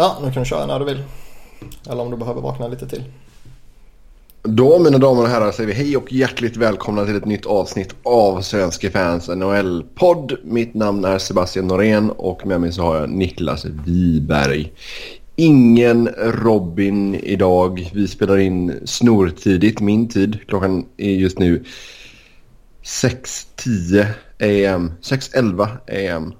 [0.00, 1.02] Ja, nu kan du köra när du vill.
[1.90, 3.04] Eller om du behöver vakna lite till.
[4.42, 7.94] Då mina damer och herrar säger vi hej och hjärtligt välkomna till ett nytt avsnitt
[8.02, 10.36] av Svenska fans NHL-podd.
[10.44, 14.72] Mitt namn är Sebastian Norén och med mig så har jag Niklas Wiberg.
[15.36, 17.90] Ingen Robin idag.
[17.94, 20.38] Vi spelar in snortidigt, min tid.
[20.46, 21.64] Klockan är just nu
[22.82, 24.92] 6.10 am.
[25.02, 26.34] 6.11 am.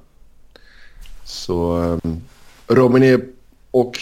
[1.25, 2.11] Så eh,
[2.66, 3.38] Robin är
[3.70, 3.98] och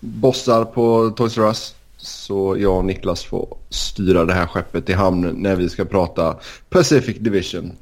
[0.00, 1.74] bossar på Toys R Us.
[1.96, 6.36] Så jag och Niklas får styra det här skeppet i hamn när vi ska prata
[6.70, 7.72] Pacific Division.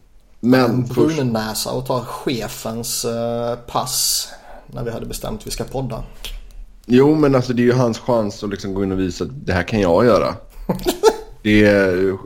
[0.41, 0.84] Men.
[0.84, 4.28] Brunnäsa och tar chefens uh, pass
[4.66, 6.02] när vi hade bestämt att vi ska podda.
[6.87, 9.47] Jo, men alltså det är ju hans chans att liksom gå in och visa att
[9.47, 10.34] det här kan jag göra.
[11.42, 12.16] det är...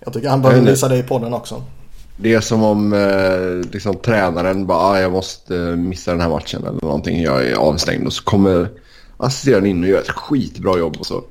[0.00, 1.62] Jag tycker han behöver visa det i podden också.
[2.20, 6.66] Det är som om eh, liksom, tränaren bara ah, jag måste missa den här matchen
[6.66, 7.22] eller någonting.
[7.22, 8.68] Jag är avstängd och så kommer
[9.16, 11.24] assisterande in och gör ett skitbra jobb och så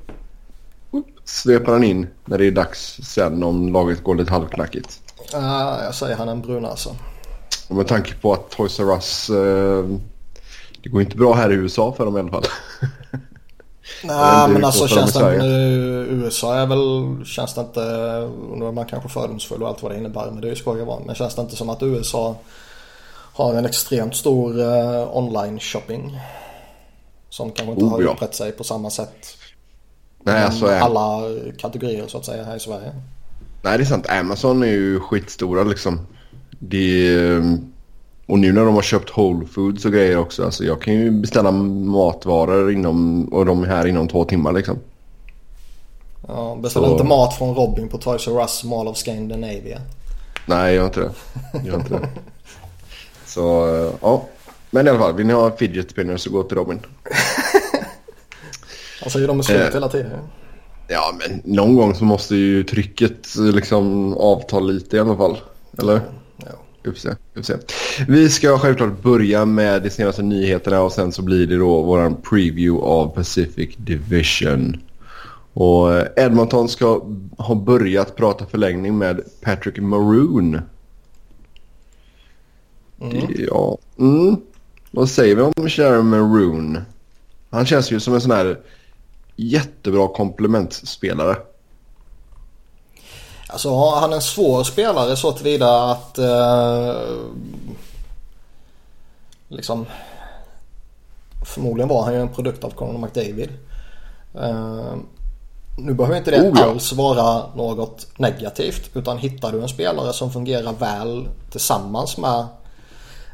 [1.25, 5.01] sveper han in när det är dags sen om laget går lite halvknackigt.
[5.35, 6.95] Uh, jag säger han en brun alltså.
[7.67, 9.97] Och med tanke på att Toys R Us, uh,
[10.83, 12.45] det går inte bra här i USA för dem i alla fall.
[14.03, 15.45] Nej men alltså känns det inte,
[16.09, 17.81] USA är väl, känns det inte,
[18.55, 20.81] nu är man kanske fördomsfull och allt vad det innebär men det är ju skoj
[20.81, 20.99] att vara.
[21.05, 22.35] Men känns det inte som att USA
[23.33, 26.19] har en extremt stor uh, online shopping?
[27.29, 29.37] Som kanske inte oh, har utbrett sig på samma sätt.
[30.23, 31.21] Nej, alltså, alla
[31.57, 32.91] kategorier så att säga här i Sverige.
[33.61, 34.09] Nej det är sant.
[34.09, 36.07] Amazon är ju skitstora liksom.
[36.59, 37.41] Det
[38.27, 40.45] och nu när de har köpt Whole Foods och grejer också.
[40.45, 44.79] Alltså jag kan ju beställa matvaror inom, och de är här inom två timmar liksom.
[46.27, 49.81] Ja, beställa inte mat från Robin på Toys R Us Mall of Scandinavia.
[50.45, 51.11] Nej, jag gör inte det.
[51.53, 52.09] Jag gör inte det.
[53.25, 53.41] Så,
[54.01, 54.23] ja.
[54.71, 56.79] Men i alla fall, vill ni ha fidget spinners så gå till Robin.
[59.01, 60.19] Han säger de är slut eh, hela tiden.
[60.87, 65.37] Ja, men någon gång så måste ju trycket liksom avta lite i alla fall.
[65.79, 65.93] Eller?
[65.93, 66.01] Ja.
[66.95, 67.15] Se.
[67.33, 67.57] Vi, får se.
[68.07, 72.15] vi ska självklart börja med de senaste nyheterna och sen så blir det då vår
[72.29, 74.77] preview av Pacific Division.
[75.53, 77.01] Och Edmonton ska
[77.37, 80.61] ha börjat prata förlängning med Patrick Maroon.
[83.01, 83.27] Mm.
[83.37, 83.77] Ja.
[83.99, 84.35] Mm.
[84.91, 86.77] Vad säger vi om Sharon Maroon?
[87.49, 88.59] Han känns ju som en sån här
[89.35, 91.35] jättebra komplementspelare.
[93.49, 96.95] Alltså han är en svår spelare så tillvida att eh,
[99.47, 99.85] liksom
[101.45, 103.49] förmodligen var han ju en produkt av Conor McDavid.
[104.35, 104.95] Eh,
[105.77, 106.65] nu behöver inte det oh, ja.
[106.65, 112.45] alls vara något negativt utan hittar du en spelare som fungerar väl tillsammans med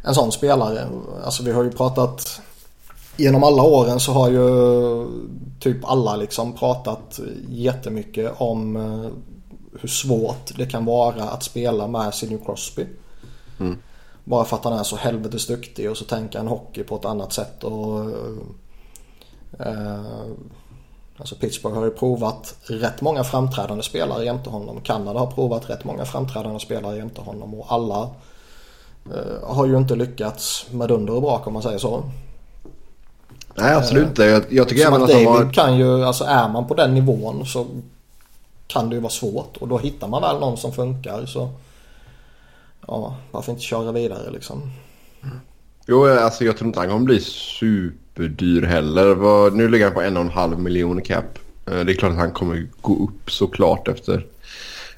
[0.04, 0.88] en sån spelare.
[1.26, 2.42] Alltså vi har ju pratat
[3.18, 5.08] genom alla åren så har ju
[5.60, 7.20] typ alla liksom pratat
[7.50, 9.12] jättemycket om eh,
[9.82, 12.86] hur svårt det kan vara att spela med Sidney Crosby.
[13.60, 13.78] Mm.
[14.24, 17.06] Bara för att han är så helvetes duktig och så tänker han hockey på ett
[17.06, 17.64] annat sätt.
[17.64, 18.00] Och,
[19.60, 20.02] eh,
[21.18, 24.82] alltså Pittsburgh har ju provat rätt många framträdande spelare jämte honom.
[24.82, 28.10] Kanada har provat rätt många framträdande spelare jämte honom och alla
[29.06, 32.04] eh, har ju inte lyckats med dunder och brak om man säger så.
[33.56, 34.24] Nej absolut inte.
[34.24, 35.54] Jag, jag tycker även att David har...
[35.54, 37.66] kan ju, alltså är man på den nivån så
[38.68, 41.50] kan det ju vara svårt och då hittar man väl någon som funkar så
[42.88, 44.72] ja, varför inte köra vidare liksom.
[45.86, 49.52] Jo, alltså jag tror inte han kommer bli superdyr heller.
[49.52, 51.40] Nu ligger han på en och en halv miljon cap.
[51.66, 54.26] Eh, det är klart att han kommer gå upp såklart efter,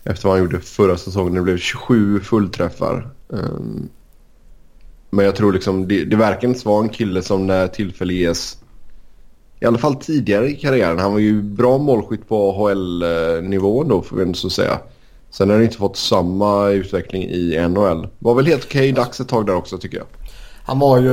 [0.04, 1.34] efter vad han gjorde förra säsongen.
[1.34, 3.10] Det blev 27 fullträffar.
[3.34, 3.90] Ehm,
[5.10, 8.58] men jag tror liksom det, det verkar inte vara en kille som när tillfälle ges
[9.66, 11.00] i alla fall tidigare i karriären.
[11.00, 14.80] Han var ju bra målskytt på AHL-nivån då får vi ändå så säga.
[15.30, 18.08] Sen har han inte fått samma utveckling i NHL.
[18.20, 20.06] Var väl helt okej dags ett tag där också tycker jag.
[20.64, 21.12] Han var ju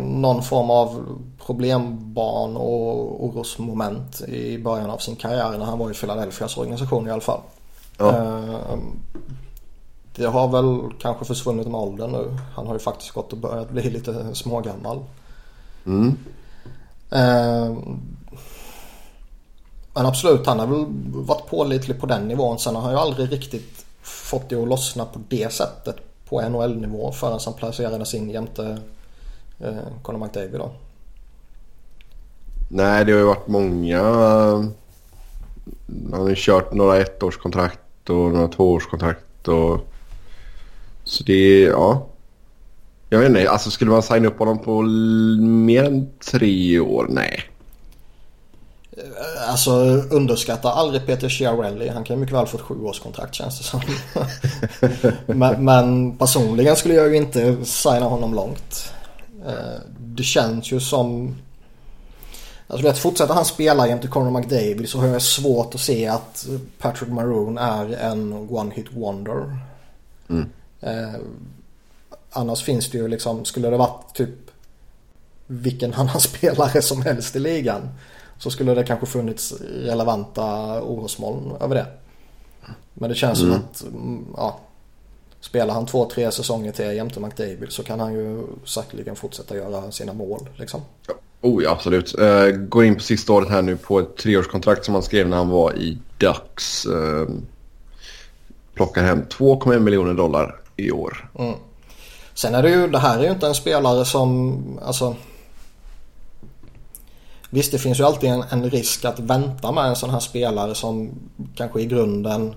[0.00, 5.94] någon form av problembarn och orosmoment i början av sin karriär när han var i
[5.94, 7.40] Philadelphias organisation i alla fall.
[7.98, 8.06] Ja.
[8.06, 8.78] Uh,
[10.16, 12.36] det har väl kanske försvunnit med åldern nu.
[12.54, 14.98] Han har ju faktiskt gått och börjat bli lite smågammal.
[15.86, 16.16] Mm.
[17.10, 17.76] Eh,
[19.94, 22.58] men absolut, han har väl varit pålitlig på den nivån.
[22.58, 25.96] Sen har han ju aldrig riktigt fått det att lossna på det sättet
[26.28, 28.78] på NHL-nivå förrän han placerades in jämte
[29.60, 30.70] eh, Conor McDavid då.
[32.68, 33.98] Nej, det har ju varit många.
[33.98, 34.64] Eh,
[36.10, 39.80] han har ju kört några ettårskontrakt och några tvåårskontrakt och
[41.04, 42.06] så det är, ja.
[43.08, 44.82] Jag vet inte, alltså skulle man signa upp honom på
[45.42, 47.06] mer än tre år?
[47.10, 47.42] Nej.
[48.98, 49.70] Eh, alltså
[50.10, 51.88] underskatta aldrig Peter Chiarelli.
[51.88, 53.80] Han kan mycket väl få ett sjuårskontrakt känns det som.
[55.38, 58.92] men, men, personligen skulle jag ju inte signa honom långt.
[59.46, 61.36] Eh, det känns ju som...
[62.66, 66.46] Alltså vet, fortsätter han spela jämte Conor McDavid så har jag svårt att se att
[66.78, 69.56] Patrick Maroon är en one-hit wonder.
[70.28, 70.48] Mm.
[72.38, 74.50] Annars finns det ju liksom, skulle det varit typ
[75.46, 77.88] vilken annan spelare som helst i ligan
[78.38, 80.44] så skulle det kanske funnits relevanta
[80.82, 81.86] orosmoln över det.
[82.94, 83.52] Men det känns mm.
[83.52, 84.60] som att mm, ja,
[85.40, 89.90] spelar han två, tre säsonger till jämte McDavid så kan han ju säkerligen fortsätta göra
[89.90, 90.48] sina mål.
[90.56, 90.80] Liksom.
[91.40, 92.18] Oh ja, absolut.
[92.18, 95.36] Uh, går in på sista året här nu på ett treårskontrakt som han skrev när
[95.36, 96.86] han var i Ducks.
[96.86, 97.28] Uh,
[98.74, 101.30] plockar hem 2,1 miljoner dollar i år.
[101.38, 101.54] Mm.
[102.38, 105.16] Sen är det ju, det här är ju inte en spelare som, alltså.
[107.50, 110.74] Visst det finns ju alltid en, en risk att vänta med en sån här spelare
[110.74, 111.10] som
[111.54, 112.54] kanske i grunden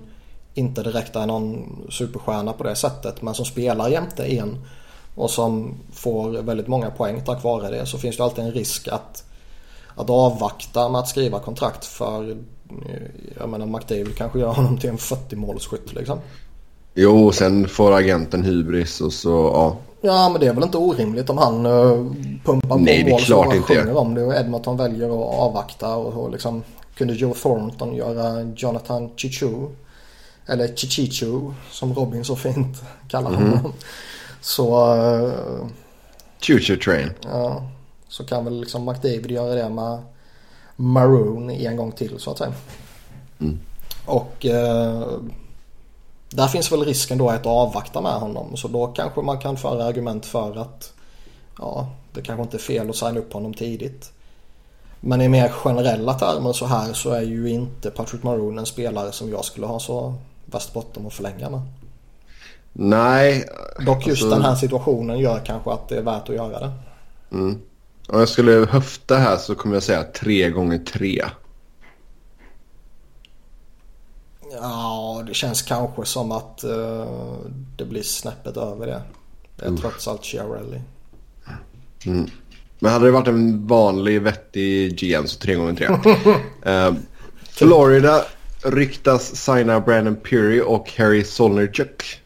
[0.54, 4.66] inte direkt är någon superstjärna på det sättet men som spelar jämte en
[5.14, 8.88] och som får väldigt många poäng tack vare det så finns det alltid en risk
[8.88, 9.24] att,
[9.94, 12.36] att avvakta med att skriva kontrakt för
[13.38, 16.18] jag menar McDavid kanske gör honom till en 40 målsskytt liksom.
[16.94, 19.76] Jo, sen får agenten hybris och så ja.
[20.04, 22.12] Ja, men det är väl inte orimligt om han uh,
[22.44, 26.24] pumpar på Nej, mål som han sjunger om det och Edmonton väljer att avvakta och,
[26.24, 26.62] och liksom
[26.94, 29.68] kunde Joe Thornton göra Jonathan Chichu
[30.46, 33.42] eller Chichichu som Robin så fint kallar mm.
[33.42, 33.72] honom.
[34.40, 34.94] Så...
[34.96, 35.66] Uh,
[36.40, 37.10] Choo train.
[37.22, 37.62] Ja.
[38.08, 40.02] Så kan väl liksom McDavid göra det med
[40.76, 42.52] Maroon en gång till så att säga.
[43.40, 43.58] Mm.
[44.06, 45.18] Och uh,
[46.36, 48.56] där finns väl risken då att avvakta med honom.
[48.56, 50.92] Så då kanske man kan föra argument för att
[51.58, 54.12] ja, det kanske inte är fel att signa upp honom tidigt.
[55.00, 59.12] Men i mer generella termer så här så är ju inte Patrick Maroon en spelare
[59.12, 60.14] som jag skulle ha så
[60.44, 61.60] värst bråttom att förlänga med.
[62.72, 63.44] Nej.
[63.86, 64.38] Dock just alltså...
[64.38, 66.72] den här situationen gör kanske att det är värt att göra det.
[67.32, 67.60] Mm.
[68.08, 71.24] Om jag skulle höfta här så kommer jag säga tre gånger tre.
[74.60, 77.36] Ja, det känns kanske som att uh,
[77.76, 79.02] det blir snäppet över det.
[79.56, 79.80] Det är mm.
[79.80, 80.80] trots allt Chiarelli.
[82.06, 82.30] Mm.
[82.78, 85.88] Men hade det varit en vanlig vettig GM så tre gånger tre.
[86.72, 86.94] uh,
[87.50, 88.24] Florida
[88.62, 92.20] ryktas signa Brandon Peary och Harry Solnerchuk.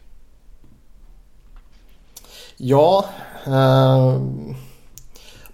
[2.57, 3.05] Ja,
[3.47, 4.21] uh,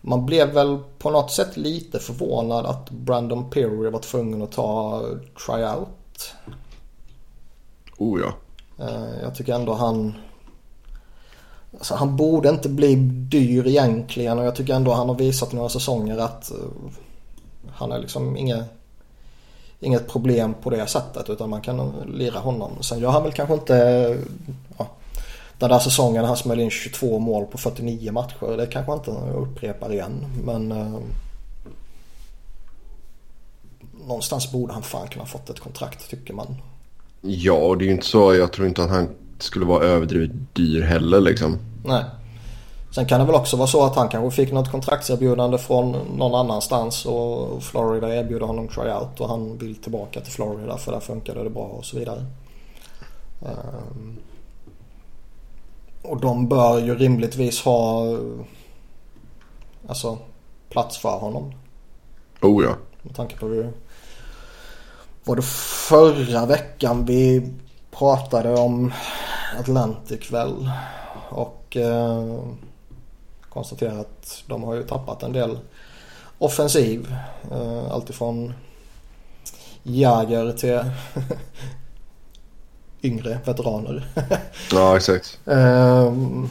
[0.01, 5.01] man blev väl på något sätt lite förvånad att Brandon Peary var tvungen att ta
[5.45, 6.33] tryout.
[7.97, 8.33] Oh ja.
[8.85, 10.13] Eh, jag tycker ändå han...
[11.73, 15.69] Alltså han borde inte bli dyr egentligen och jag tycker ändå han har visat några
[15.69, 16.57] säsonger att eh,
[17.71, 18.65] han är liksom inget
[19.83, 22.71] inget problem på det sättet utan man kan lira honom.
[22.81, 24.17] Sen gör han väl kanske inte eh,
[24.77, 24.87] ja,
[25.57, 28.57] den där säsongen han smällde in 22 mål på 49 matcher.
[28.57, 30.99] Det kanske inte upprepar igen men eh,
[34.07, 36.55] någonstans borde han fan kunna fått ett kontrakt tycker man.
[37.25, 38.35] Ja, och det är ju inte så.
[38.35, 39.09] Jag tror inte att han
[39.39, 41.57] skulle vara överdrivet dyr heller liksom.
[41.85, 42.03] Nej.
[42.95, 46.35] Sen kan det väl också vara så att han kanske fick något kontraktserbjudande från någon
[46.35, 51.43] annanstans och Florida erbjuder honom tryout och han vill tillbaka till Florida för där funkade
[51.43, 52.25] det bra och så vidare.
[53.41, 54.17] Um,
[56.01, 58.05] och de bör ju rimligtvis ha
[59.87, 60.17] alltså
[60.69, 61.53] plats för honom.
[62.41, 62.75] Oh ja.
[63.01, 63.71] Med tanke på hur
[65.23, 65.41] var det
[65.87, 67.51] förra veckan vi
[67.91, 68.93] pratade om
[69.59, 70.69] Atlantic väl
[71.29, 72.39] och uh,
[73.49, 75.57] konstatera att de har ju tappat en del
[76.37, 77.15] offensiv.
[77.51, 78.53] Eh, alltifrån
[79.83, 80.79] Jäger till
[83.01, 84.07] yngre veteraner.
[84.71, 85.39] ja, exakt.
[85.45, 86.49] Ehm,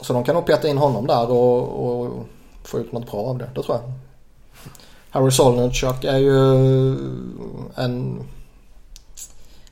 [0.00, 2.26] så de kan nog peta in honom där och, och
[2.62, 3.50] få ut något bra av det.
[3.54, 3.92] Det tror jag.
[5.16, 6.90] Harry Solnitschak är ju
[7.74, 8.24] en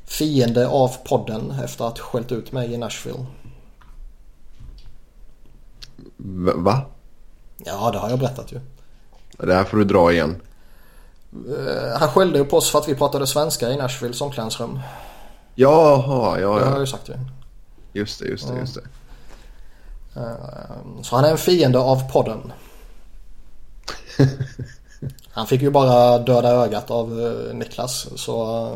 [0.04, 3.26] fiende av podden efter att skällt ut mig i Nashville.
[6.56, 6.84] Va?
[7.58, 8.60] Ja, det har jag berättat ju.
[9.38, 10.42] Det här får du dra igen.
[11.48, 14.80] Uh, han skällde ju på oss för att vi pratade svenska i Nashvilles omklädningsrum.
[15.54, 16.58] Jaha, ja, ja.
[16.58, 17.14] Det har jag ju sagt ju.
[17.92, 18.82] Just det, just det, just det.
[20.20, 22.52] Uh, så han är en fiende av podden.
[25.34, 28.68] han fick ju bara döda ögat av uh, Niklas så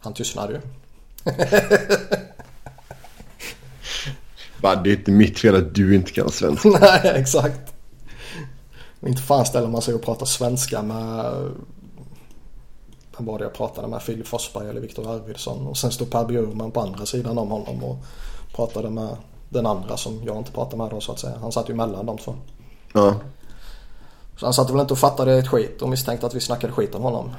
[0.00, 0.60] han tystnade ju.
[4.60, 6.68] Bara, det är inte mitt fel att du inte kan svenska.
[6.80, 7.74] Nej, exakt.
[9.06, 11.34] Inte fan ställer man sig och pratar svenska med...
[13.16, 14.02] Vem var det jag pratade med?
[14.02, 15.66] Filip Forsberg eller Viktor Arvidsson.
[15.66, 17.96] Och sen stod Per Bjurman på andra sidan om honom och
[18.54, 19.16] pratade med
[19.48, 21.38] den andra som jag inte pratade med då så att säga.
[21.40, 22.34] Han satt ju mellan de två.
[22.92, 23.14] Ja.
[24.36, 26.94] Så han satt väl inte och fattade ett skit och misstänkte att vi snackade skit
[26.94, 27.30] om honom.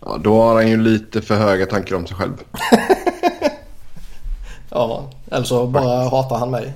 [0.00, 0.16] ja.
[0.24, 2.34] Då har han ju lite för höga tankar om sig själv.
[4.72, 6.72] Ja, eller så bara hatar han mig.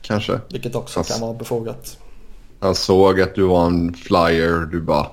[0.00, 0.40] Kanske.
[0.48, 1.96] Vilket också Fast- kan vara befogat.
[2.60, 4.68] Han såg att du var en flyer.
[4.72, 5.06] Du bara...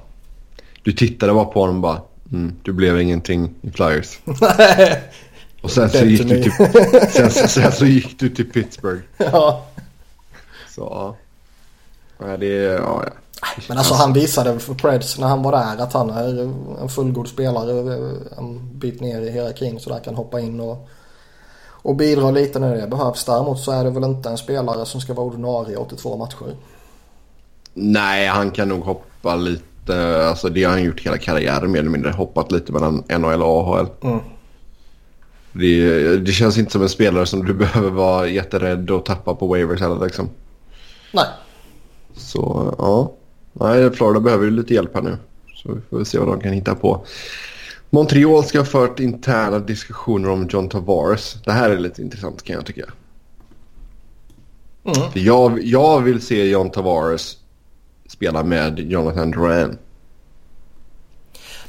[0.83, 2.01] Du tittade bara på honom och bara...
[2.31, 4.19] Mm, du blev ingenting i flyers.
[5.61, 6.51] Och sen så, gick du till,
[7.11, 9.01] sen, sen så gick du till Pittsburgh.
[9.17, 9.65] ja.
[10.75, 11.15] Så.
[12.17, 12.73] Nej, det är...
[12.73, 13.11] Ja, ja.
[13.69, 16.41] Men alltså han visade för Preds när han var där att han är
[16.81, 17.95] en fullgod spelare
[18.37, 20.89] en bit ner i hierarkin så där kan hoppa in och,
[21.67, 23.25] och bidra lite när det behövs.
[23.25, 26.55] Däremot så är det väl inte en spelare som ska vara ordinarie i 82 matcher.
[27.73, 30.25] Nej, han kan nog hoppa lite.
[30.29, 32.11] Alltså det har han gjort hela karriären mer eller mindre.
[32.11, 33.87] Hoppat lite mellan NHL och AHL.
[34.01, 34.19] Mm.
[35.51, 39.47] Det, det känns inte som en spelare som du behöver vara jätterädd och tappa på
[39.47, 40.29] waivers heller liksom.
[41.11, 41.25] Nej,
[42.17, 43.11] Så ja.
[43.53, 45.17] Nej, Florida behöver ju lite hjälp här nu.
[45.55, 47.05] Så vi får se vad de kan hitta på.
[47.89, 51.37] Montreal ska ha fört interna diskussioner om John Tavares.
[51.45, 52.85] Det här är lite intressant kan jag tycka.
[54.85, 55.09] Mm.
[55.13, 57.37] Jag, jag vill se John Tavares
[58.07, 59.77] spela med Jonathan Duran.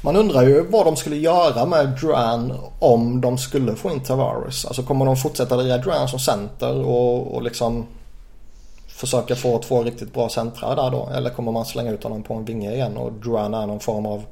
[0.01, 4.65] man undrar ju vad de skulle göra med Duran om de skulle få in Tavares.
[4.65, 7.87] Alltså kommer de fortsätta lira Duran som center och, och liksom
[8.97, 11.11] försöka få två riktigt bra centrar där då?
[11.15, 14.07] Eller kommer man slänga ut honom på en vinge igen och Duran är någon form
[14.07, 14.25] av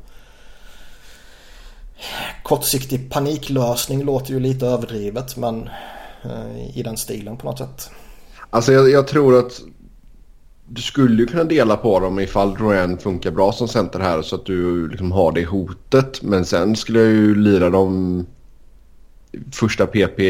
[2.42, 5.68] kortsiktig paniklösning låter ju lite överdrivet men
[6.22, 7.90] eh, i den stilen på något sätt.
[8.50, 9.60] Alltså jag, jag tror att
[10.68, 14.36] du skulle ju kunna dela på dem ifall Duran funkar bra som center här så
[14.36, 16.22] att du liksom har det hotet.
[16.22, 18.26] Men sen skulle jag ju lira dem
[19.52, 20.20] första PP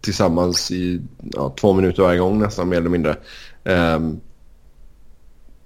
[0.00, 3.16] tillsammans i ja, två minuter varje gång nästan mer eller mindre.
[3.70, 4.20] Ehm,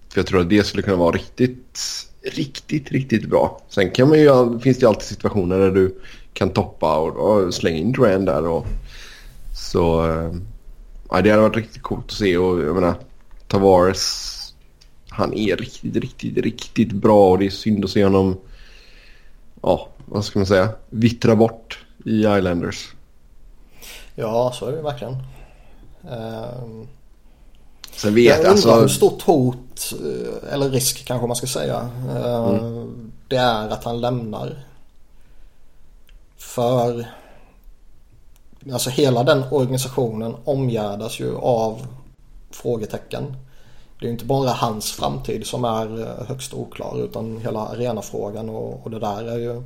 [0.08, 1.80] för jag tror att det skulle kunna vara riktigt,
[2.23, 3.61] riktigt, riktigt bra.
[3.68, 6.00] Sen kan man ju, finns det ju alltid situationer där du
[6.32, 8.46] kan toppa och, och slänga in Duran där.
[8.46, 8.66] Och,
[9.54, 10.46] så ehm,
[11.11, 12.94] ja, det hade varit riktigt coolt att se och jag menar
[13.49, 14.30] Tavares
[15.08, 18.37] han är riktigt, riktigt, riktigt bra och det är synd att se honom
[19.62, 22.94] ja, vad ska man säga, vittra bort i Islanders.
[24.14, 25.16] Ja, så är det verkligen.
[26.02, 26.88] Um...
[27.96, 31.88] Sen vet Jag undrar alltså, hur stort hot, eh, eller risk kanske man ska säga,
[32.16, 33.12] eh, Mm.
[33.28, 34.64] det är att han lämnar.
[36.36, 37.06] För
[38.72, 41.86] alltså hela den organisationen omgärdas ju av
[42.50, 43.36] frågetecken.
[43.98, 48.48] Det är ju inte bara hans framtid som är eh, högst oklar utan hela arenafrågan
[48.48, 49.62] och, och det där är ju,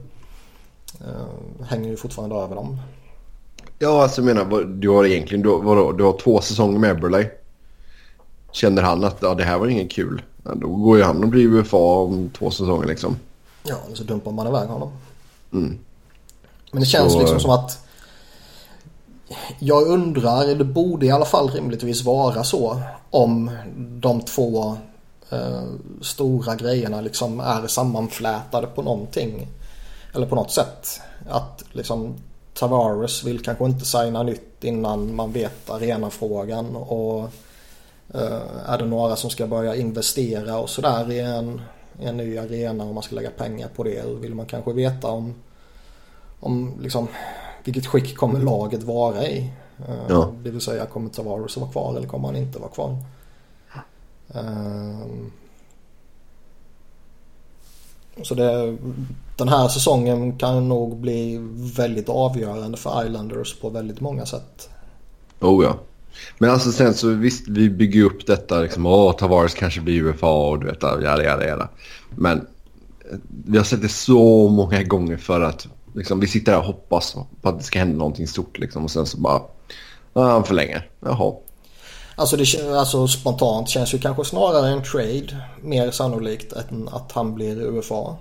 [1.64, 2.80] hänger ju fortfarande över dem.
[3.78, 7.30] ja alltså jag menar, du har egentligen, du, vadå, du har två säsonger med Eberle.
[8.52, 11.28] Känner han att ja, det här var inget kul, ja, då går ju han och
[11.28, 13.17] blir UFA om två säsonger liksom.
[13.62, 14.93] Ja, så dumpar man iväg honom.
[15.52, 15.78] Mm.
[16.73, 17.88] Men det känns Så, liksom eh, som att
[19.59, 24.76] jag undrar, eller det borde i alla fall rimligtvis vara så om de två
[25.31, 25.62] eh,
[26.00, 29.49] stora grejerna liksom är sammanflätade på någonting.
[30.14, 31.00] Eller på något sätt.
[31.28, 32.14] Att liksom
[32.55, 37.31] Tavares vill kanske inte signa nytt innan man vet arenafrågan och
[38.67, 41.61] är det några som ska börja investera och sådär i en,
[42.00, 44.03] i en ny arena och man ska lägga pengar på det.
[44.21, 45.35] Vill man kanske veta om
[46.41, 47.09] om liksom
[47.65, 49.53] vilket skick kommer laget vara i.
[49.88, 50.33] Eh, Ja.
[50.43, 52.97] Det vill säga kommer Tavares att vara kvar eller kommer han inte vara kvar.
[54.35, 55.33] Ehm.
[58.23, 58.77] Så det,
[59.37, 61.38] den här säsongen kan nog bli
[61.77, 64.71] väldigt avgörande för Islanders på väldigt många sätt.
[65.41, 65.75] Oh ja.
[66.38, 70.31] Men alltså sen så visst, vi bygger upp detta liksom, åh Tavares kanske blir UFA
[70.31, 71.69] och du vet, jada jada jada.
[72.11, 76.59] Men eh, vi har sett det så många gånger för att liksom, vi sitter här
[76.59, 79.43] och hoppas på att det ska hända någonting stort liksom och sen så bara,
[80.12, 81.35] ja han förlänger, jaha.
[82.17, 87.35] Alltså, det, alltså spontant känns ju kanske snarare en trade mer sannolikt än att han
[87.35, 88.17] blir UFA.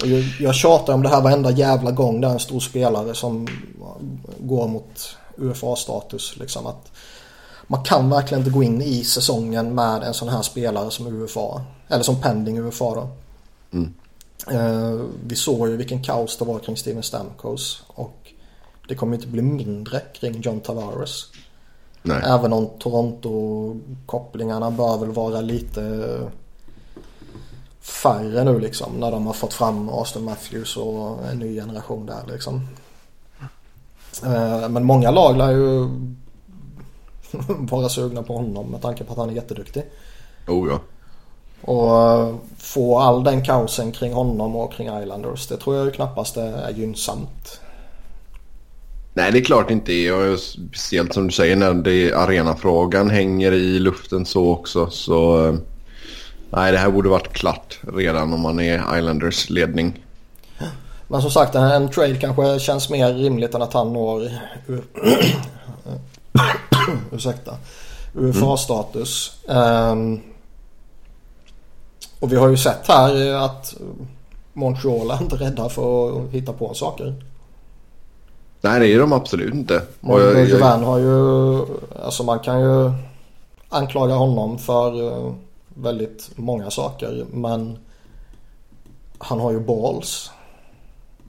[0.00, 3.14] Och jag, jag tjatar om det här varenda jävla gång det är en stor spelare
[3.14, 3.48] som
[4.38, 6.36] går mot UFA-status.
[6.36, 6.92] Liksom att
[7.66, 11.64] man kan verkligen inte gå in i säsongen med en sån här spelare som UFA.
[11.88, 13.08] Eller som pending UFA då.
[13.72, 13.94] Mm.
[14.50, 17.82] Eh, vi såg ju vilken kaos det var kring Steven Stamkos.
[17.86, 18.32] Och
[18.88, 21.26] det kommer inte bli mindre kring John Tavares.
[22.02, 22.22] Nej.
[22.24, 26.20] Även om Toronto-kopplingarna bör väl vara lite
[27.80, 28.92] färre nu liksom.
[29.00, 32.68] När de har fått fram Austin Matthews och en ny generation där liksom.
[34.22, 35.88] Eh, men många lag lär ju
[37.70, 39.82] vara sugna på honom med tanke på att han är jätteduktig.
[40.48, 40.80] Oh ja.
[41.72, 45.46] Och eh, få all den kaosen kring honom och kring Islanders.
[45.46, 47.60] Det tror jag ju knappast är gynnsamt.
[49.14, 50.36] Nej, det är klart inte är.
[50.36, 54.90] Speciellt som du säger när det arenafrågan hänger i luften så också.
[54.90, 55.54] Så eh,
[56.50, 60.03] nej, det här borde varit klart redan om man är Islanders ledning.
[61.08, 64.30] Men som sagt, en trade kanske känns mer rimligt än att han når
[67.12, 67.56] ursäkta,
[68.14, 69.32] UFA-status.
[69.46, 70.20] Um,
[72.20, 73.74] och vi har ju sett här att
[74.52, 77.14] Montreal är inte rädda för att hitta på saker.
[78.60, 79.82] Nej det är de absolut inte.
[80.00, 81.58] Bergevin har ju,
[82.04, 82.92] alltså man kan ju
[83.68, 85.32] anklaga honom för eh,
[85.68, 87.78] väldigt många saker men
[89.18, 90.30] han har ju balls.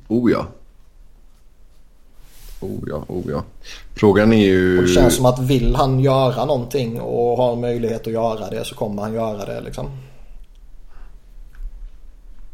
[0.07, 0.47] Oh ja.
[2.59, 3.43] Oh ja, oh ja.
[3.95, 4.77] Frågan är ju...
[4.77, 8.65] Och det känns som att vill han göra någonting och har möjlighet att göra det
[8.65, 9.89] så kommer han göra det liksom.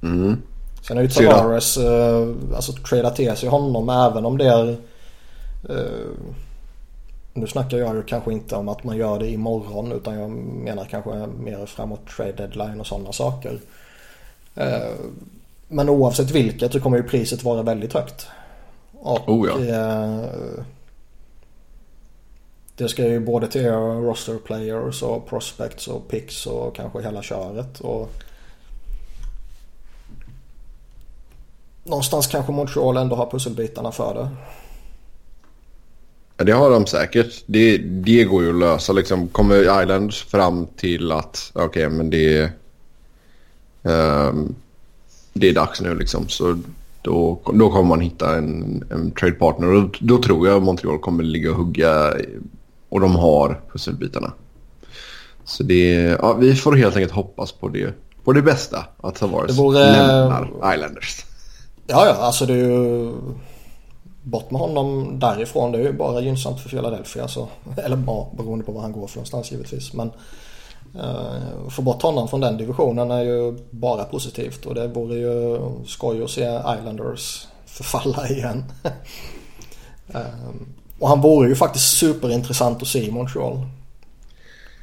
[0.03, 0.41] Mm.
[0.81, 4.69] Sen är ju Tavares, eh, alltså trada till sig honom även om det är...
[5.69, 6.09] Eh,
[7.33, 10.85] nu snackar jag ju kanske inte om att man gör det imorgon utan jag menar
[10.85, 13.59] kanske mer framåt trade deadline och sådana saker.
[14.55, 14.91] Eh,
[15.71, 18.27] men oavsett vilket så kommer ju priset vara väldigt högt.
[18.91, 19.75] Och oh ja.
[19.75, 20.29] eh,
[22.75, 27.79] det ska ju både till roster players och prospects och picks och kanske hela köret.
[27.79, 28.11] Och
[31.83, 34.29] någonstans kanske Montreal ändå har pusselbitarna för det.
[36.37, 37.43] Ja, det har de säkert.
[37.45, 38.93] Det, det går ju att lösa.
[38.93, 42.51] Liksom, kommer Islands fram till att okej, okay, men det,
[43.81, 44.55] um,
[45.33, 46.29] det är dags nu liksom.
[46.29, 46.57] Så
[47.01, 49.67] då, då kommer man hitta en, en trade partner.
[49.67, 52.13] Och då, då tror jag Montreal kommer ligga och hugga.
[52.89, 54.33] Och de har pusselbitarna.
[55.45, 55.91] Så det,
[56.21, 58.85] ja, vi får helt enkelt hoppas på det, på det bästa.
[59.01, 59.79] Att Tavares vore...
[59.79, 61.25] lämnar Islanders.
[61.87, 63.11] Ja, ja, alltså det är ju...
[64.23, 65.71] Bort med honom därifrån.
[65.71, 67.27] Det är ju bara gynnsamt för Philadelphia.
[67.27, 69.93] Så, eller bara beroende på var han går för någonstans givetvis.
[69.93, 70.11] Men
[71.69, 74.65] få bort honom från den divisionen är ju bara positivt.
[74.65, 78.63] Och det vore ju skoj att se Islanders förfalla igen.
[80.07, 83.65] um, och han vore ju faktiskt superintressant att se i Montreal.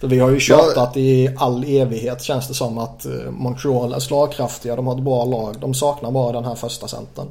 [0.01, 1.01] För vi har ju tjatat ja.
[1.01, 4.77] i all evighet känns det som att eh, Montreal är slagkraftiga.
[4.77, 5.61] De har ett bra lag.
[5.61, 7.29] De saknar bara den här första centern.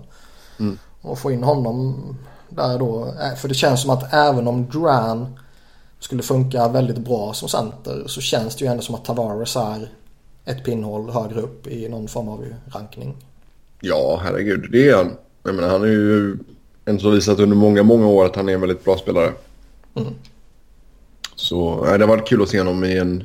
[0.60, 0.80] Mm.
[1.02, 1.96] Och få in honom
[2.50, 3.06] där då.
[3.06, 5.40] Eh, för det känns som att även om Duran
[6.00, 9.90] skulle funka väldigt bra som center så känns det ju ändå som att Tavares är
[10.46, 13.16] ett pinnhål högre upp i någon form av rankning.
[13.82, 14.72] Ja, herregud.
[14.72, 15.12] Det är han.
[15.44, 16.38] Jag menar, han är ju
[16.86, 19.32] en som visat under många, många år att han är en väldigt bra spelare.
[19.96, 20.14] Mm.
[21.36, 23.24] Så det har varit kul att se honom i en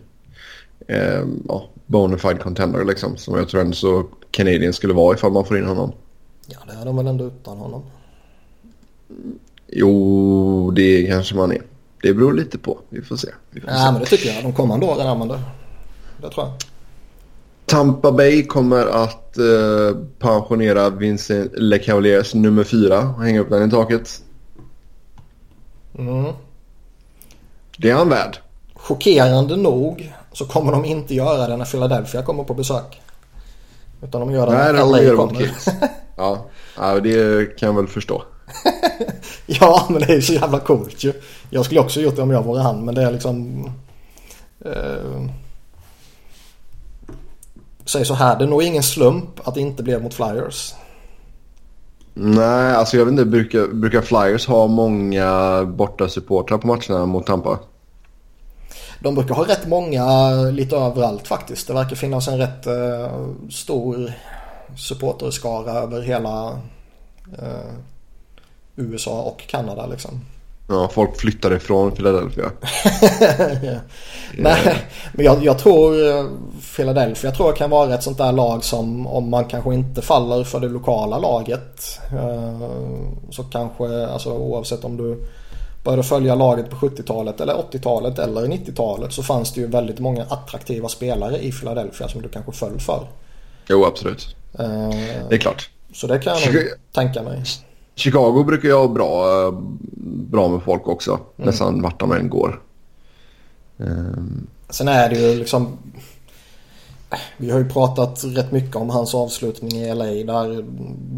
[0.88, 3.16] eh, ja, bonafide contender liksom.
[3.16, 5.92] Som jag tror ändå så Canadian skulle vara ifall man får in honom.
[6.46, 7.82] Ja, det är de väl ändå utan honom.
[9.66, 11.62] Jo, det kanske man är.
[12.02, 12.78] Det beror lite på.
[12.88, 13.28] Vi får se.
[13.50, 13.92] Vi får Nej, se.
[13.92, 14.42] men det tycker jag.
[14.42, 15.40] De kommande åren man det.
[16.20, 16.52] Tror jag.
[17.66, 23.70] Tampa Bay kommer att eh, pensionera Vincent LeCavaliers nummer fyra och hänga upp den i
[23.70, 24.22] taket.
[25.98, 26.32] Mm.
[27.78, 28.38] Det är han värd.
[28.74, 33.00] Chockerande nog så kommer de inte göra det när Philadelphia kommer på besök.
[34.02, 35.50] Utan de gör det när LA kommer.
[36.16, 36.46] ja.
[36.76, 38.22] ja, det kan jag väl förstå.
[39.46, 41.12] ja, men det är så jävla coolt ju.
[41.50, 43.64] Jag skulle också gjort det om jag vore han, men det är liksom...
[44.64, 45.30] Eh,
[47.84, 50.74] säg så här, det är nog ingen slump att det inte blev mot Flyers.
[52.14, 53.24] Nej, alltså jag vet inte.
[53.24, 57.58] Brukar, brukar Flyers ha många borta supportrar på matcherna mot Tampa?
[59.00, 61.66] De brukar ha rätt många lite överallt faktiskt.
[61.66, 64.12] Det verkar finnas en rätt uh, stor
[64.76, 66.50] supporterskara över hela
[67.42, 67.72] uh,
[68.76, 70.20] USA och Kanada liksom.
[70.68, 72.50] Ja, folk flyttar ifrån Philadelphia.
[73.62, 73.78] ja.
[74.38, 74.76] Nej,
[75.12, 76.24] men jag, jag, tror eh,
[76.76, 80.02] Philadelphia jag tror jag kan vara ett sånt där lag som om man kanske inte
[80.02, 82.00] faller för det lokala laget.
[82.12, 82.68] Eh,
[83.30, 85.28] så kanske, alltså oavsett om du
[85.84, 90.24] började följa laget på 70-talet eller 80-talet eller 90-talet så fanns det ju väldigt många
[90.28, 93.06] attraktiva spelare i Philadelphia som du kanske föll för.
[93.68, 94.36] Jo, absolut.
[95.28, 95.70] Det är klart.
[95.94, 97.42] Så det kan jag nog tänka mig.
[97.94, 99.50] Chicago brukar jag ha bra,
[100.30, 101.10] bra med folk också.
[101.10, 101.26] Mm.
[101.36, 102.62] Nästan vart de än går.
[103.76, 104.46] Um.
[104.70, 105.78] Sen är det ju liksom
[107.36, 110.64] vi har ju pratat rätt mycket om hans avslutning i LA där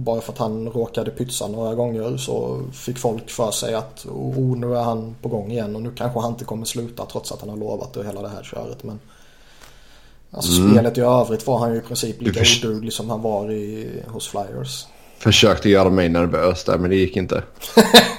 [0.05, 4.57] bara för att han råkade pytsa några gånger så fick folk för sig att oh,
[4.57, 7.41] nu är han på gång igen och nu kanske han inte kommer sluta trots att
[7.41, 8.85] han har lovat det hela det här köret.
[8.85, 9.01] Men
[10.31, 10.73] alltså mm.
[10.73, 14.29] spelet i övrigt var han ju i princip lika oduglig som han var i, hos
[14.29, 14.87] Flyers.
[15.25, 17.43] Försökte göra mig nervös där men det gick inte.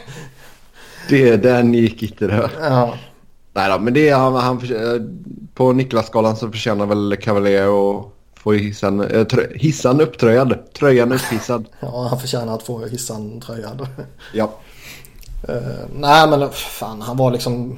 [1.09, 2.49] det, den gick inte det.
[2.59, 2.97] Ja.
[3.53, 4.61] Nej då, men det är han, han
[5.53, 10.73] på Niklas-skalan så förtjänar väl Cavalier att få hissan, äh, trö, hissan upptröjad.
[10.73, 11.65] Tröjan upphissad.
[11.79, 13.87] ja, han förtjänar att få hissan tröjad.
[14.33, 14.51] ja.
[15.49, 15.55] Uh,
[15.95, 17.77] nej men fan, han var liksom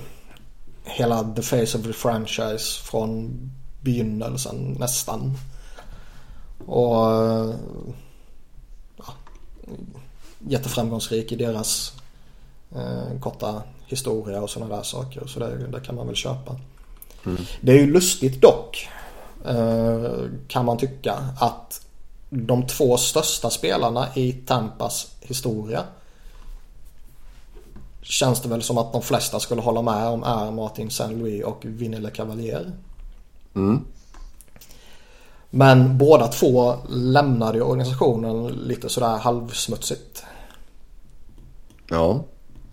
[0.84, 3.40] hela the face of the franchise från
[3.82, 5.34] begynnelsen nästan.
[6.66, 6.96] Och
[10.50, 11.94] jätteframgångsrik i deras
[12.76, 15.28] uh, korta historia och sådana där saker.
[15.28, 16.56] Så det, det kan man väl köpa.
[17.26, 17.42] Mm.
[17.62, 18.90] Det är ju lustigt dock
[19.46, 20.12] eh,
[20.48, 21.82] kan man tycka att
[22.30, 25.84] de två största spelarna i Tampas historia
[28.02, 31.66] känns det väl som att de flesta skulle hålla med om är Martin Saint-Louis och
[31.66, 32.72] Vinnie Cavalier.
[33.56, 33.86] Mm.
[35.50, 40.24] Men båda två lämnade ju organisationen lite sådär halvsmutsigt.
[41.90, 42.24] Ja.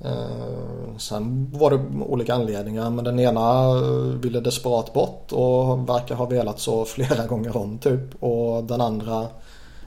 [0.01, 3.75] Eh, sen var det olika anledningar men den ena
[4.21, 8.23] ville desperat bort och verkar ha velat så flera gånger om typ.
[8.23, 9.27] Och den andra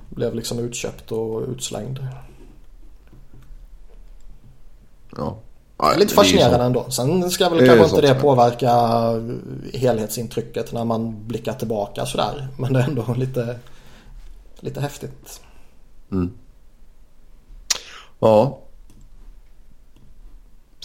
[0.10, 2.00] blev liksom utköpt och utslängd.
[5.18, 5.38] Ja.
[5.80, 6.90] Är lite fascinerande ändå.
[6.90, 8.72] Sen ska väl kanske inte det påverka
[9.74, 12.48] helhetsintrycket när man blickar tillbaka sådär.
[12.58, 13.60] Men det är ändå lite,
[14.60, 15.42] lite häftigt.
[16.12, 16.34] Mm.
[18.20, 18.60] Ja,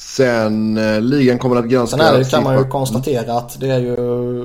[0.07, 1.97] Sen eh, ligan kommer att granska...
[1.97, 4.45] Sen är det, kan man ju konstatera att det är ju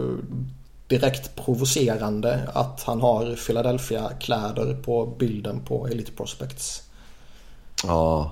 [0.88, 6.84] direkt provocerande att han har Philadelphia-kläder på bilden på Elite Prospects.
[7.84, 8.32] Ja.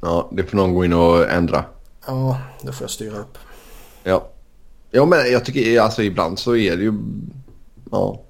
[0.00, 1.64] Ja, det får någon gå in och ändra.
[2.06, 3.38] Ja, det får jag styra upp.
[4.04, 4.28] Ja.
[4.90, 6.92] Ja, men jag tycker alltså ibland så är det ju...
[7.90, 8.20] Ja.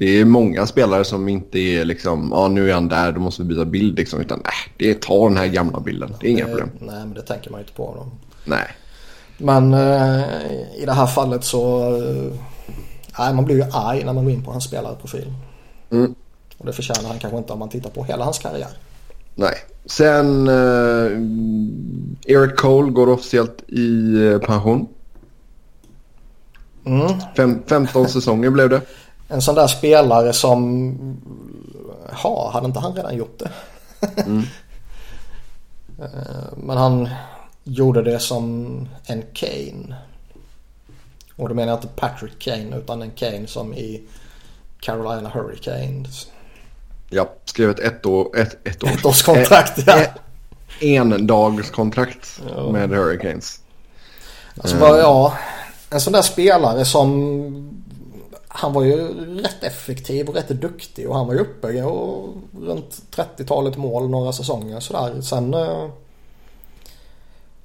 [0.00, 3.42] Det är många spelare som inte är liksom, ja nu är han där, då måste
[3.42, 4.20] vi byta bild liksom.
[4.20, 6.70] Utan äh, det är ta den här gamla bilden, det är inga problem.
[6.78, 7.94] Nej, men det tänker man ju inte på.
[7.96, 8.06] Då.
[8.44, 8.66] Nej.
[9.38, 10.22] Men eh,
[10.76, 12.32] i det här fallet så, eh,
[13.18, 15.32] nej man blir ju arg när man går in på hans spelarprofil.
[15.90, 16.14] Mm.
[16.58, 18.70] Och det förtjänar han kanske inte om man tittar på hela hans karriär.
[19.34, 19.54] Nej.
[19.84, 21.10] Sen eh,
[22.34, 24.88] Eric Cole går officiellt i eh, pension.
[26.84, 27.08] Mm.
[27.36, 28.80] Fem, 15 säsonger blev det
[29.30, 30.96] en sån där spelare som,
[32.22, 33.50] ja, hade inte han redan gjort det?
[34.22, 34.42] Mm.
[36.02, 37.08] Eh, men han
[37.64, 39.96] gjorde det som en Kane.
[41.36, 44.02] Och då menar jag inte Patrick Kane utan en Kane som i
[44.80, 46.26] Carolina Hurricanes.
[47.10, 49.78] Ja, skrev ett ett, år, ett, ett års, ettårskontrakt.
[49.78, 50.06] Ett, ja.
[50.80, 52.72] en dags kontrakt ja.
[52.72, 53.60] med Hurricanes.
[54.56, 55.38] Alltså bara, ja,
[55.90, 57.82] en sån där spelare som
[58.52, 59.08] han var ju
[59.42, 62.28] rätt effektiv och rätt duktig och han var ju uppe och
[62.60, 65.20] runt 30-talet mål några säsonger sådär.
[65.20, 65.88] Sen eh,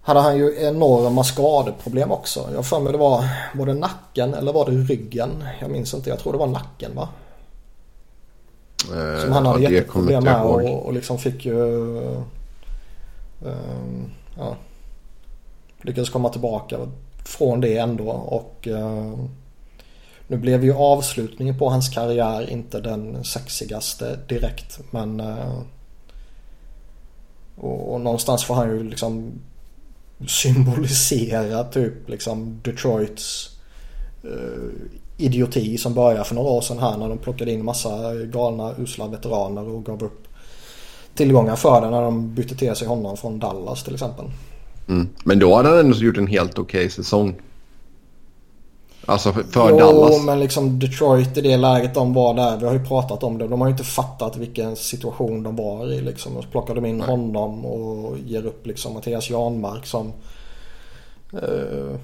[0.02, 2.50] hade han ju enorma skadeproblem också.
[2.54, 5.44] Jag för mig det var, var det nacken eller var det ryggen?
[5.60, 7.10] Jag minns inte, jag tror det var nacken va?
[8.94, 11.98] Eh, Som han hade ja, jätteproblem med och, och liksom fick ju...
[13.46, 14.04] Eh,
[14.38, 14.56] ja,
[15.82, 16.78] lyckades komma tillbaka
[17.26, 19.14] från det ändå och eh,
[20.28, 25.60] nu blev ju avslutningen på hans karriär inte den sexigaste direkt men eh,
[27.56, 29.32] och, och någonstans får han ju liksom
[30.28, 33.50] symbolisera typ liksom Detroits
[34.26, 34.70] uh,
[35.18, 39.08] idioti som började för några år sedan här när de plockade in massa galna usla
[39.08, 40.28] veteraner och gav upp
[41.16, 44.26] tillgångar för det när de bytte till sig honom från Dallas till exempel.
[44.88, 45.10] Mm.
[45.24, 47.36] Men då hade han ändå gjort en helt okej okay säsong.
[49.06, 50.26] Alltså för, jo, Dallas.
[50.26, 52.58] Men liksom Detroit i det läget de var där.
[52.58, 53.48] Vi har ju pratat om det.
[53.48, 56.38] De har ju inte fattat vilken situation de var i liksom.
[56.38, 57.08] Och så plockar de in Nej.
[57.08, 60.14] honom och ger upp liksom Mattias Janmark som...
[61.34, 61.96] Uh,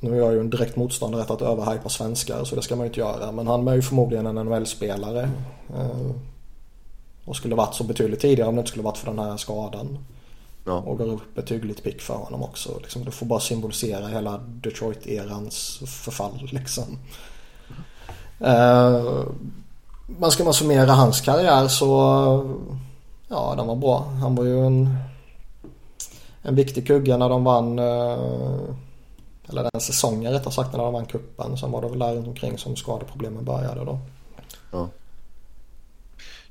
[0.00, 2.84] nu är jag ju en direkt motståndare till att överhypa svenskar så det ska man
[2.84, 3.32] ju inte göra.
[3.32, 5.30] Men han är ju förmodligen en NHL-spelare.
[5.70, 6.10] Uh,
[7.24, 9.98] och skulle varit så betydligt tidigare om det inte skulle varit för den här skadan.
[10.68, 10.78] Ja.
[10.78, 12.78] Och går upp ett hyggligt pick för honom också.
[12.82, 16.98] Liksom, det får bara symbolisera hela Detroit-erans förfall liksom.
[18.40, 19.24] Uh,
[20.06, 21.88] men ska man summera hans karriär så
[23.28, 24.04] Ja, den var bra.
[24.20, 24.98] Han var ju en,
[26.42, 28.74] en viktig kugge när de vann, eh,
[29.48, 31.58] eller den säsongen rättare sagt när de vann kuppen.
[31.58, 33.98] Sen var det väl där runt omkring som skadeproblemen började då.
[34.72, 34.88] Ja.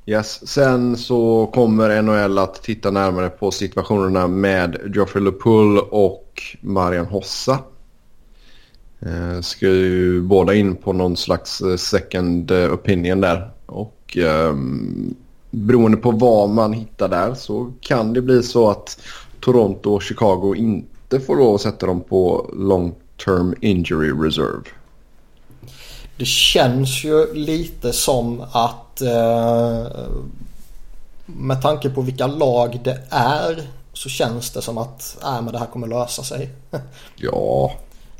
[0.09, 0.47] Yes.
[0.47, 7.59] Sen så kommer NHL att titta närmare på situationerna med Geoffrey LePull och Marian Hossa.
[8.99, 13.49] Eh, ska ju båda in på någon slags eh, second eh, opinion där.
[13.65, 14.55] Och eh,
[15.51, 18.99] beroende på vad man hittar där så kan det bli så att
[19.39, 24.63] Toronto och Chicago inte får lov att sätta dem på long term injury reserve.
[26.17, 29.87] Det känns ju lite som att eh,
[31.25, 35.59] med tanke på vilka lag det är så känns det som att äh, men det
[35.59, 36.49] här kommer lösa sig.
[37.15, 37.71] Ja.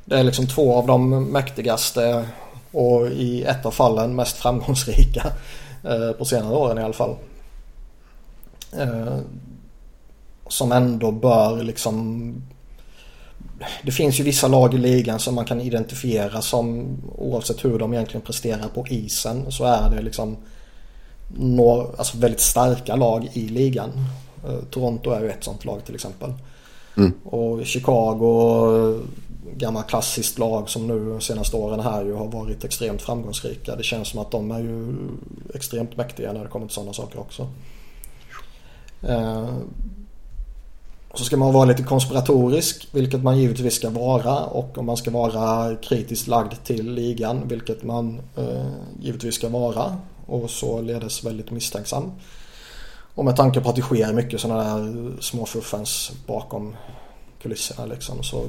[0.05, 2.27] Det är liksom två av de mäktigaste
[2.71, 5.31] och i ett av fallen mest framgångsrika
[5.83, 7.15] eh, på senare åren i alla fall.
[8.77, 9.17] Eh,
[10.47, 12.33] som ändå bör liksom
[13.83, 17.93] det finns ju vissa lag i ligan som man kan identifiera som oavsett hur de
[17.93, 20.37] egentligen presterar på isen så är det liksom
[21.27, 23.89] några, alltså väldigt starka lag i ligan.
[24.47, 26.33] Eh, Toronto är ju ett sånt lag till exempel.
[26.97, 27.13] Mm.
[27.23, 28.99] Och Chicago,
[29.57, 33.75] gammal klassiskt lag som nu de senaste åren här ju har varit extremt framgångsrika.
[33.75, 34.95] Det känns som att de är ju
[35.53, 37.47] extremt mäktiga när det kommer till sådana saker också.
[39.01, 39.49] Eh,
[41.13, 44.45] så ska man vara lite konspiratorisk, vilket man givetvis ska vara.
[44.45, 49.97] Och om man ska vara kritiskt lagd till ligan, vilket man eh, givetvis ska vara.
[50.27, 52.11] Och så ledes väldigt misstänksam.
[53.15, 56.75] Och med tanke på att det sker mycket sådana där småfuffens bakom
[57.41, 58.23] kulisserna liksom.
[58.23, 58.45] Så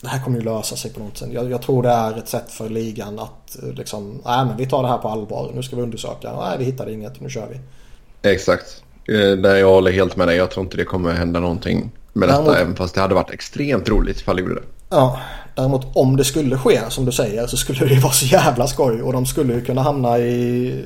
[0.00, 1.28] det här kommer ju lösa sig på något sätt.
[1.32, 4.66] Jag, jag, tror det är ett sätt för ligan att eh, liksom, nej men vi
[4.66, 5.50] tar det här på allvar.
[5.54, 6.36] Nu ska vi undersöka.
[6.36, 7.60] Nej vi hittade inget, nu kör vi.
[8.30, 8.82] Exakt.
[9.08, 10.36] Eh, där jag håller helt med dig.
[10.36, 12.42] Jag tror inte det kommer hända någonting med detta.
[12.42, 14.66] Däremot, även fast det hade varit extremt roligt ifall det gjorde det.
[14.88, 15.20] Ja,
[15.54, 19.02] däremot om det skulle ske som du säger så skulle det vara så jävla skoj.
[19.02, 20.84] Och de skulle ju kunna hamna i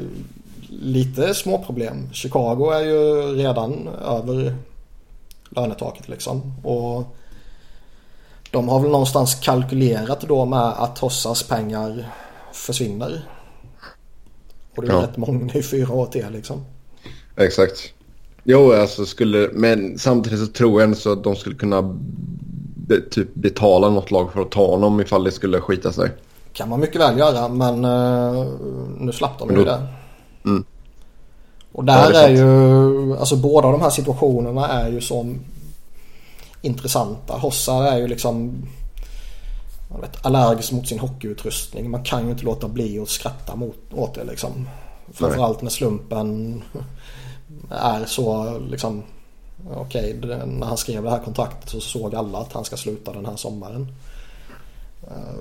[0.69, 2.13] lite småproblem.
[2.13, 4.57] Chicago är ju redan över
[5.51, 6.55] lönetaket liksom.
[6.63, 7.17] Och
[8.51, 12.09] de har väl någonstans kalkylerat då med att Hossas pengar
[12.53, 13.29] försvinner.
[14.77, 15.03] Och det är ja.
[15.03, 16.65] rätt många i fyra år till liksom.
[17.37, 17.93] Exakt.
[18.45, 21.99] Jo, alltså skulle, men samtidigt så tror jag ändå så att de skulle kunna
[23.11, 26.11] typ betala något lag för att ta honom ifall det skulle skita sig.
[26.53, 28.47] Kan man mycket väl göra, men uh,
[28.99, 29.87] nu slapp de ju det.
[30.45, 30.65] Mm.
[31.73, 35.41] Och där ja, är, är ju, alltså båda de här situationerna är ju som
[36.63, 37.35] intressanta.
[37.35, 38.53] Hossa är ju liksom
[39.91, 41.91] jag vet, allergisk mot sin hockeyutrustning.
[41.91, 44.69] Man kan ju inte låta bli att skratta mot, åt det liksom.
[45.13, 46.63] Framförallt när slumpen
[47.71, 49.03] är så liksom
[49.75, 53.13] okej okay, när han skrev det här kontraktet så såg alla att han ska sluta
[53.13, 53.89] den här sommaren.
[55.03, 55.35] Eh,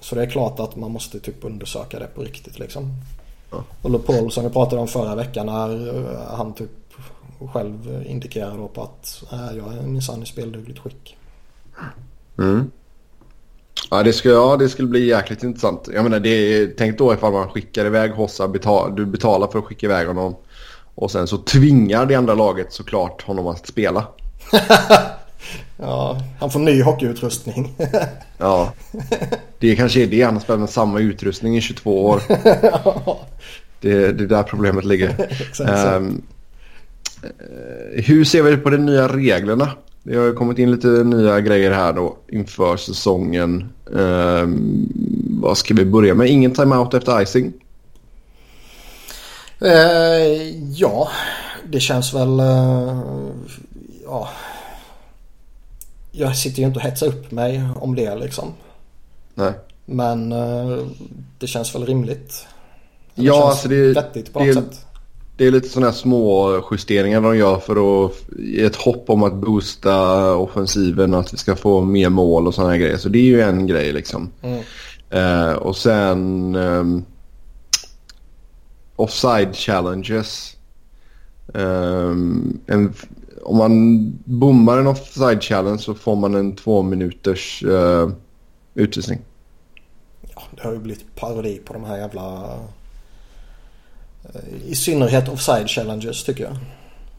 [0.00, 2.94] så det är klart att man måste typ undersöka det på riktigt liksom.
[3.50, 3.64] Ja.
[3.82, 6.70] Och Paul som vi pratade om förra veckan när eh, han typ
[7.52, 11.16] själv indikerade på att äh, jag är minsann i speldugligt skick.
[12.38, 12.70] Mm.
[13.90, 15.88] Ja det, skulle, ja, det skulle bli jäkligt intressant.
[15.94, 19.64] Jag menar, det tänk då ifall man skickar iväg Hossa, betal, du betalar för att
[19.64, 20.34] skicka iväg honom.
[21.02, 24.06] Och sen så tvingar det andra laget såklart honom att spela.
[25.76, 27.74] ja, han får ny hockeyutrustning.
[28.38, 28.72] ja,
[29.58, 30.22] det kanske är det.
[30.22, 32.22] Han har spelat med samma utrustning i 22 år.
[33.80, 35.28] det, det är där problemet ligger.
[35.96, 36.22] um,
[37.92, 39.70] hur ser vi på de nya reglerna?
[40.02, 43.72] Det har kommit in lite nya grejer här då inför säsongen.
[43.84, 44.88] Um,
[45.40, 46.28] vad ska vi börja med?
[46.28, 47.52] Ingen timeout efter icing.
[49.64, 51.08] Eh, ja,
[51.68, 52.40] det känns väl...
[52.40, 53.02] Eh,
[54.04, 54.28] ja.
[56.12, 58.48] Jag sitter ju inte och hetsar upp mig om det liksom.
[59.34, 59.52] Nej.
[59.84, 60.78] Men eh,
[61.38, 62.46] det känns väl rimligt.
[63.14, 64.86] Det ja, alltså det, vettigt på det, något sätt.
[65.36, 69.22] Det är lite sådana här små justeringar de gör för att ge ett hopp om
[69.22, 72.96] att boosta offensiven att vi ska få mer mål och sådana grejer.
[72.96, 74.30] Så det är ju en grej liksom.
[74.42, 74.62] Mm.
[75.10, 76.56] Eh, och sen...
[78.96, 80.56] Offside challenges.
[81.54, 82.94] Um, en,
[83.42, 88.10] om man bommar en offside challenge så får man en två minuters uh,
[88.74, 89.18] utvisning.
[90.34, 92.54] Ja, det har ju blivit parodi på de här jävla...
[94.34, 96.56] Uh, I synnerhet offside challenges tycker jag.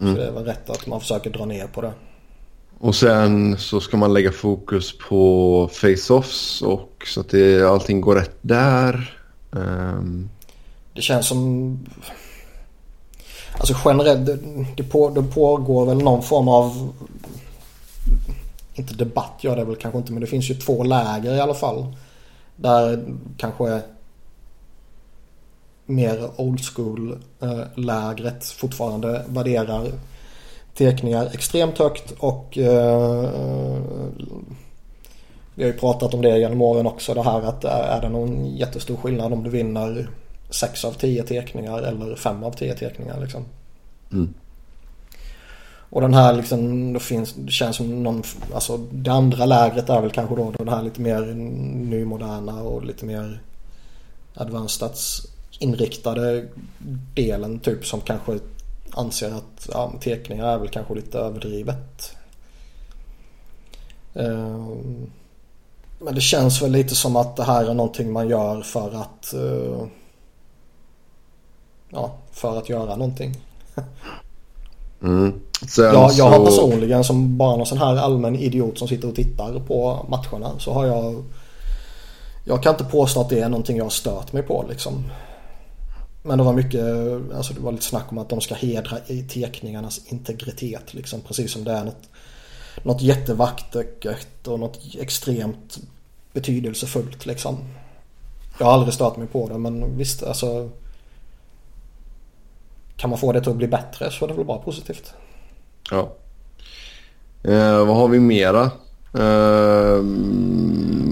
[0.01, 0.15] Mm.
[0.15, 1.93] Så det är väl rätt att man försöker dra ner på det.
[2.79, 8.15] Och sen så ska man lägga fokus på face-offs och så att det, allting går
[8.15, 9.19] rätt där.
[9.51, 10.29] Um,
[10.93, 11.79] det känns som...
[13.57, 14.37] Alltså generellt, det,
[14.77, 16.93] det, på, det pågår väl någon form av
[18.73, 21.53] inte debatt gör det väl kanske inte men det finns ju två läger i alla
[21.53, 21.95] fall.
[22.55, 23.05] Där
[23.37, 23.81] kanske
[25.85, 29.91] mer old school-lägret eh, fortfarande värderar
[30.73, 33.29] teckningar extremt högt och eh,
[35.55, 38.09] vi har ju pratat om det genom åren också det här att eh, är det
[38.09, 40.09] någon jättestor skillnad om du vinner
[40.53, 43.45] 6 av 10 teckningar eller 5 av 10 teckningar liksom.
[44.11, 44.33] Mm.
[45.89, 50.01] Och den här liksom, det, finns, det känns som någon, alltså det andra lägret är
[50.01, 51.21] väl kanske då den här lite mer
[51.89, 53.41] nymoderna och lite mer
[54.33, 54.89] advanced
[55.59, 56.47] inriktade
[57.15, 58.39] delen typ som kanske
[58.91, 62.15] anser att ja, teckningar är väl kanske lite överdrivet.
[64.13, 65.11] Ehm,
[65.99, 69.33] men det känns väl lite som att det här är någonting man gör för att
[69.33, 69.87] eh,
[71.93, 73.35] ja, för att göra någonting.
[75.03, 75.33] Mm.
[75.77, 79.59] jag, jag har personligen som bara någon sån här allmän idiot som sitter och tittar
[79.59, 81.23] på matcherna så har jag
[82.45, 85.03] Jag kan inte påstå att det är någonting jag har stört mig på liksom.
[86.23, 86.85] Men det var mycket,
[87.35, 91.21] alltså det var lite snack om att de ska hedra i teckningarnas integritet liksom.
[91.21, 92.09] Precis som det är något,
[92.83, 95.77] något jättevackert och något extremt
[96.33, 97.57] betydelsefullt liksom.
[98.59, 100.69] Jag har aldrig stört mig på det men visst alltså.
[103.03, 105.13] Kan man få det till att bli bättre så är det väl bara positivt.
[105.91, 106.13] Ja.
[107.43, 108.61] Eh, vad har vi mera?
[109.13, 109.97] Eh,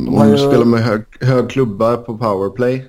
[0.08, 2.86] om du spelar med hög, hög klubba på powerplay.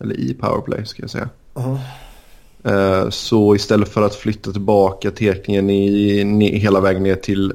[0.00, 1.28] Eller i powerplay ska jag säga.
[1.54, 3.10] Uh-huh.
[3.10, 7.52] Så istället för att flytta tillbaka teckningen i, hela vägen ner till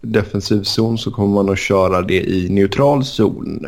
[0.00, 3.66] defensiv zon så kommer man att köra det i neutral zon.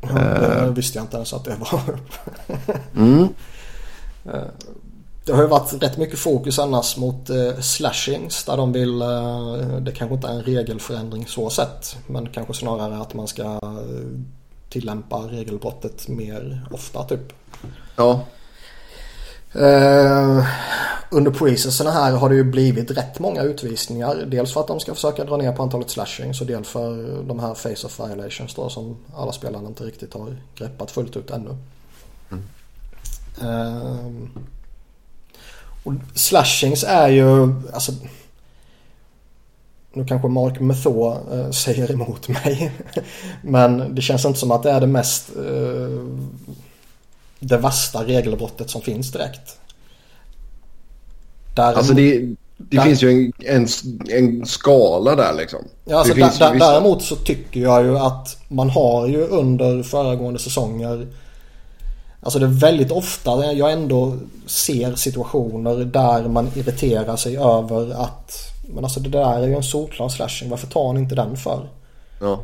[0.00, 1.98] Ja, det uh, visste jag inte ens att det var.
[2.96, 3.28] mm.
[5.26, 9.02] Eh, det har ju varit rätt mycket fokus annars mot uh, slashings där de vill,
[9.02, 11.96] uh, det kanske inte är en regelförändring så sett.
[12.06, 13.60] Men kanske snarare att man ska
[14.68, 17.32] tillämpa regelbrottet mer ofta typ.
[17.96, 18.20] Ja.
[19.56, 20.46] Uh,
[21.10, 24.24] under preseason här har det ju blivit rätt många utvisningar.
[24.26, 27.40] Dels för att de ska försöka dra ner på antalet slashings och dels för de
[27.40, 31.56] här face of violations då som alla spelarna inte riktigt har greppat fullt ut ännu.
[32.30, 32.44] Mm.
[33.42, 34.28] Uh,
[35.86, 37.92] och slashings är ju, alltså
[39.92, 42.72] nu kanske Mark Method uh, säger emot mig.
[43.42, 45.30] Men det känns inte som att det är det mest
[47.40, 49.58] det värsta regelbrottet som finns direkt.
[51.54, 52.18] Däremot, alltså det,
[52.56, 53.66] det där, finns ju en, en,
[54.08, 55.64] en, skala där liksom.
[55.84, 56.54] Ja, alltså där, där, vissa...
[56.54, 61.06] Däremot så tycker jag ju att man har ju under föregående säsonger
[62.26, 68.32] Alltså det är väldigt ofta jag ändå ser situationer där man irriterar sig över att
[68.74, 70.50] Men alltså det där är ju en solklar slashing.
[70.50, 71.68] Varför tar ni inte den för?
[72.20, 72.38] Ja.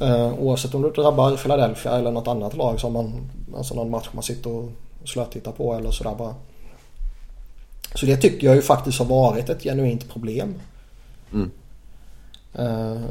[0.00, 4.08] Uh, oavsett om det drabbar Philadelphia eller något annat lag som man, alltså någon match
[4.12, 4.68] man sitter och
[5.04, 6.34] slötittar på eller sådär bara.
[7.94, 10.54] Så det tycker jag ju faktiskt har varit ett genuint problem.
[11.32, 11.50] Mm.
[12.58, 13.10] Uh,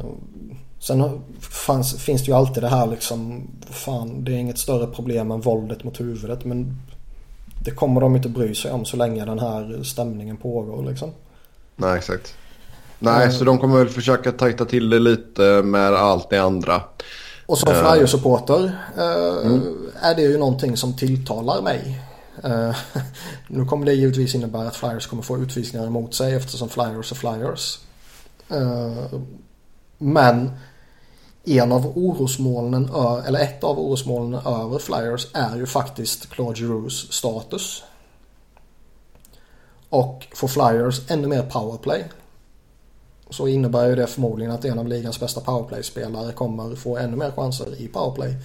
[0.86, 5.30] sen fanns, finns det ju alltid det här liksom, fan det är inget större problem
[5.30, 6.76] än våldet mot huvudet men
[7.64, 11.10] det kommer de inte bry sig om så länge den här stämningen pågår liksom.
[11.76, 12.34] Nej exakt.
[12.98, 13.32] Nej, mm.
[13.32, 16.82] så de kommer väl försöka tajta till det lite med allt det andra.
[17.46, 18.06] Och som uh.
[18.06, 18.62] supporter
[18.98, 19.90] uh, mm.
[20.00, 22.00] är det ju någonting som tilltalar mig.
[22.44, 22.76] Uh,
[23.48, 27.16] nu kommer det givetvis innebära att Flyers kommer få utvisningar emot sig eftersom Flyers är
[27.16, 27.78] Flyers.
[28.52, 29.20] Uh,
[29.98, 30.50] men
[31.46, 32.90] en av orosmolnen,
[33.26, 37.82] eller ett av orosmolnen över Flyers är ju faktiskt Claude Giroux status.
[39.88, 42.04] Och får Flyers ännu mer powerplay
[43.30, 47.30] så innebär ju det förmodligen att en av ligans bästa powerplay-spelare kommer få ännu mer
[47.30, 48.36] chanser i powerplay.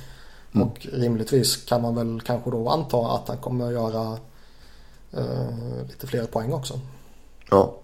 [0.56, 0.68] Mm.
[0.68, 4.18] Och rimligtvis kan man väl kanske då anta att han kommer göra
[5.18, 6.80] uh, lite fler poäng också.
[7.50, 7.76] Ja.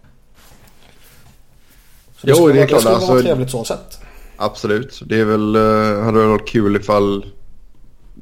[2.17, 2.77] Så det jo, skulle, det är klart.
[2.77, 3.96] Det skulle alltså, vara trevligt så sett.
[4.37, 5.01] Absolut.
[5.05, 7.25] Det är väl, uh, hade väl varit kul ifall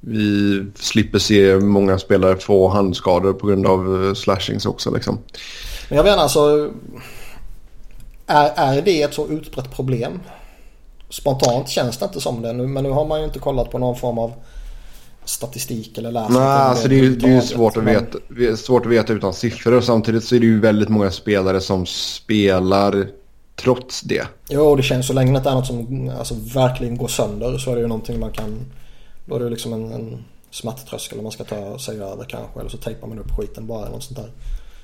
[0.02, 5.20] vi slipper se många spelare få handskador på grund av uh, slashings också liksom.
[5.90, 6.72] Men jag menar alltså
[8.28, 10.20] är, är det ett så utbrett problem?
[11.10, 13.78] Spontant känns det inte som det nu men nu har man ju inte kollat på
[13.78, 14.34] någon form av
[15.26, 16.30] statistik eller läst.
[16.30, 19.82] Nej, alltså det är det är ju svårt, att veta, svårt att veta utan siffror.
[19.82, 23.08] Samtidigt så är det ju väldigt många spelare som spelar
[23.56, 24.28] trots det.
[24.50, 27.72] Jo, det känns så länge det inte är något som alltså, verkligen går sönder så
[27.72, 28.66] är det ju någonting man kan...
[29.26, 32.60] Då är det liksom en, en smärttröskel man ska ta sig över kanske.
[32.60, 34.32] Eller så tejpar man upp skiten bara eller något sånt där.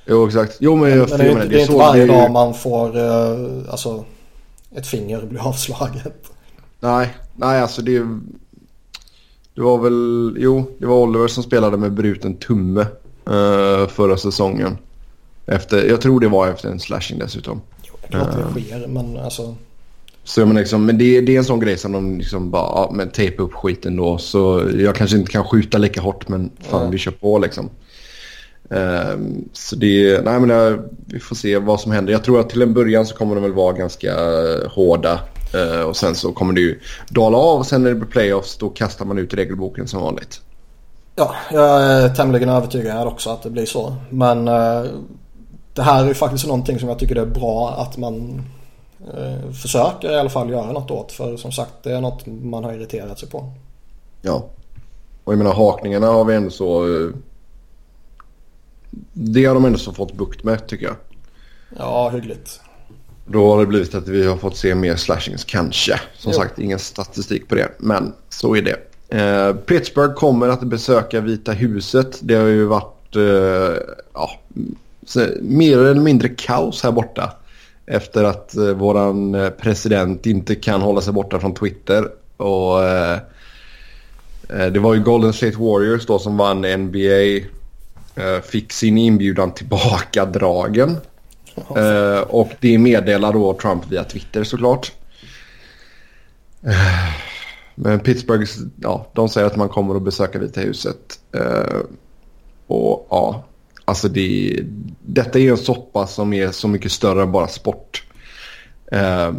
[0.06, 0.58] Jo exakt.
[0.60, 2.32] Jo men, jag, men det är, inte, menar, det är inte varje vi ju- dag
[2.32, 4.06] man får eh, alltså,
[4.76, 6.32] ett finger bli avslaget.
[6.80, 8.00] Nej, nej alltså det...
[9.56, 10.36] Det var väl...
[10.40, 12.82] Jo, det var Oliver som spelade med bruten tumme
[13.28, 14.78] eh, förra säsongen.
[15.46, 17.62] Efter, jag tror det var efter en slashing dessutom.
[18.02, 19.56] Det är klart det sker men alltså.
[20.24, 22.62] Så jag menar liksom, men det, det är en sån grej som de liksom bara,
[22.64, 24.18] ja, men tejpa upp skiten då.
[24.18, 26.92] Så jag kanske inte kan skjuta lika hårt men fan Nej.
[26.92, 27.70] vi kör på liksom.
[28.70, 32.14] Ehm, så det, nej men det, vi får se vad som händer.
[32.14, 35.20] Jag tror att till en början så kommer de väl vara ganska eh, hårda.
[35.54, 36.80] Eh, och sen så kommer det ju
[37.10, 40.42] dala av och sen när det blir playoffs då kastar man ut regelboken som vanligt.
[41.16, 43.96] Ja, jag är tämligen övertygad också att det blir så.
[44.10, 44.84] Men eh,
[45.74, 48.44] det här är ju faktiskt någonting som jag tycker det är bra att man
[49.18, 51.12] eh, försöker i alla fall göra något åt.
[51.12, 53.52] För som sagt det är något man har irriterat sig på.
[54.22, 54.46] Ja.
[55.24, 56.86] Och jag menar hakningarna har vi ändå så...
[57.04, 57.10] eh,
[59.14, 60.96] Det har de ändå så fått bukt med tycker jag.
[61.78, 62.62] Ja, hyggligt.
[63.26, 66.00] Då har det blivit att vi har fått se mer slashings kanske.
[66.18, 66.38] Som Jo.
[66.38, 67.72] sagt ingen statistik på det.
[67.78, 68.78] Men så är det.
[69.18, 72.20] Eh, Pittsburgh kommer att besöka Vita huset.
[72.22, 74.32] Det har ju varit eh, ja,
[75.12, 77.34] så, mer eller mindre kaos här borta.
[77.86, 82.08] Efter att eh, våran eh, president inte kan hålla sig borta från Twitter.
[82.38, 83.20] Och eh,
[84.50, 87.48] eh det var ju Golden State Warriors då som vann NBA.
[88.16, 90.98] Eh, fick sin inbjudan tillbaka dragen.
[91.56, 94.92] Eh, och det meddelar då Trump via Twitter såklart.
[96.66, 97.14] Eh,
[97.76, 98.52] men Pittsburgh,
[98.82, 101.20] ja, de säger att man kommer att besöka Vita huset.
[101.36, 101.80] Eh,
[102.68, 103.44] och ja,
[103.92, 104.60] alltså det,
[105.06, 108.04] detta är ju en soppa som är så mycket större än bara sport.
[108.92, 109.32] Eh,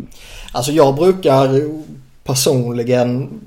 [0.52, 1.70] Alltså jag brukar
[2.24, 3.40] personligen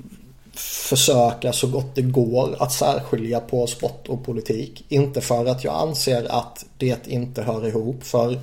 [0.54, 4.84] försöka så gott det går att särskilja på sport och politik.
[4.88, 8.40] Inte för att jag anser att det inte hör ihop för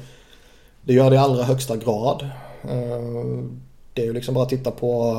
[0.82, 2.30] det gör det i allra högsta grad.
[2.70, 3.61] Ehm,
[3.93, 5.16] det är ju liksom bara att titta på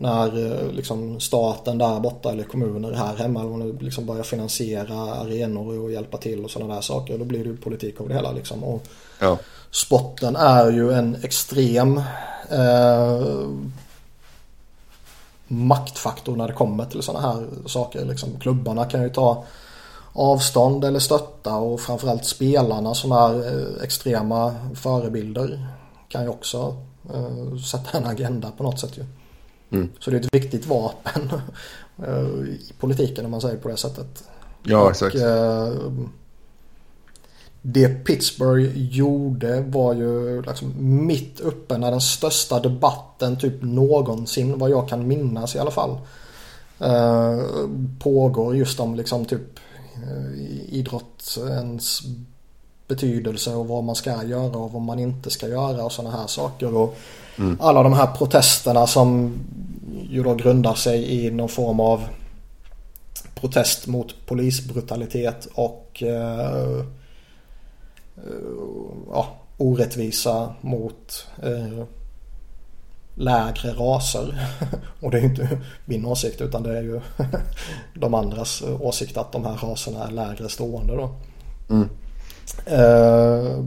[0.00, 5.92] när eh, liksom staten där borta eller kommuner här hemma liksom börjar finansiera arenor och
[5.92, 7.18] hjälpa till och sådana där saker.
[7.18, 8.64] Då blir det ju politik av det hela liksom.
[8.64, 8.82] Och
[9.20, 9.38] ja,
[9.70, 11.98] sporten är ju en extrem
[12.50, 13.48] eh,
[15.48, 18.04] maktfaktor när det kommer till sådana här saker.
[18.04, 19.44] Liksom, klubbarna kan ju ta
[20.12, 25.66] avstånd eller stötta och framförallt spelarna som är eh, extrema förebilder
[26.08, 26.76] kan ju också
[27.14, 29.04] eh, sätta en agenda på något sätt ju.
[29.70, 29.88] Mm.
[29.98, 31.30] Så det är ett viktigt vapen
[32.06, 34.24] eh, i politiken om man säger på det sättet.
[34.62, 35.16] ja exakt.
[35.16, 35.72] Eh,
[37.62, 40.74] det Pittsburgh gjorde var ju liksom
[41.06, 45.98] mitt uppe när den största debatten typ någonsin vad jag kan minnas i alla fall.
[46.78, 47.38] Eh,
[47.98, 49.58] pågår just om liksom typ
[49.94, 52.02] eh, idrottens
[52.88, 56.26] betydelse och vad man ska göra och vad man inte ska göra och sådana här
[56.26, 56.74] saker.
[56.74, 56.96] Och
[57.60, 59.38] alla de här protesterna som
[60.10, 62.08] ju då grundar sig i någon form av
[63.34, 66.78] protest mot polisbrutalitet och eh,
[68.16, 68.32] eh,
[69.10, 71.84] ja, orättvisa mot eh,
[73.14, 74.48] lägre raser.
[75.00, 77.00] och det är ju inte min åsikt utan det är ju
[77.94, 81.10] de andras åsikt att de här raserna är lägre stående då.
[81.70, 81.88] Mm.
[82.66, 83.64] Eh,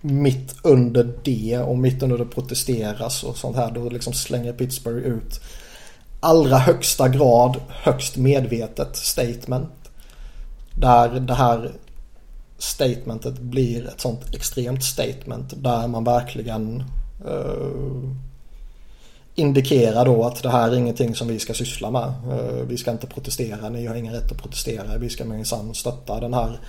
[0.00, 5.06] mitt under det och mitt under det protesteras och sånt här då liksom slänger Pittsburgh
[5.06, 5.40] ut
[6.20, 9.70] allra högsta grad högst medvetet statement.
[10.74, 11.72] Där det här
[12.58, 16.82] statementet blir ett sånt extremt statement där man verkligen
[17.26, 18.14] uh,
[19.34, 22.12] indikerar då att det här är ingenting som vi ska syssla med.
[22.26, 24.98] Uh, vi ska inte protestera, ni har ingen rätt att protestera.
[24.98, 26.60] Vi ska minsann stötta den här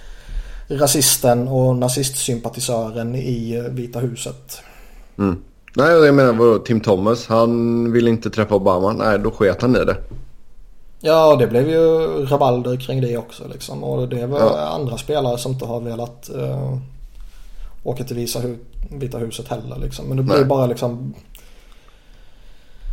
[0.69, 4.61] rasisten och nazistsympatisören i eh, Vita huset.
[5.17, 5.37] Mm.
[5.75, 8.93] Nej, jag menar vadå, Tim Thomas, han vill inte träffa Obama.
[8.93, 9.97] Nej, då sket han i det.
[11.01, 11.79] Ja, det blev ju
[12.25, 13.83] rabalder kring det också liksom.
[13.83, 14.67] Och det var Ja.
[14.67, 16.77] andra spelare som inte har velat eh,
[17.83, 18.57] åka till Visa hu-
[18.91, 20.05] Vita huset heller liksom.
[20.05, 20.45] Men det blir Nej.
[20.45, 21.13] bara liksom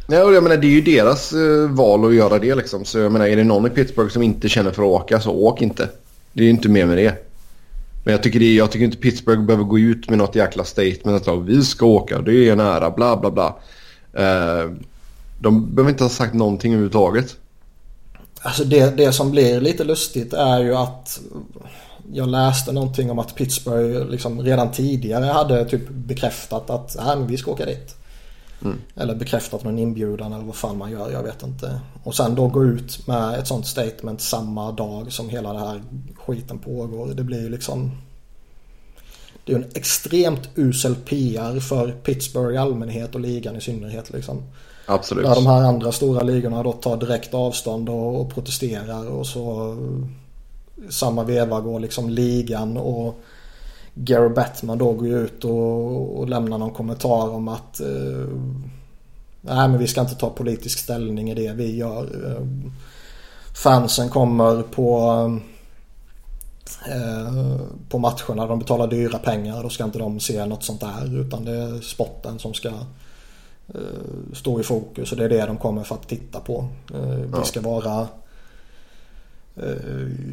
[0.08, 2.84] Nej, och jag menar det är ju deras eh, val att göra det liksom.
[2.84, 5.30] Så jag menar är det någon i Pittsburgh som inte känner för att åka så
[5.32, 5.88] åk inte.
[6.32, 7.25] Det är ju inte mer med det.
[8.06, 11.28] Men jag tycker, det, jag tycker inte Pittsburgh behöver gå ut med något jäkla statement
[11.28, 13.56] att vi ska åka, det är en ära, bla bla bla.
[14.12, 14.70] Eh,
[15.40, 17.36] de behöver inte ha sagt någonting överhuvudtaget.
[18.40, 21.20] Alltså det, det som blir lite lustigt är ju att
[22.12, 27.26] jag läste någonting om att Pittsburgh liksom redan tidigare hade typ bekräftat att äh, men
[27.26, 27.96] vi ska åka dit.
[28.64, 28.78] Mm.
[28.94, 31.80] Eller bekräftat någon inbjudan eller vad fan man gör, jag vet inte.
[32.02, 35.82] Och sen då gå ut med ett sånt statement samma dag som hela det här
[36.14, 37.06] skiten pågår.
[37.14, 37.90] Det blir ju liksom...
[39.44, 44.42] Det är en extremt usel PR för Pittsburgh i allmänhet och ligan i synnerhet liksom.
[44.86, 45.24] Absolut.
[45.24, 49.76] Där de här andra stora ligorna då tar direkt avstånd och, och protesterar och så
[50.88, 53.20] samma veva går liksom ligan och
[53.98, 58.28] Gary Batman då går ut och, och lämnar någon kommentar om att eh,
[59.40, 62.30] nej men vi ska inte ta politisk ställning i det vi gör.
[62.30, 62.46] Eh,
[63.54, 65.00] fansen kommer på
[66.88, 68.46] eh, på matcherna.
[68.46, 69.62] De betalar dyra pengar.
[69.62, 71.20] Då ska inte de se något sånt där.
[71.20, 75.12] Utan det är spotten som ska eh, stå i fokus.
[75.12, 76.68] Och det är det de kommer för att titta på.
[76.94, 78.08] Eh, vi ska vara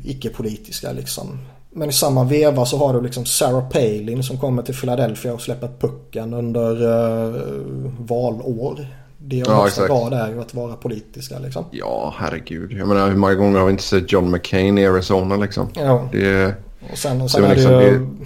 [0.04, 1.40] icke-politiska liksom.
[1.76, 5.42] Men i samma veva så har du liksom Sarah Palin som kommer till Philadelphia och
[5.42, 7.42] släpper pucken under uh,
[8.00, 8.88] valår.
[9.18, 9.88] Det är ja, exakt.
[9.88, 11.66] grad är ju att vara politiska liksom.
[11.72, 12.72] Ja, herregud.
[12.72, 15.68] Jag menar hur många gånger har vi inte sett John McCain i Arizona liksom?
[15.76, 16.10] Ja.
[16.12, 16.56] Det,
[16.92, 18.00] och sen, och sen är liksom, det ju...
[18.00, 18.26] Det...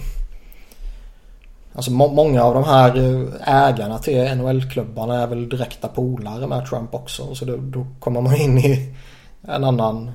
[1.74, 6.66] Alltså må många av de här eh, ägarna till NHL-klubbarna är väl direkta polare med
[6.66, 7.34] Trump också.
[7.34, 8.94] Så då, då kommer man in i
[9.42, 10.10] en annan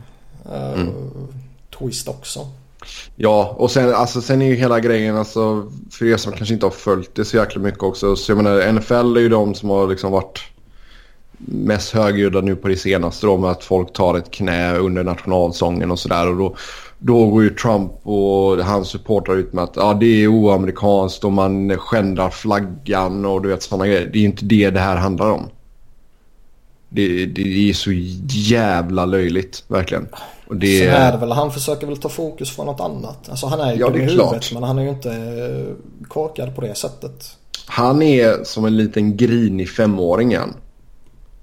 [0.52, 0.94] uh, mm.
[1.80, 2.48] twist också.
[3.16, 6.66] Ja, och sen, alltså, sen är ju hela grejen, alltså, för er som kanske inte
[6.66, 8.16] har följt det så jäkla mycket också.
[8.16, 10.40] Så jag menar, NFL är ju de som har liksom varit
[11.46, 15.92] mest högljudda nu på det senaste då med att folk tar ett knä under nationalsången
[15.92, 16.30] och sådär.
[16.30, 16.56] Och då,
[16.98, 21.32] då går ju Trump och hans supportrar ut med att ja, det är oamerikanskt och
[21.32, 24.10] man skändar flaggan och du vet sådana grejer.
[24.14, 25.50] Det är ju inte det det här handlar om.
[26.94, 27.92] Det, det är så
[28.28, 30.08] jävla löjligt, verkligen.
[30.48, 30.80] Och det...
[30.80, 33.30] Sen är det väl, han försöker väl ta fokus från något annat.
[33.30, 34.32] Alltså han är ju ja, det är klart.
[34.32, 37.38] huvudet men han är ju inte eh, korkad på det sättet.
[37.66, 40.54] Han är som en liten grinig femåring igen.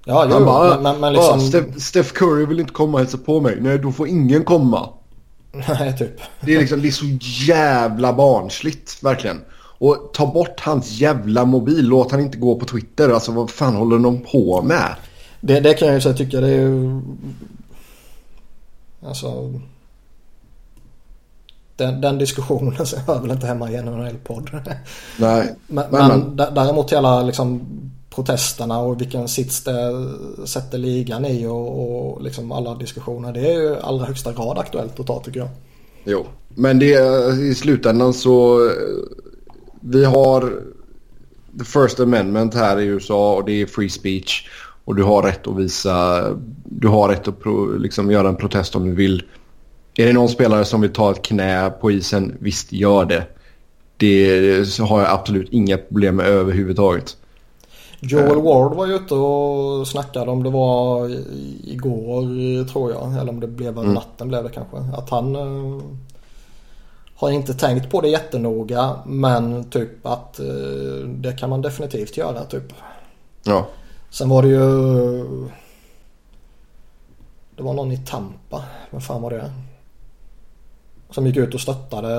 [0.05, 1.41] Ja, jo, han bara, men, men liksom...
[1.41, 3.57] Steph, Steph Curry vill inte komma och hälsa på mig.
[3.61, 4.89] Nej, då får ingen komma.
[5.79, 6.21] Nej, typ.
[6.41, 7.05] Det är liksom, det är så
[7.45, 9.41] jävla barnsligt, verkligen.
[9.77, 11.87] Och ta bort hans jävla mobil.
[11.87, 13.09] Låt han inte gå på Twitter.
[13.09, 14.95] Alltså vad fan håller de på med?
[15.41, 17.01] Det, det kan jag ju säga tycka det är ju
[19.05, 19.53] Alltså
[21.75, 24.49] den, den diskussionen så hör väl inte hemma i en NHL-podd.
[25.19, 25.55] Nej.
[25.67, 27.61] men, men, däremot hela liksom
[28.09, 30.09] protesterna och vilken sits det
[30.45, 33.33] sätter ligan i och, och liksom alla diskussioner.
[33.33, 35.49] Det är ju allra högsta grad aktuellt att ta tycker jag.
[36.03, 36.93] Jo, men det
[37.41, 38.59] i slutändan så
[39.79, 40.41] vi har
[41.59, 44.49] the first amendment här i USA och det är free speech.
[44.85, 46.25] Och du har rätt att visa,
[46.63, 49.23] du har rätt att pro, liksom göra en protest om du vill.
[49.95, 53.25] Är det någon spelare som vill ta ett knä på isen, visst gör det.
[53.97, 57.17] Det har jag absolut inga problem med överhuvudtaget.
[57.99, 58.43] Joel eh.
[58.43, 61.09] Ward var ju ute och snackade om det var
[61.63, 63.17] igår tror jag.
[63.17, 63.93] Eller om det blev mm.
[63.93, 64.77] natten blev det kanske.
[64.77, 65.81] Att han uh,
[67.15, 72.45] har inte tänkt på det jättenoga men typ att uh, det kan man definitivt göra
[72.45, 72.73] typ.
[73.43, 73.67] Ja.
[74.11, 75.47] Sen var det ju...
[77.55, 78.63] Det var någon i Tampa.
[78.91, 79.51] Vem fan var det?
[81.09, 82.09] Som gick ut och stöttade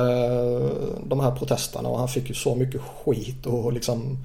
[1.06, 4.18] de här protesterna och han fick ju så mycket skit och liksom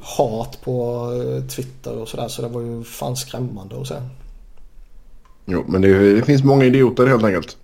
[0.00, 1.08] hat på
[1.56, 3.94] Twitter och sådär så det var ju fan skrämmande att se.
[5.44, 7.56] Jo men det, det finns många idioter helt enkelt.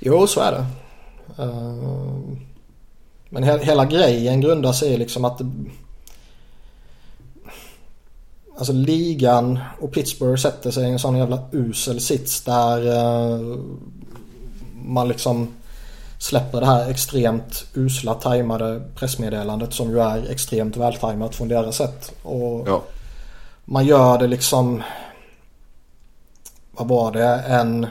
[0.00, 0.66] Jo så är det.
[1.42, 2.18] Eh,
[3.28, 5.40] men hela grejen grundar sig i liksom att
[8.60, 13.58] Alltså ligan och Pittsburgh sätter sig i en sån jävla usel sits där uh,
[14.84, 15.48] man liksom
[16.18, 22.12] släpper det här extremt usla tajmade pressmeddelandet som ju är extremt vältajmat från deras sätt.
[22.22, 22.82] Och ja.
[23.64, 24.82] Man gör det liksom,
[26.72, 27.86] vad var det, en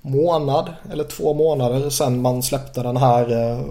[0.00, 3.64] månad eller två månader sedan man släppte den här uh,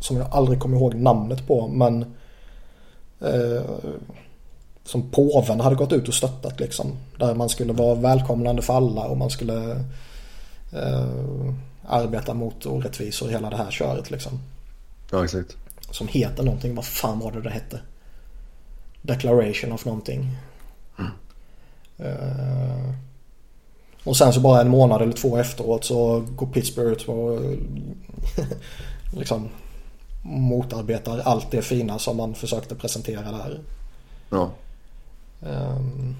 [0.00, 2.14] som jag aldrig kommer ihåg namnet på men
[3.22, 3.62] uh,
[4.90, 6.92] som påven hade gått ut och stöttat liksom.
[7.18, 9.70] Där man skulle vara välkomnande för alla och man skulle
[10.72, 11.54] eh,
[11.86, 14.40] arbeta mot orättvisor i hela det här köret liksom.
[15.10, 15.56] Ja, exakt.
[15.90, 17.80] Som heter någonting, vad fan var det det hette?
[19.02, 20.36] Declaration of någonting.
[20.98, 21.10] Mm.
[21.98, 22.94] Eh,
[24.04, 27.40] och sen så bara en månad eller två efteråt så går Pittsburgh ut och
[29.18, 29.48] liksom
[30.22, 33.60] motarbetar allt det fina som man försökte presentera där.
[34.30, 34.50] Ja.
[35.40, 36.16] Um,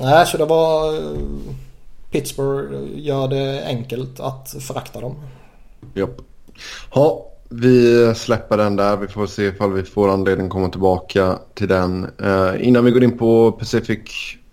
[0.00, 1.18] nej, så det var eh,
[2.10, 5.14] Pittsburgh eh, gör det enkelt att förakta dem.
[5.94, 6.20] Japp.
[6.94, 8.96] Ja, vi släpper den där.
[8.96, 12.10] Vi får se ifall vi får anledning att komma tillbaka till den.
[12.22, 14.00] Eh, innan vi går in på Pacific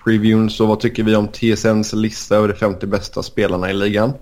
[0.04, 4.14] Previewn så vad tycker vi om TSNs lista över de 50 bästa spelarna i ligan?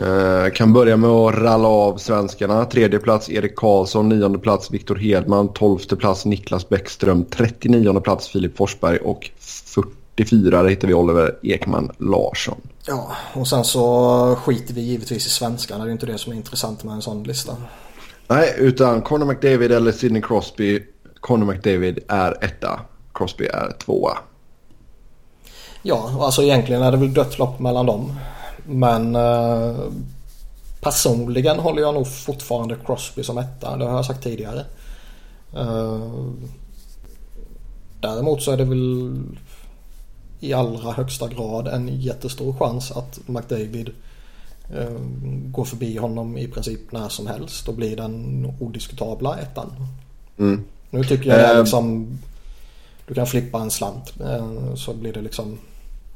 [0.00, 2.64] Uh, kan börja med att ralla av svenskarna.
[2.64, 8.56] Tredje plats Erik Karlsson, nionde plats Viktor Hedman, tolfte plats Niklas Bäckström, 39 plats Filip
[8.56, 9.30] Forsberg och
[10.18, 12.60] 44 där hittar vi Oliver Ekman Larsson.
[12.86, 15.84] Ja, och sen så skiter vi givetvis i svenskarna.
[15.84, 17.56] Det är inte det som är intressant med en sån lista.
[18.26, 20.82] Nej, utan Conor McDavid eller Sidney Crosby.
[21.20, 22.80] Conor McDavid är etta.
[23.14, 24.18] Crosby är tvåa.
[25.82, 28.12] Ja, alltså egentligen är det väl dött lopp mellan dem.
[28.68, 29.76] Men eh,
[30.80, 33.76] personligen håller jag nog fortfarande Crosby som etta.
[33.76, 34.64] Det har jag sagt tidigare.
[35.54, 36.02] Eh,
[38.00, 39.22] däremot så är det väl
[40.40, 43.90] i allra högsta grad en jättestor chans att McDavid
[44.74, 44.98] eh,
[45.44, 49.72] går förbi honom i princip när som helst och blir den odiskutabla ettan.
[50.38, 50.64] Mm.
[50.90, 52.18] Nu tycker jag det liksom
[53.06, 54.14] du kan flippa en slant
[54.76, 55.58] så blir det liksom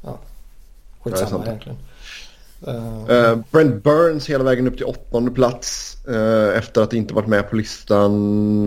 [0.05, 0.19] ja,
[1.01, 1.79] skitsamma egentligen.
[2.69, 5.97] Uh, Brent Burns hela vägen upp till åttonde plats.
[6.09, 8.13] Uh, efter att inte varit med på listan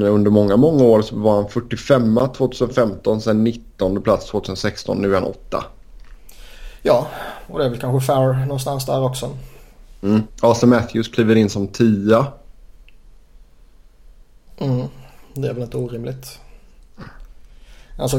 [0.02, 5.20] under många, många år så var han 45 2015, sen 19 plats 2016, nu är
[5.20, 5.64] han 8.
[6.82, 7.08] Ja,
[7.48, 9.30] och det är väl kanske fair någonstans där också.
[10.02, 10.22] Mm.
[10.42, 12.26] Austin Matthews kliver in som 10.
[14.58, 14.88] Mm,
[15.34, 16.40] det är väl inte orimligt.
[17.98, 18.18] Alltså,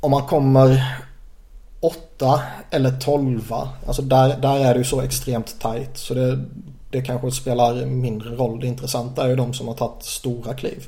[0.00, 0.96] om man kommer
[1.86, 3.68] åtta eller tolva.
[3.86, 5.98] Alltså där, där är det ju så extremt tight.
[5.98, 6.44] Så det,
[6.90, 8.60] det kanske spelar mindre roll.
[8.60, 10.86] Det intressanta är ju de som har tagit stora kliv.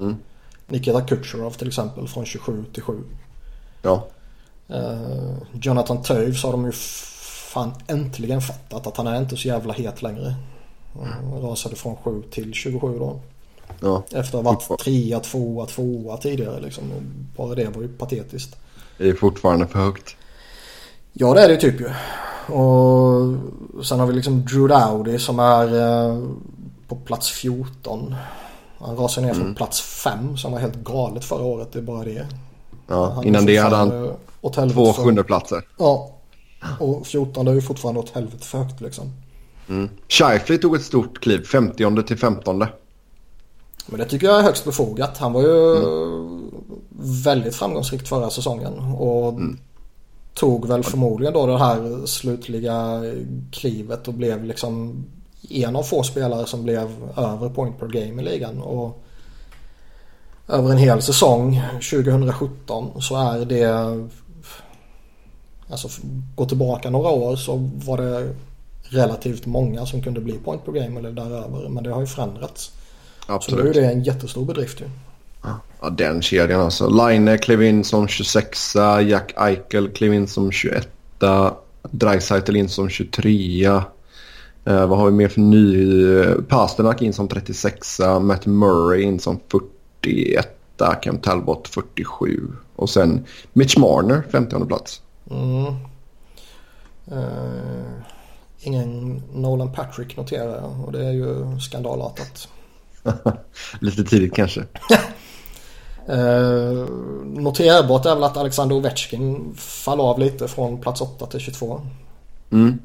[0.00, 0.16] Mm.
[0.66, 2.98] Nikita Kucherov till exempel från 27 till 7.
[3.82, 4.06] Ja.
[4.70, 9.72] Uh, Jonathan Toews har de ju fan äntligen fattat att han är inte så jävla
[9.72, 10.34] het längre.
[10.96, 13.20] Uh, rasade från 7 till 27 då.
[13.80, 14.02] Ja.
[14.12, 16.84] Efter att ha varit trea, tvåa, tvåa tidigare liksom.
[17.36, 18.56] Bara det var ju patetiskt.
[18.98, 20.16] Det är fortfarande för högt.
[21.12, 21.88] Ja det är det typ ju.
[22.54, 26.18] Och sen har vi liksom Drew Dowdy som är eh,
[26.88, 28.14] på plats 14.
[28.78, 29.54] Han rasade ner från mm.
[29.54, 31.72] plats 5 som var helt galet förra året.
[31.72, 32.26] Det är bara det.
[32.88, 35.62] Ja, han innan det hade han två sjundeplatser.
[35.78, 36.10] Ja.
[36.80, 39.12] Och 14 är ju fortfarande åt helvete för högt liksom.
[39.68, 39.88] Mm.
[40.08, 42.58] Shifley tog ett stort kliv, 50 till 15.
[43.86, 45.18] Men det tycker jag är högst befogat.
[45.18, 46.50] Han var ju mm.
[47.24, 48.78] väldigt framgångsrik förra säsongen.
[48.78, 49.58] Och mm
[50.34, 53.02] tog väl förmodligen då det här slutliga
[53.52, 55.04] klivet och blev liksom
[55.50, 58.62] en av få spelare som blev över point per game i ligan.
[58.62, 59.02] Och
[60.48, 63.68] över en hel säsong 2017 så är det
[65.72, 65.88] Alltså
[66.34, 68.34] gå tillbaka några år så var det
[68.82, 71.68] relativt många som kunde bli point per game eller däröver.
[71.68, 72.72] Men det har ju förändrats.
[73.26, 73.60] Absolut.
[73.60, 74.84] Så nu är det en jättestor bedrift ju.
[75.42, 76.88] Ja, den kedjan alltså.
[76.88, 78.76] Line klev in som 26
[79.06, 80.88] Jack Eichel klev in som 21
[81.90, 83.82] Dreisaitl in som 23 eh,
[84.64, 86.24] Vad har vi mer för ny?
[86.48, 89.40] Pasternak in som 36 Matt Murray in som
[90.02, 90.48] 41
[91.02, 95.02] Cam Talbot 47 och sen Mitch Marner 50 plats.
[95.30, 95.74] Mm.
[97.12, 97.92] Uh,
[98.60, 102.48] ingen Nolan Patrick noterar jag och det är ju skandalartat.
[103.80, 104.64] Lite tidigt kanske.
[106.06, 106.86] Eh,
[107.24, 111.80] noterbart är väl att Alexander Ovechkin faller av lite från plats 8 till 22.
[112.50, 112.78] Mm.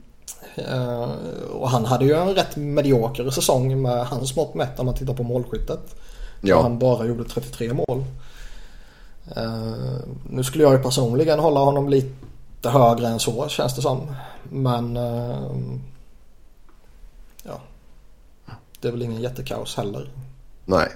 [0.55, 1.09] Eh,
[1.51, 5.13] och han hade ju en rätt medioker säsong med hans mått mätt om man tittar
[5.13, 5.95] på målskyttet.
[6.41, 6.61] Ja.
[6.61, 8.05] Han bara gjorde 33 mål.
[9.36, 9.99] Eh,
[10.30, 14.15] nu skulle jag ju personligen hålla honom lite högre än så känns det som.
[14.43, 15.55] Men eh,
[17.43, 17.59] ja,
[18.82, 20.11] det är väl ingen jättekaos heller.
[20.65, 20.88] Nej.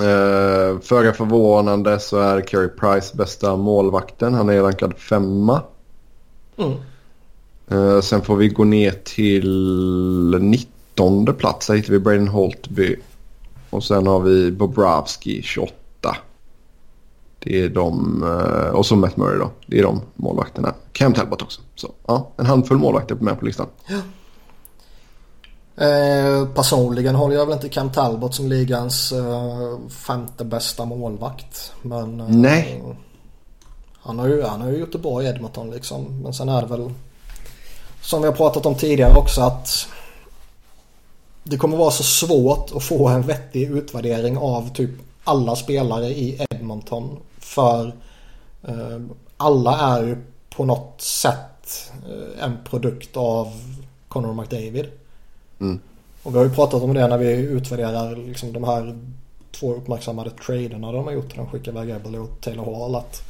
[0.00, 4.34] Uh, Föga förvånande så är Carey Price bästa målvakten.
[4.34, 5.62] Han är rankad femma.
[6.56, 6.72] Mm.
[7.72, 11.66] Uh, sen får vi gå ner till 19 plats.
[11.66, 12.96] Där hittar vi Braden Holtby.
[13.70, 15.74] Och sen har vi Bobrovski 28.
[17.38, 19.50] Det är de, uh, och så Matt Murray då.
[19.66, 20.74] Det är de målvakterna.
[20.92, 21.60] Cam Talbot också.
[21.74, 23.66] Så ja, en handfull målvakter med på listan.
[23.86, 23.98] Ja.
[25.76, 31.72] Eh, personligen håller jag väl inte Cam Talbot som ligans eh, femte bästa målvakt.
[31.82, 32.82] Men eh, Nej.
[34.02, 36.22] Han har, ju, han har ju gjort det bra i Edmonton liksom.
[36.22, 36.90] Men sen är det väl
[38.02, 39.88] som vi har pratat om tidigare också att
[41.44, 44.90] det kommer vara så svårt att få en vettig utvärdering av typ
[45.24, 47.18] alla spelare i Edmonton.
[47.38, 47.86] För
[48.62, 49.00] eh,
[49.36, 50.16] alla är ju
[50.56, 53.52] på något sätt eh, en produkt av
[54.08, 54.86] Connor McDavid.
[55.60, 55.80] Mm.
[56.22, 58.98] Och vi har ju pratat om det när vi utvärderar liksom de här
[59.52, 61.36] två uppmärksammade traderna de har gjort.
[61.36, 62.94] De skickar iväg Eberle och Taylor Hall.
[62.94, 63.22] Att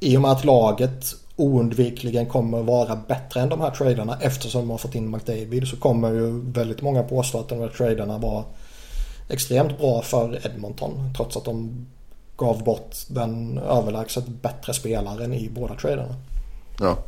[0.00, 1.04] I och med att laget
[1.36, 5.76] oundvikligen kommer vara bättre än de här traderna eftersom de har fått in McDavid så
[5.76, 8.44] kommer ju väldigt många påstå att de här traderna var
[9.28, 11.86] extremt bra för Edmonton trots att de
[12.36, 16.14] gav bort den överlägset bättre spelaren i båda traderna.
[16.80, 16.98] Ja.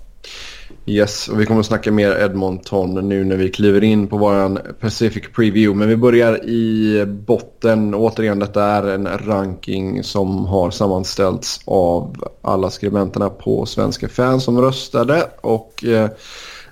[0.86, 4.58] Yes, och vi kommer att snacka mer Edmonton nu när vi kliver in på våran
[4.80, 5.78] Pacific Preview.
[5.78, 7.94] Men vi börjar i botten.
[7.94, 14.60] Återigen, detta är en ranking som har sammanställts av alla skribenterna på Svenska fans som
[14.60, 15.30] röstade.
[15.40, 16.10] Och eh,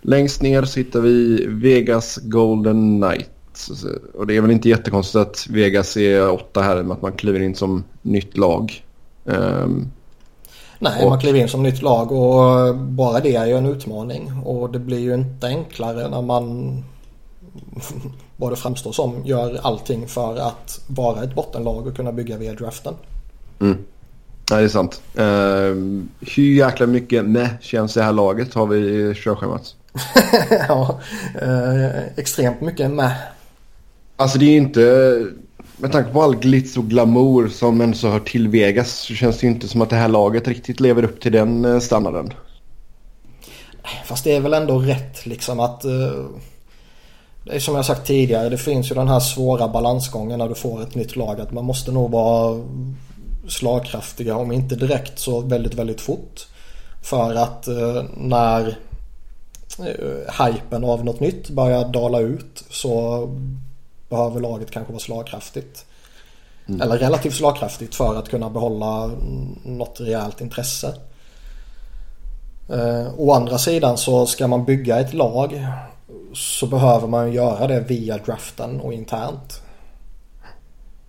[0.02, 3.84] längst ner så hittar vi Vegas Golden Knights.
[4.14, 7.40] Och det är väl inte jättekonstigt att Vegas är åtta här med att man kliver
[7.40, 8.84] in som nytt lag.
[9.24, 9.90] Um,
[10.78, 11.10] Nej, och...
[11.10, 14.32] man kliver in som nytt lag och bara det är ju en utmaning.
[14.44, 16.74] Och det blir ju inte enklare när man
[18.36, 22.54] vad det framstår som gör allting för att vara ett bottenlag och kunna bygga via
[22.54, 22.94] draften.
[23.60, 23.76] Mm.
[24.50, 25.02] Ja, det är sant.
[25.18, 29.74] Uh, hur jäkla mycket med känns det här laget har vi i körschemat?
[30.68, 31.00] ja,
[31.42, 33.12] uh, extremt mycket med.
[34.16, 35.26] Alltså det är inte
[35.76, 39.46] med tanke på all glitz och glamour som ändå hör till Vegas så känns det
[39.46, 42.32] ju inte som att det här laget riktigt lever upp till den eh, standarden.
[44.04, 45.84] Fast det är väl ändå rätt liksom att...
[45.84, 46.26] Uh,
[47.44, 50.54] det är som jag sagt tidigare, det finns ju den här svåra balansgången när du
[50.54, 51.40] får ett nytt lag.
[51.40, 52.64] Att man måste nog vara
[53.48, 56.46] slagkraftiga, om inte direkt så väldigt, väldigt fort.
[57.02, 58.78] För att uh, när
[59.80, 63.22] uh, hypen av något nytt börjar dala ut så
[64.08, 65.84] behöver laget kanske vara slagkraftigt.
[66.68, 66.80] Mm.
[66.80, 69.10] Eller relativt slagkraftigt för att kunna behålla
[69.64, 70.94] något rejält intresse.
[72.68, 75.66] Eh, å andra sidan så ska man bygga ett lag
[76.34, 79.62] så behöver man göra det via draften och internt.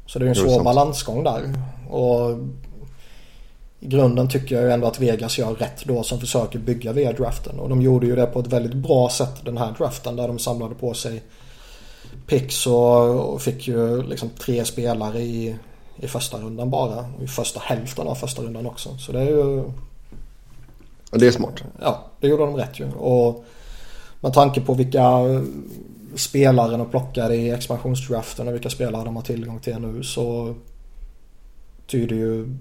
[0.05, 1.53] Så det är en svår balansgång där.
[1.89, 2.37] Och
[3.79, 7.59] i grunden tycker jag ändå att Vegas gör rätt då som försöker bygga via draften.
[7.59, 10.39] Och de gjorde ju det på ett väldigt bra sätt den här draften där de
[10.39, 11.23] samlade på sig
[12.67, 15.55] och fick ju liksom tre spelare i,
[15.95, 17.05] i första rundan bara.
[17.17, 18.97] Och I första hälften av första rundan också.
[18.97, 19.63] Så det är ju...
[21.11, 21.63] Det är smart.
[21.81, 22.91] Ja, det gjorde de rätt ju.
[22.91, 23.45] Och
[24.19, 25.21] med tanke på vilka
[26.15, 30.55] spelare de plockade i expansionsdraften och vilka spelare de har tillgång till nu så
[31.87, 32.57] tyder ju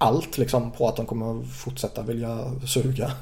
[0.00, 3.12] allt liksom på att de kommer fortsätta vilja suga.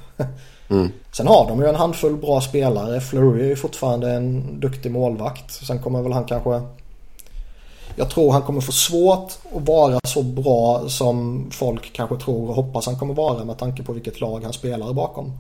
[0.71, 0.89] Mm.
[1.13, 3.01] Sen har de ju en handfull bra spelare.
[3.01, 5.53] Flurry är ju fortfarande en duktig målvakt.
[5.53, 6.63] Sen kommer väl han kanske...
[7.97, 12.55] Jag tror han kommer få svårt att vara så bra som folk kanske tror och
[12.55, 15.33] hoppas han kommer vara med tanke på vilket lag han spelar bakom.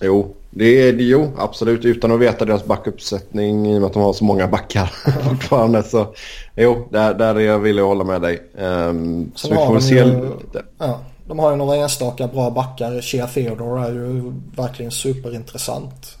[0.00, 1.84] Jo, det är det jo, absolut.
[1.84, 4.86] Utan att veta deras backuppsättning i och med att de har så många backar
[5.28, 5.82] fortfarande.
[5.82, 6.14] Så
[6.56, 8.42] jo, där, där är jag villig att hålla med dig.
[8.58, 10.62] Um, så vi får se ju, lite.
[10.78, 13.00] Ja, de har ju några enstaka bra backar.
[13.00, 16.18] Shea Theodore är ju verkligen superintressant.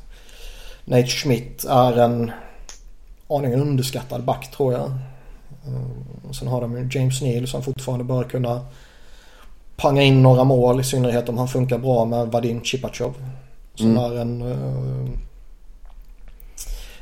[0.84, 2.30] Nate Schmidt är en
[3.28, 4.92] aning underskattad back tror jag.
[5.66, 8.60] Um, sen har de ju James Neal som fortfarande bör kunna
[9.76, 13.14] panga in några mål i synnerhet om han funkar bra med Vadim Chipachov.
[13.74, 14.04] Som mm.
[14.04, 14.42] är en...
[14.42, 15.08] Uh,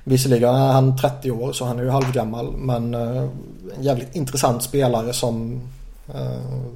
[0.05, 3.29] visserligen är han 30 år så han är ju halvgammal men uh,
[3.77, 5.61] en jävligt intressant spelare som...
[6.15, 6.67] Uh,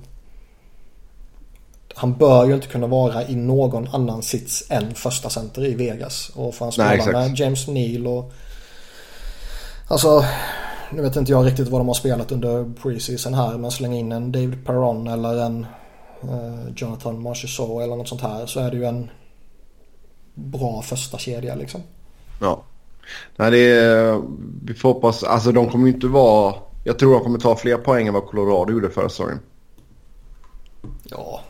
[1.95, 6.32] han bör ju inte kunna vara i någon annan sits än första center i Vegas.
[6.34, 8.32] Och får han spela Nej, med James Neal och...
[9.88, 10.24] Alltså...
[10.95, 14.12] Nu vet inte jag riktigt vad de har spelat under preseason här men släng in
[14.12, 15.66] en David Perron eller en
[16.76, 19.11] Jonathan Marchessault eller något sånt här så är det ju en
[20.35, 21.80] bra första kedja liksom.
[22.41, 22.62] Ja.
[23.37, 24.22] Nej, det är,
[24.64, 25.22] vi får hoppas.
[25.22, 26.55] Alltså de kommer ju inte vara...
[26.85, 29.39] Jag tror de kommer ta fler poäng än vad Colorado gjorde förra säsongen.
[31.05, 31.41] Ja,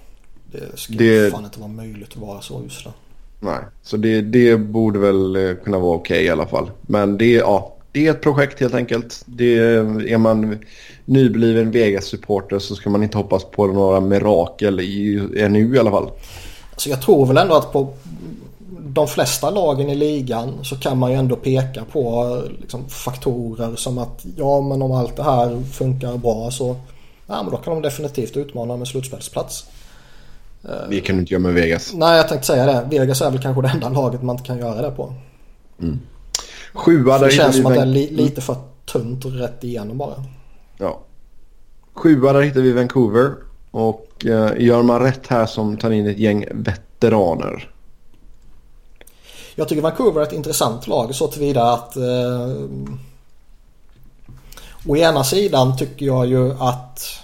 [0.53, 1.30] det skulle det...
[1.30, 2.93] fan inte vara möjligt att vara så usla.
[3.41, 6.70] Nej, så det, det borde väl eh, kunna vara okej okay i alla fall.
[6.83, 9.22] Men det, ja, det är ett projekt helt enkelt.
[9.26, 9.59] Det,
[10.12, 10.59] är man
[11.05, 16.11] nybliven Vegas-supporter så ska man inte hoppas på några mirakel i, ännu i alla fall.
[16.70, 17.95] Alltså jag tror väl ändå att på
[18.93, 23.99] de flesta lagen i ligan så kan man ju ändå peka på liksom, faktorer som
[23.99, 26.76] att ja men om allt det här funkar bra så
[27.26, 29.66] ja, men då kan de definitivt utmana med slutspelsplats.
[30.90, 31.93] Det kan du inte göra med Vegas.
[31.95, 32.99] Nej jag tänkte säga det.
[32.99, 35.14] Vegas är väl kanske det enda laget man inte kan göra det på.
[35.80, 36.01] Mm.
[36.72, 38.57] Sjua Det känns som att det är li lite för
[38.93, 40.24] tunt rätt igenom bara.
[40.78, 41.01] Ja.
[41.95, 43.34] Sjua där hittar vi Vancouver.
[43.70, 47.72] Och eh, gör man rätt här som tar in ett gäng veteraner
[49.55, 52.51] jag tycker Vancouver är ett intressant lag så tillvida att eh,
[54.87, 57.23] Å ena sidan tycker jag ju att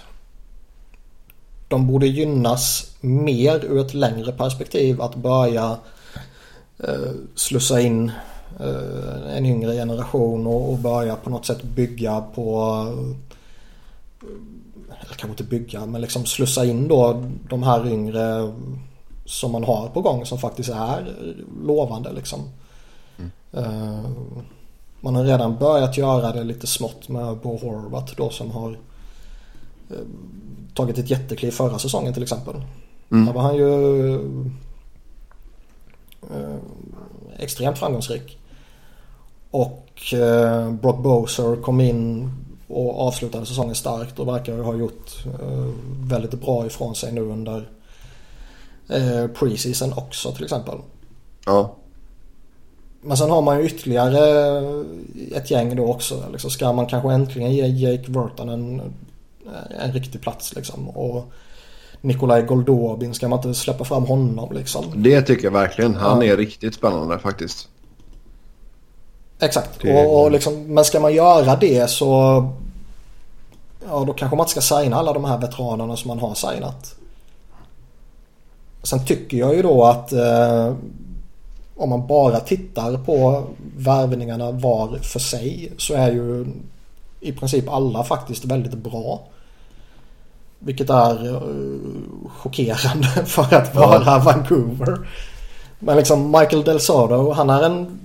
[1.67, 5.77] de borde gynnas mer ur ett längre perspektiv att börja
[6.77, 8.11] eh, slussa in
[8.59, 12.75] eh, en yngre generation och, och, börja på något sätt bygga på
[14.21, 14.29] eh,
[14.87, 18.53] eller kanske inte bygga men liksom slussa in då de här yngre
[19.29, 21.15] som man har på gång som faktiskt är
[21.63, 22.39] lovande liksom.
[23.17, 23.31] Mm.
[23.57, 24.09] Uh,
[25.01, 29.97] man har redan börjat göra det lite smått med Bo Horvath då som har uh,
[30.73, 32.55] tagit ett jättekliv förra säsongen till exempel.
[33.11, 33.25] Mm.
[33.25, 33.69] Där var han ju
[36.31, 36.55] uh,
[37.37, 38.37] extremt framgångsrik.
[39.51, 39.85] Och
[40.81, 42.31] Brock Boser kom in
[42.67, 45.25] och avslutade säsongen starkt och verkar ha gjort
[45.99, 47.69] väldigt bra ifrån sig nu under
[48.89, 50.77] eh, preseason också till exempel.
[51.45, 51.75] Ja.
[53.01, 54.19] Men sen har man ju ytterligare
[55.35, 56.23] ett gäng då också.
[56.31, 58.81] Liksom ska man kanske äntligen ge Jake Burton en,
[59.79, 60.89] en riktig plats liksom.
[60.89, 61.31] Och
[62.01, 64.85] Nikolaj Goldobin, ska man inte släppa fram honom liksom?
[64.95, 65.95] Det tycker jag verkligen.
[65.95, 66.33] Han ja.
[66.33, 67.67] är riktigt spännande faktiskt.
[69.39, 69.81] Exakt.
[69.81, 70.05] Det...
[70.05, 72.05] Och, och liksom, men ska man göra det så...
[73.87, 76.95] Ja, då kanske man inte ska signa alla de här veteranerna som man har signat.
[78.83, 80.73] Sen tycker jag ju då att eh,
[81.75, 83.43] om man bara tittar på
[83.77, 86.45] värvningarna var för sig så är ju
[87.19, 89.21] i princip alla faktiskt väldigt bra.
[90.59, 91.79] Vilket är uh,
[92.29, 94.19] chockerande för att vara ja.
[94.25, 95.07] Vancouver.
[95.79, 97.99] Men liksom Michael Del Soto, han är en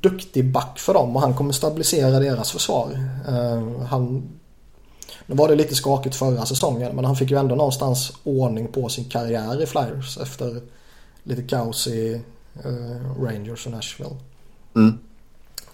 [0.00, 2.88] duktig back för dem och han kommer stabilisera deras försvar.
[3.28, 4.28] Uh, han
[5.26, 8.88] nu var det lite skakigt förra säsongen men han fick ju ändå någonstans ordning på
[8.88, 10.60] sin karriär i Flyers efter
[11.22, 12.20] lite kaos i
[12.66, 14.16] uh, Rangers och Nashville.
[14.76, 14.98] Mm.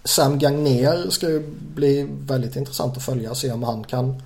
[0.05, 1.43] Sam Gagner ska ju
[1.75, 4.23] bli väldigt intressant att följa och se om han kan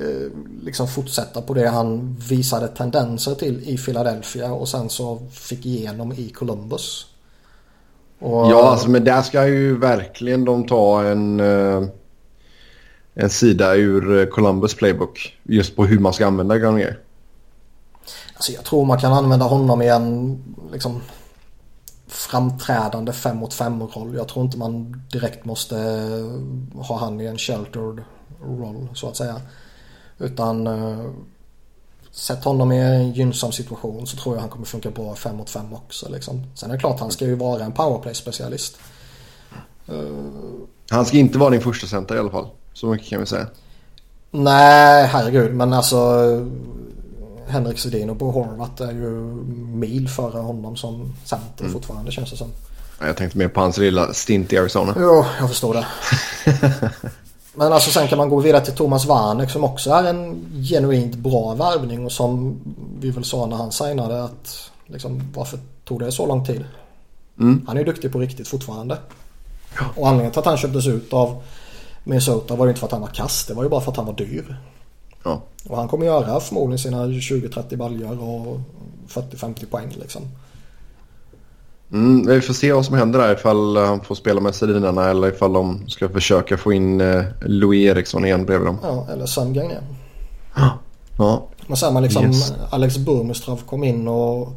[0.00, 0.30] uh,
[0.62, 6.12] liksom fortsätta på det han visade tendenser till i Philadelphia och sen så fick igenom
[6.12, 7.06] i Columbus.
[8.18, 11.40] Och, ja, alltså, men där ska ju verkligen de ta en...
[11.40, 11.86] Uh
[13.14, 15.38] en sida ur eh, Columbus playbook.
[15.42, 16.98] Just på hur man ska använda Garnier.
[18.34, 20.38] Alltså jag tror man kan använda honom i en
[20.72, 21.00] liksom,
[22.06, 24.14] framträdande 5 mot 5 roll.
[24.14, 28.04] Jag tror inte man direkt måste eh, ha han i en sheltered
[28.44, 29.40] roll så att säga.
[30.18, 31.10] Utan uh,
[32.10, 35.50] sätt honom i en gynnsam situation så tror jag han kommer funka bra 5 mot
[35.50, 36.08] 5 också.
[36.08, 36.46] Liksom.
[36.54, 38.76] Sen är det klart han ska ju vara en powerplay specialist.
[40.90, 42.46] Han ska inte vara din första center i alla fall.
[42.74, 43.46] Så mycket kan vi säga.
[44.30, 45.54] Nej, herregud.
[45.54, 45.96] Men alltså
[47.46, 49.10] Henrik Sedin och Bo Horvath är ju
[49.74, 51.72] mil före honom som center mm.
[51.72, 52.48] fortfarande känns det som.
[53.00, 54.94] Jag tänkte mer på hans lilla stint i Arizona.
[54.98, 55.86] Jo, jag förstår det.
[57.54, 61.14] Men alltså sen kan man gå vidare till Thomas Warneck som också är en genuint
[61.14, 62.60] bra värvning och som
[63.00, 66.64] vi väl sa när han signade att liksom, varför tog det så lång tid?
[67.38, 67.64] Mm.
[67.66, 68.98] Han är ju duktig på riktigt fortfarande.
[69.94, 71.42] Och anledningen till att han köptes ut av
[72.04, 73.46] Minnesota var ju inte för att han var kass.
[73.46, 74.56] Det var ju bara för att han var dyr.
[75.22, 75.42] Ja.
[75.68, 78.60] Och han kommer göra förmodligen sina 20-30 baljor och
[79.08, 80.22] 40-50 poäng liksom.
[81.92, 85.28] Mm, vi får se vad som händer där ifall han får spela med Sedinarna eller
[85.28, 88.78] ifall de ska försöka få in eh, Louis Eriksson igen bredvid dem.
[88.82, 89.78] Ja, eller Sam Gagné.
[91.18, 91.46] Ja.
[91.66, 92.52] Men sen man liksom yes.
[92.70, 94.52] Alex Burmistrov kom in och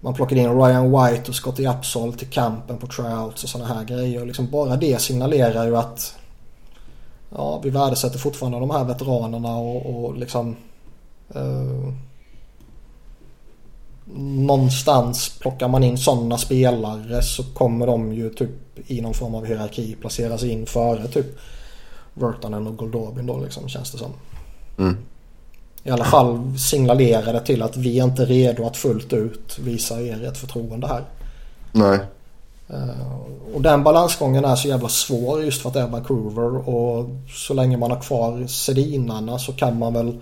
[0.00, 3.84] man plockade in Ryan White och Scotty Upsall till kampen på tryouts och sådana här
[3.84, 4.20] grejer.
[4.20, 6.14] Och liksom bara det signalerar ju att
[7.30, 10.56] ja, vi värdesätter fortfarande de här veteranerna och, och liksom
[11.34, 11.92] eh,
[14.16, 18.50] någonstans plockar man in sådana spelare så kommer de ju typ
[18.86, 21.26] i någon form av hierarki placeras in före typ
[22.14, 24.12] Virtanen och Goldobin då liksom känns det som.
[24.78, 24.96] Mm.
[25.82, 30.00] I alla fall signalerar det till att vi är inte redo att fullt ut visa
[30.00, 31.04] er ett förtroende här.
[31.72, 31.98] Nej.
[32.70, 37.06] Eh, och den balansgången är så jävla svår just för att det är Vancouver och
[37.28, 40.20] så länge man har kvar sedinarna så kan man väl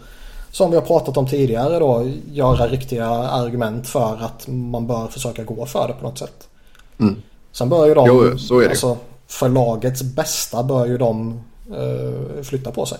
[0.51, 5.45] som vi har pratat om tidigare då göra riktiga argument för att man bör försöka
[5.45, 6.49] gå för det på något sätt.
[6.99, 7.23] Mm.
[7.53, 8.71] Sen bör ju de, jo, så är det.
[8.71, 11.41] Alltså, för lagets bästa bör ju de
[11.71, 12.99] uh, flytta på sig.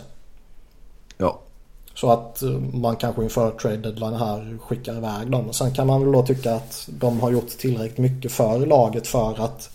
[1.97, 5.53] Så att eh, man kanske inför trade deadline här skickar iväg dem.
[5.53, 9.45] Sen kan man väl då tycka att de har gjort tillräckligt mycket för laget för
[9.45, 9.71] att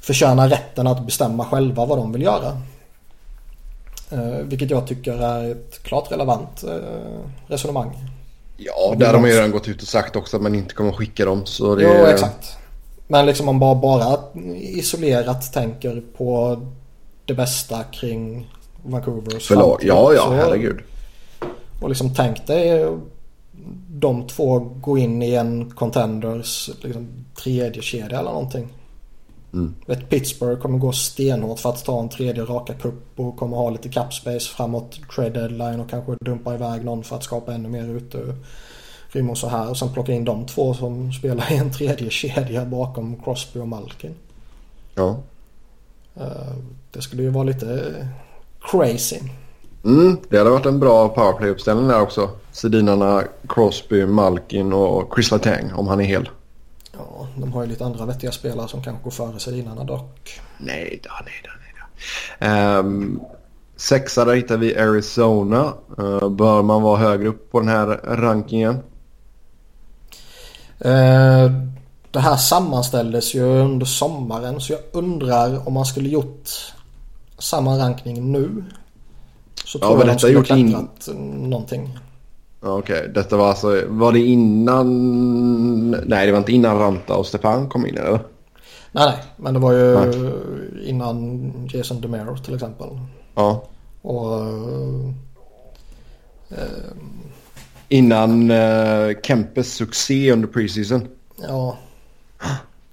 [0.00, 2.58] förtjäna rätten att bestämma själva vad de vill göra.
[4.10, 7.98] Eh, vilket jag tycker är ett klart relevant eh, resonemang.
[8.56, 10.90] Ja, där har man ju redan gått ut och sagt också att man inte kommer
[10.90, 11.46] att skicka dem.
[11.46, 11.82] Så det...
[11.82, 12.56] Jo, exakt.
[13.08, 14.18] Men liksom om man bara, bara
[14.56, 16.60] isolerat tänker på
[17.24, 18.50] det bästa kring
[18.82, 19.78] Vancouvers Förlag.
[19.82, 20.80] Ja, ja, så, herregud.
[21.82, 22.86] Och liksom tänk dig
[23.88, 27.08] de två gå in i en contenders liksom,
[27.42, 28.68] tredje kedja eller någonting.
[29.52, 29.74] Mm.
[29.86, 33.70] Vet, Pittsburgh kommer gå stenhårt för att ta en tredje raka kupp och kommer ha
[33.70, 37.68] lite cap space framåt trade deadline och kanske dumpa iväg någon för att skapa ännu
[37.68, 39.70] mer utrymme och så här.
[39.70, 43.68] Och sen plocka in de två som spelar i en tredje kedja bakom Crosby och
[43.68, 44.14] Malkin.
[44.94, 45.16] Ja.
[46.14, 46.56] Eh,
[46.90, 48.08] det skulle ju vara lite
[48.60, 49.20] crazy.
[49.84, 52.30] Mm, det hade varit en bra powerplay-uppställning där också.
[52.52, 56.28] Sedinarna, Crosby, Malkin och Chris Letang om han är hel.
[56.92, 60.40] Ja, de har ju lite andra vettiga spelare som kanske går före Sedinarna dock.
[60.58, 61.74] Nej då, nej då, nej
[62.40, 62.78] då.
[62.78, 63.20] Um,
[63.76, 65.72] sexa där hittar vi Arizona.
[65.98, 68.74] Uh, bör man vara högre upp på den här rankingen?
[70.84, 71.52] Uh,
[72.10, 76.48] det här sammanställdes ju under sommaren så jag undrar om man skulle gjort
[77.38, 78.64] samma rankning nu.
[79.64, 80.88] Så tror ja, jag de skulle gjort in...
[81.48, 81.98] någonting.
[82.60, 83.12] Okej, okay.
[83.12, 87.86] detta var alltså, var det innan, nej det var inte innan Ranta och Stepan kom
[87.86, 88.10] in eller?
[88.10, 88.20] Nej,
[88.92, 90.88] nej, men det var ju nej.
[90.88, 92.88] innan Jason DeMero till exempel.
[93.34, 93.64] Ja.
[94.02, 94.40] Och...
[96.50, 96.92] Eh,
[97.88, 101.08] innan eh, Kempes succé under preseason.
[101.48, 101.76] Ja.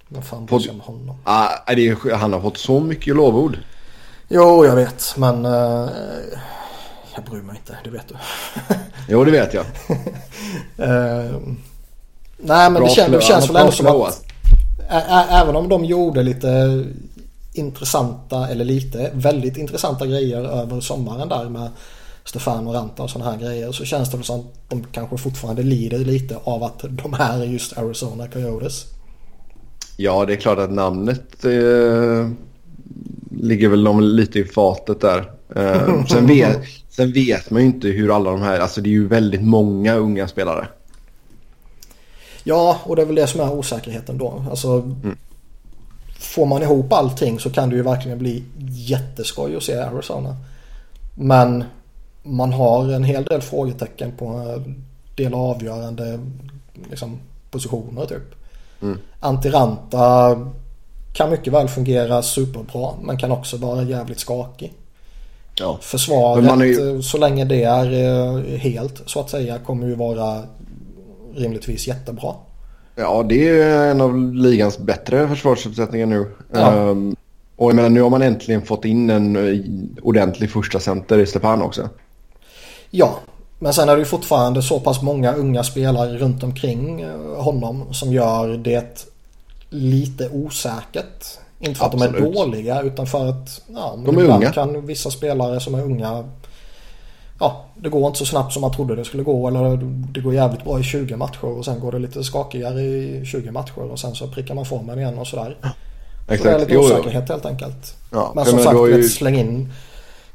[0.08, 1.16] Vad fan bryr sig om honom?
[1.24, 3.58] Ah, det, han har fått så mycket lovord.
[4.28, 5.44] Jo, jag vet, men...
[5.44, 5.88] Eh,
[7.24, 8.14] jag bryr mig inte, det vet du.
[9.08, 9.64] jo, det vet jag.
[9.64, 9.66] uh,
[12.36, 14.24] nej, men Bra det, kän, det känns väl ändå som att...
[15.30, 16.84] Även om de gjorde lite
[17.52, 21.70] intressanta, eller lite, väldigt intressanta grejer över sommaren där med
[22.24, 25.18] Stefan och Ranta och sådana här grejer så känns det väl som att de kanske
[25.18, 28.84] fortfarande lider lite av att de här är just Arizona Coyotes.
[29.96, 32.30] Ja, det är klart att namnet eh,
[33.30, 35.39] ligger väl lite i fatet där.
[35.56, 38.92] Eh, sen, vet, sen vet man ju inte hur alla de här, alltså det är
[38.92, 40.68] ju väldigt många unga spelare.
[42.44, 44.44] Ja, och det är väl det som är osäkerheten då.
[44.50, 45.16] Alltså, mm.
[46.18, 50.36] Får man ihop allting så kan det ju verkligen bli jätteskoj att se Arizona.
[51.14, 51.64] Men
[52.22, 54.84] man har en hel del frågetecken på en
[55.16, 56.20] del avgörande
[56.90, 57.18] liksom,
[57.50, 58.34] positioner typ.
[58.82, 58.98] Mm.
[59.20, 60.36] Antiranta
[61.12, 64.72] kan mycket väl fungera superbra men kan också vara jävligt skakig.
[65.60, 65.78] Ja.
[65.80, 67.02] Försvaret, ju...
[67.02, 70.42] så länge det är eh, helt så att säga, kommer ju vara
[71.34, 72.34] rimligtvis jättebra.
[72.96, 76.26] Ja, det är en av ligans bättre försvarsuppsättningar nu.
[76.52, 76.74] Ja.
[76.74, 77.16] Um,
[77.56, 79.60] och jag menar, nu har man äntligen fått in en eh,
[80.02, 81.88] ordentlig första center i Stepan också.
[82.90, 83.18] Ja,
[83.58, 87.94] men sen är det ju fortfarande så pass många unga spelare runt omkring eh, honom
[87.94, 89.06] som gör det
[89.70, 91.38] lite osäkert.
[91.60, 92.08] Inte för Absolut.
[92.08, 94.52] att de är dåliga utan för att ja, de är unga.
[94.52, 96.24] kan vissa spelare som är unga
[97.40, 99.76] Ja, det går inte så snabbt som man trodde det skulle gå eller
[100.12, 103.50] det går jävligt bra i 20 matcher och sen går det lite skakigare i 20
[103.50, 105.56] matcher och sen så prickar man formen igen och sådär.
[106.28, 106.42] Exakt.
[106.42, 107.96] Så det är lite osäkerhet helt enkelt.
[108.12, 109.02] Ja, men som sagt, ju...
[109.02, 109.72] släng in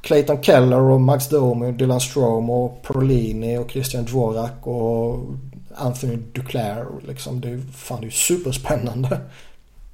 [0.01, 5.19] Clayton Keller och Max Domi, Dylan Strom och Perlini och Christian Dvorak och
[5.75, 6.85] Anthony Duclair.
[7.07, 9.19] Liksom, det, är, fan, det är superspännande.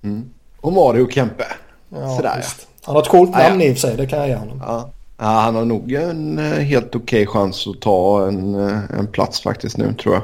[0.04, 0.30] Mm.
[0.62, 1.46] Och Mario Kempe.
[1.90, 2.68] Ja, Sådär visst.
[2.84, 4.62] Han har ett coolt namn ja, i och för sig, det kan jag ge honom.
[4.66, 4.90] Ja.
[5.18, 9.08] ja han har nog en eh, helt okej okay chans att ta en, eh, en
[9.08, 10.24] plats faktiskt nu tror jag.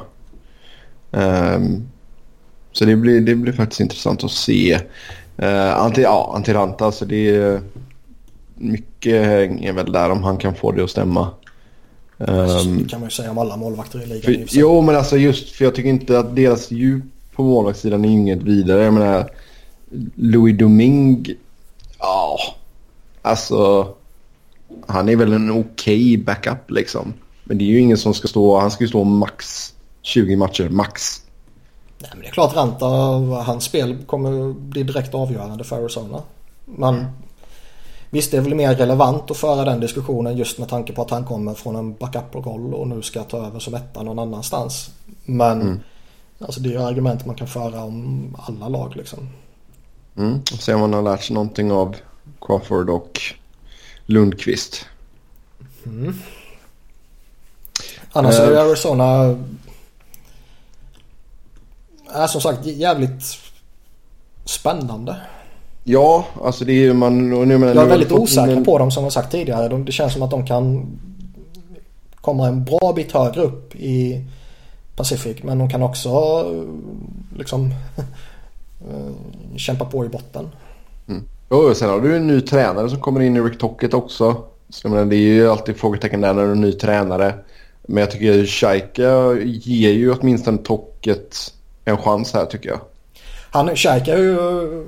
[1.10, 1.88] Um,
[2.72, 4.78] så det blir, det blir faktiskt intressant att se.
[5.42, 7.60] Uh, anti, ja, Antiranta, alltså det är
[8.54, 9.14] mycket
[9.62, 11.30] är väl där om han kan få det att stämma.
[12.18, 14.22] Um, det kan man ju säga om alla målvakter i ligan.
[14.22, 18.08] För, jo, men alltså just för jag tycker inte att deras djup på målvaktssidan är
[18.08, 18.84] inget vidare.
[18.84, 19.30] Jag menar,
[20.14, 21.34] Louis Domingue,
[21.98, 22.38] ja,
[23.22, 23.88] alltså
[24.86, 27.12] han är väl en okej okay backup liksom.
[27.44, 30.68] Men det är ju ingen som ska stå, han ska ju stå max 20 matcher,
[30.68, 31.22] max.
[31.98, 32.86] Nej men det är klart Ranta,
[33.42, 36.22] hans spel kommer bli direkt avgörande för Arizona.
[36.64, 37.06] Men.
[38.10, 41.10] Visst, det är väl mer relevant att föra den diskussionen just med tanke på att
[41.10, 44.90] han kommer från en backup-roll och nu ska ta över som etta någon annanstans.
[45.24, 45.80] Men mm.
[46.40, 49.18] alltså, det är ju argument man kan föra om alla lag liksom.
[50.18, 50.40] Mm.
[50.52, 51.96] Och se om man har lärt sig någonting av
[52.40, 53.20] Crawford och
[54.06, 54.86] Lundqvist.
[55.86, 56.14] Mm.
[58.12, 59.38] Annars är uh, Arizona
[62.12, 63.22] är som sagt jävligt
[64.44, 65.16] spännande.
[65.84, 67.30] Ja, alltså det är ju man...
[67.30, 68.64] Nu, men, jag är väldigt osäker en...
[68.64, 69.78] på dem som jag sagt tidigare.
[69.78, 70.86] Det känns som att de kan
[72.14, 74.24] komma en bra bit högre upp i
[74.96, 75.42] Pacific.
[75.42, 76.44] Men de kan också
[77.36, 78.04] liksom eh,
[79.56, 80.48] kämpa på i botten.
[81.08, 81.24] Mm.
[81.48, 84.44] Och sen har du en ny tränare som kommer in i Rick Tocket också.
[84.68, 87.34] Så menar, det är ju alltid frågetecken där när du är en ny tränare.
[87.82, 91.54] Men jag tycker Shaika ger ju åtminstone Tocket
[91.84, 92.80] en chans här tycker jag.
[93.50, 94.86] Han, Shaika är ju...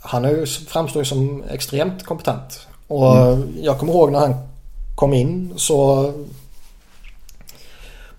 [0.00, 2.66] Han är ju, framstår ju som extremt kompetent.
[2.88, 3.48] Och mm.
[3.62, 4.34] jag kommer ihåg när han
[4.94, 6.12] kom in så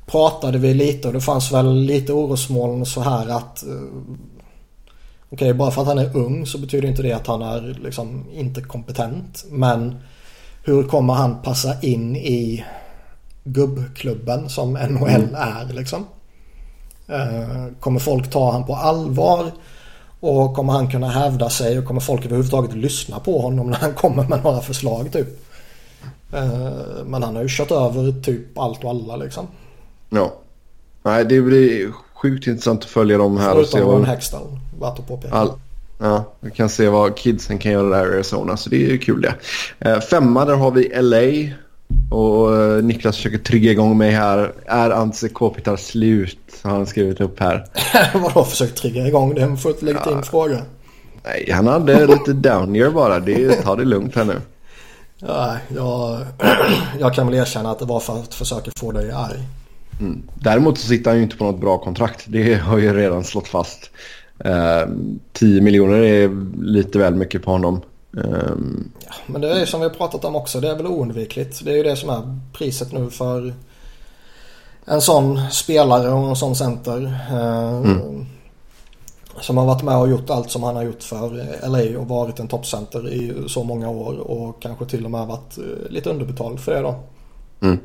[0.05, 3.69] pratade vi lite och det fanns väl lite orosmoln så här att eh,
[5.35, 8.25] Okej, bara för att han är ung så betyder inte det att han är liksom
[8.33, 9.45] inte kompetent.
[9.49, 9.95] Men
[10.63, 12.65] hur kommer han passa in i
[13.43, 15.35] gubbklubben som NHL mm.
[15.35, 16.05] är liksom?
[17.07, 19.51] Eh, kommer folk ta han på allvar?
[20.19, 23.93] Och kommer han kunna hävda sig och kommer folk överhuvudtaget lyssna på honom när han
[23.93, 25.27] kommer med några förslag typ?
[26.33, 29.47] Eh, men han har ju kört över typ allt och alla liksom.
[30.09, 30.33] Ja.
[31.03, 33.53] Nej, det blir sjukt intressant att följa dem här.
[33.53, 34.05] Förutom och se vad...
[34.05, 35.35] Hextall, värt att påpeka.
[35.35, 35.51] All...
[35.97, 38.57] Ja, vi kan se vad kidsen kan göra där i Arizona.
[38.57, 39.35] Så det är ju kul det.
[39.79, 41.55] Eh, femma, där har vi LA.
[42.09, 44.53] Och eh, Niklas försöker trigga igång mig här.
[44.65, 46.59] Är Antse Kopitar slut?
[46.63, 47.65] Har han skrivit upp här.
[48.13, 49.35] Vadå försökt trigga igång?
[49.35, 50.21] Det är en fullt legitim ja.
[50.21, 50.61] fråga.
[51.23, 53.19] Nej, han hade lite down bara.
[53.19, 54.41] Det, ta det lugnt här nu.
[55.19, 56.19] Ja, jag,
[56.99, 59.39] jag kan väl erkänna att det var för att försöka få dig arg.
[59.99, 60.21] Mm.
[60.35, 62.25] Däremot så sitter han ju inte på något bra kontrakt.
[62.27, 63.91] Det har ju redan slått fast.
[64.39, 64.81] Eh,
[65.33, 66.29] 10 miljoner är
[66.63, 67.81] lite väl mycket på honom.
[68.17, 68.53] Eh,
[69.05, 70.59] ja, men det är ju som vi har pratat om också.
[70.59, 71.65] Det är väl oundvikligt.
[71.65, 73.53] Det är ju det som är priset nu för
[74.85, 77.19] en sån spelare och en sån center.
[77.31, 78.25] Eh, mm.
[79.41, 81.29] Som har varit med och gjort allt som han har gjort för
[81.69, 85.57] LA och varit en toppcenter i så många år och kanske till och med varit
[85.57, 86.95] eh, lite underbetald för det då.
[87.61, 87.79] Mm.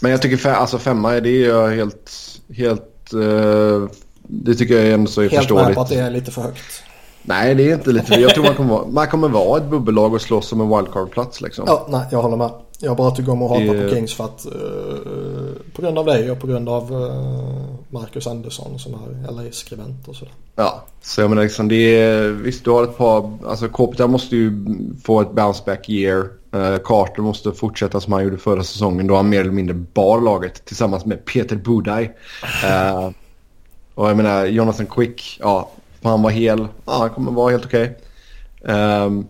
[0.00, 2.10] Men jag tycker fem, alltså femma, det är helt...
[2.56, 3.88] helt uh,
[4.32, 5.66] det tycker jag ändå så är helt förståeligt.
[5.66, 6.82] Helt med på att det är lite för högt.
[7.22, 9.70] Nej, det är inte lite för Jag tror man kommer vara, man kommer vara ett
[9.70, 11.64] bubbellag och slåss om en wildcard-plats liksom.
[11.66, 12.50] Ja, nej, jag håller med.
[12.80, 13.88] Jag bara tycker om att hata det...
[13.88, 18.26] på Kings för att uh, på grund av dig och på grund av uh, Marcus
[18.26, 20.34] Andersson som är LA-skribent och sådär.
[20.56, 24.36] Ja, så jag menar liksom det är, visst du har ett par, alltså Kopita måste
[24.36, 24.64] ju
[25.04, 26.28] få ett bounce back year.
[26.52, 30.20] Eh, Carter måste fortsätta som han gjorde förra säsongen då han mer eller mindre bar
[30.20, 32.04] laget tillsammans med Peter Budaj.
[32.64, 33.10] Uh, eh,
[33.94, 35.70] och jag menar Jonathan Quick, ja,
[36.02, 37.98] han var hel, ja, han kommer vara helt okej.
[38.60, 38.74] Okay.
[38.74, 39.26] Um,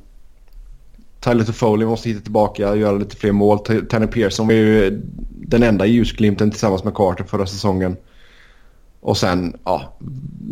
[1.20, 3.58] Tyler Toffoli måste hitta tillbaka och göra lite fler mål.
[3.58, 7.96] Tanner Pearson var ju den enda ljusglimten tillsammans med Carter förra säsongen.
[9.00, 9.96] Och sen, ja,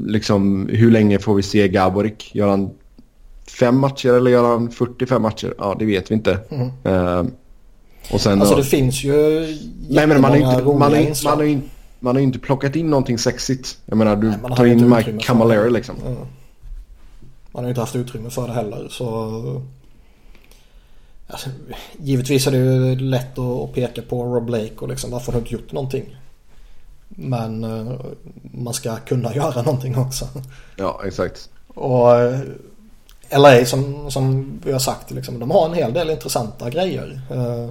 [0.07, 2.35] liksom hur länge får vi se Gaborik?
[2.35, 2.71] Gör han
[3.51, 5.55] fem matcher eller gör han 45 matcher?
[5.59, 6.39] Ja, det vet vi inte.
[6.51, 6.71] Mm.
[6.87, 7.27] Uh,
[8.13, 9.47] och sen, alltså det finns ju
[9.89, 11.69] Nej, men man har inte, man har, man, har inte,
[12.01, 13.79] man har inte plockat in någonting sexigt.
[13.87, 15.97] Jag menar, du Nej, tar in Mike Camilleri liksom.
[16.07, 16.19] Mm.
[17.53, 19.63] Man har inte haft utrymme för det heller, så...
[21.31, 21.51] Alltså,
[21.99, 25.45] givetvis är det ju lätt att peka på Rob Blake och liksom varför har du
[25.45, 26.17] inte gjort någonting?
[27.09, 28.01] Men uh,
[28.43, 30.29] man ska kunna göra någonting också.
[30.77, 31.49] Ja, exakt.
[31.67, 32.41] Och eh,
[33.31, 37.21] LA som, som vi har sagt, liksom, de har en hel del intressanta grejer.
[37.33, 37.71] Uh,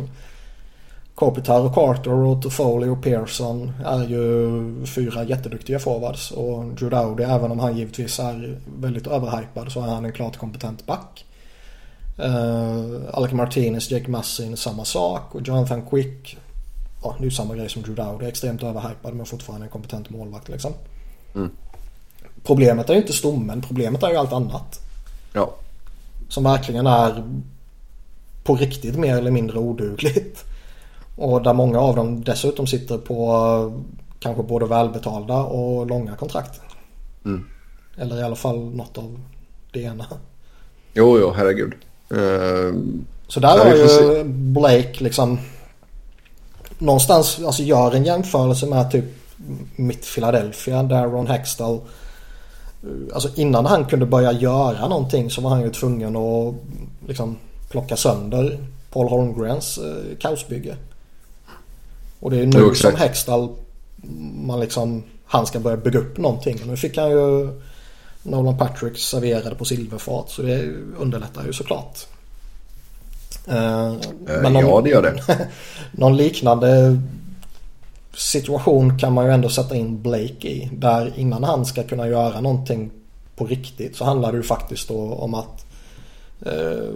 [1.15, 6.31] Kopitar och Carter och Toffoli och Pearson är ju fyra jätteduktiga forwards.
[6.31, 10.37] Och Drew Dowdy, även om han givetvis är väldigt överhypad så är han en klart
[10.37, 11.25] kompetent back.
[12.19, 15.35] Uh, Alec Martinez, Jake Massin, samma sak.
[15.35, 16.37] Och Jonathan Quick,
[17.03, 20.09] ja det är ju samma grej som Drew Dowdy, extremt överhypad men fortfarande en kompetent
[20.09, 20.73] målvakt liksom.
[21.35, 21.49] Mm.
[22.43, 24.86] Problemet är ju inte stommen, problemet är ju allt annat.
[25.37, 25.55] Ja.
[26.29, 27.23] Som verkligen är
[28.43, 30.43] på riktigt mer eller mindre odugligt.
[31.15, 33.81] Och där många av dem dessutom sitter på
[34.19, 36.61] kanske både välbetalda och långa kontrakt.
[37.25, 37.45] Mm.
[37.97, 39.19] Eller i alla fall något av
[39.71, 40.05] det ena.
[40.93, 41.73] Jo, jo, herregud.
[42.11, 42.73] Uh,
[43.27, 45.39] så där har ju Blake liksom
[46.77, 49.05] någonstans, alltså gör en jämförelse med typ
[49.75, 51.79] mitt Philadelphia där Ron Hextall
[53.13, 56.55] Alltså innan han kunde börja göra någonting så var han ju tvungen att
[57.07, 57.37] liksom
[57.69, 58.59] plocka sönder
[58.91, 60.75] Paul Holmgrens eh, kaosbygge.
[62.19, 63.49] Och det är nu jo, som Hextall
[64.45, 66.59] man liksom, han ska börja bygga upp någonting.
[66.65, 67.49] Nu fick han ju
[68.23, 72.07] Nolan Patrick serverade på silverfat så det underlättar ju såklart.
[73.49, 73.95] Uh,
[74.25, 75.47] men någon, ja det gör det.
[75.91, 77.01] någon liknande
[78.17, 80.69] situation kan man ju ändå sätta in Blake i.
[80.73, 82.91] Där innan han ska kunna göra någonting
[83.35, 85.65] på riktigt så handlar det ju faktiskt då om att
[86.47, 86.95] uh,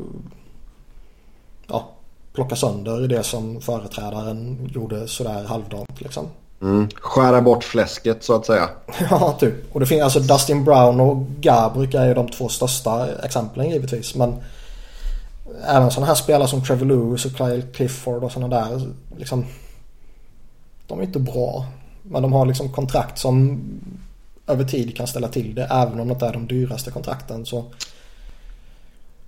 [1.68, 1.89] ja,
[2.34, 6.27] plocka sönder det som företrädaren gjorde sådär halvdant liksom.
[6.61, 6.89] Mm.
[6.95, 8.69] Skära bort fläsket så att säga.
[9.10, 9.53] ja, typ.
[9.73, 14.15] Och det finns alltså Dustin Brown och Gabrick är ju de två största exemplen givetvis.
[14.15, 14.35] Men
[15.68, 18.81] även sådana här spelare som Trevor Lewis och Kyle Clifford och sådana där.
[19.18, 19.45] Liksom,
[20.91, 21.65] de är inte bra.
[22.03, 23.61] Men de har liksom kontrakt som
[24.47, 25.63] över tid kan ställa till det.
[25.63, 27.45] Även om det inte är de dyraste kontrakten.
[27.45, 27.65] Så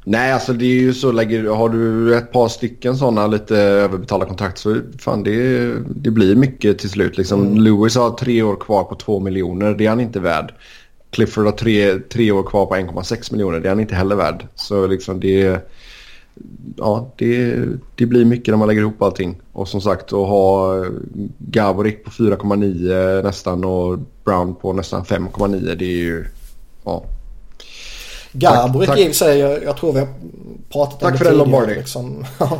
[0.05, 1.11] Nej, alltså det är ju så.
[1.11, 6.35] Lägger, har du ett par stycken sådana lite överbetalda kontrakt så fan det, det blir
[6.35, 7.17] mycket till slut.
[7.17, 7.57] Liksom, mm.
[7.57, 9.73] Lewis har tre år kvar på två miljoner.
[9.73, 10.53] Det är han inte värd.
[11.09, 13.59] Clifford har tre, tre år kvar på 1,6 miljoner.
[13.59, 14.47] Det är han inte heller värd.
[14.55, 15.69] Så liksom det,
[16.77, 17.65] ja, det,
[17.95, 19.41] det blir mycket när man lägger ihop allting.
[19.51, 20.75] Och som sagt att ha
[21.37, 26.25] Gaborik på 4,9 nästan och Brown på nästan 5,9 det är ju...
[26.85, 27.03] Ja,
[28.33, 30.07] Gabrik i sig, jag, jag, tror vi har
[30.69, 31.37] pratat tack om det för tidigare.
[31.37, 31.75] Lombardi.
[31.75, 32.25] Liksom.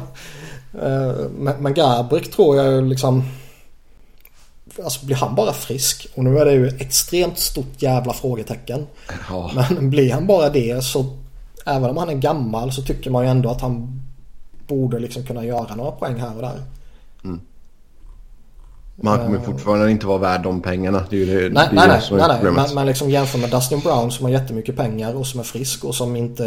[0.82, 3.24] Eh, men, men Gabrik tror jag liksom...
[4.84, 6.08] Alltså blir han bara frisk?
[6.16, 8.88] Och nu är det ju extremt stort jävla frågetecken.
[9.30, 9.52] Ja.
[9.56, 11.06] Men blir han bara det så
[11.66, 14.02] även om han är gammal så tycker man ju ändå att han
[14.68, 16.62] borde liksom kunna göra några poäng här och där.
[17.24, 17.42] Mm.
[18.96, 21.04] Men han kommer fortfarande inte vara värd de pengarna.
[21.10, 22.52] Det är ju det, nej, det nej, nej, nej, nej.
[22.52, 25.84] Men, men liksom jämför med Dustin Brown som har jättemycket pengar och som är frisk
[25.84, 26.44] och som inte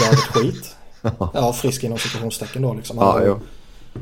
[0.00, 0.76] gör ett skit.
[1.34, 2.96] ja, frisk inom situationstecken då liksom.
[2.96, 3.38] Ja, jo.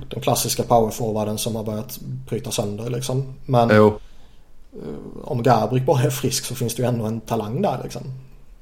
[0.08, 3.34] Den klassiska powerforwarden som har börjat bryta sönder liksom.
[3.46, 3.98] Men jo.
[4.72, 8.02] Eh, om Gabrik bara är frisk så finns det ju ändå en talang där liksom.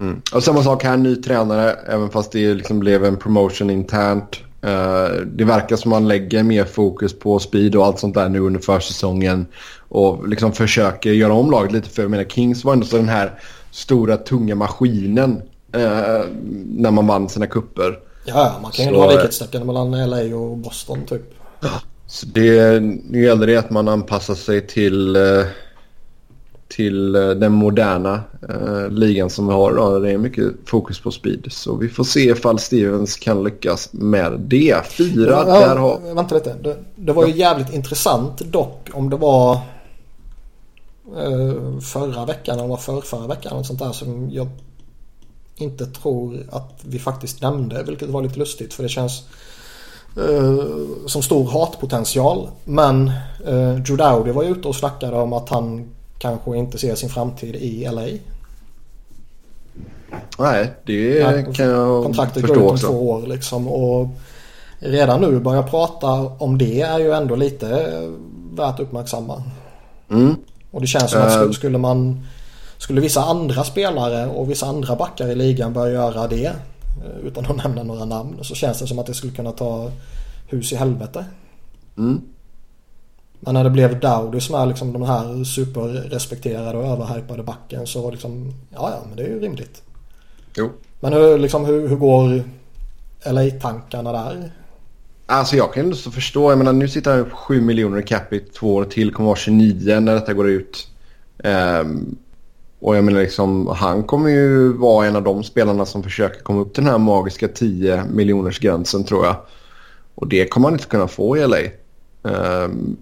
[0.01, 0.23] Mm.
[0.33, 1.73] Och samma sak här, ny tränare.
[1.73, 4.41] Även fast det liksom blev en promotion internt.
[4.65, 8.41] Uh, det verkar som man lägger mer fokus på speed och allt sånt där nu
[8.41, 9.47] under försäsongen.
[9.89, 11.89] Och liksom försöker göra om laget lite.
[11.89, 13.41] För jag menar Kings var ändå så den här
[13.71, 15.43] stora tunga maskinen
[15.77, 16.25] uh,
[16.67, 17.99] när man vann sina kupper.
[18.25, 21.35] Ja, man kan ju ha likhetstecken mellan LA och Boston typ.
[22.07, 25.45] Så det, nu gäller det att man anpassar sig till uh,
[26.71, 30.03] till eh, den moderna eh, ligan som vi har idag.
[30.03, 31.47] Det är mycket fokus på speed.
[31.51, 34.87] Så vi får se ifall Stevens kan lyckas med det.
[34.87, 36.15] Fyra, ja, där har...
[36.15, 36.55] Vänta lite.
[36.63, 39.53] Det, det var ju jävligt intressant dock om det var
[41.17, 43.53] eh, förra veckan eller för förra veckan.
[43.53, 44.49] Och sånt där som jag
[45.57, 47.83] inte tror att vi faktiskt nämnde.
[47.83, 49.23] Vilket var lite lustigt för det känns
[50.17, 50.65] eh,
[51.07, 52.49] som stor hatpotential.
[52.65, 53.09] Men
[53.47, 57.09] eh, Drew Dowdy var ju ute och snackade om att han kanske inte ser sin
[57.09, 58.07] framtid i LA.
[60.39, 61.23] Nej, det
[61.55, 62.87] kan jag Kontraktet förstå går ut om också.
[62.87, 63.69] två år liksom.
[63.69, 64.09] Och
[64.79, 67.91] redan nu börja prata om det är ju ändå lite
[68.53, 69.43] värt uppmärksamma.
[70.11, 70.37] Mm.
[70.71, 72.27] Och det känns som att uh, skulle man
[72.79, 77.47] skulle vissa andra spelare och vissa andra backar i ligan börja göra det eh, utan
[77.47, 79.91] att nämna några namn så känns det som att det skulle kunna ta
[80.47, 81.25] hus i helvete.
[81.99, 82.21] Mm.
[83.41, 88.11] Men när det blev Dowdy som är liksom de här superrespekterade och överhypade backen så
[88.11, 89.83] liksom, ja ja men det är ju rimligt.
[90.57, 90.71] Jo.
[91.01, 92.43] Men hur, liksom, hur, hur går
[93.25, 94.53] LA-tankarna där?
[95.27, 96.51] Alltså jag kan inte förstå.
[96.51, 99.13] Jag menar nu sitter han på 7 miljoner i capita två år till.
[99.15, 100.89] Kommer vara 29 när detta går ut.
[101.45, 102.17] Um,
[102.81, 106.61] och jag menar liksom han kommer ju vara en av de spelarna som försöker komma
[106.61, 109.37] upp till den här magiska 10 miljoners gränsen tror jag.
[110.15, 111.59] Och det kommer han inte kunna få i LA.
[112.23, 112.97] Um, ehm,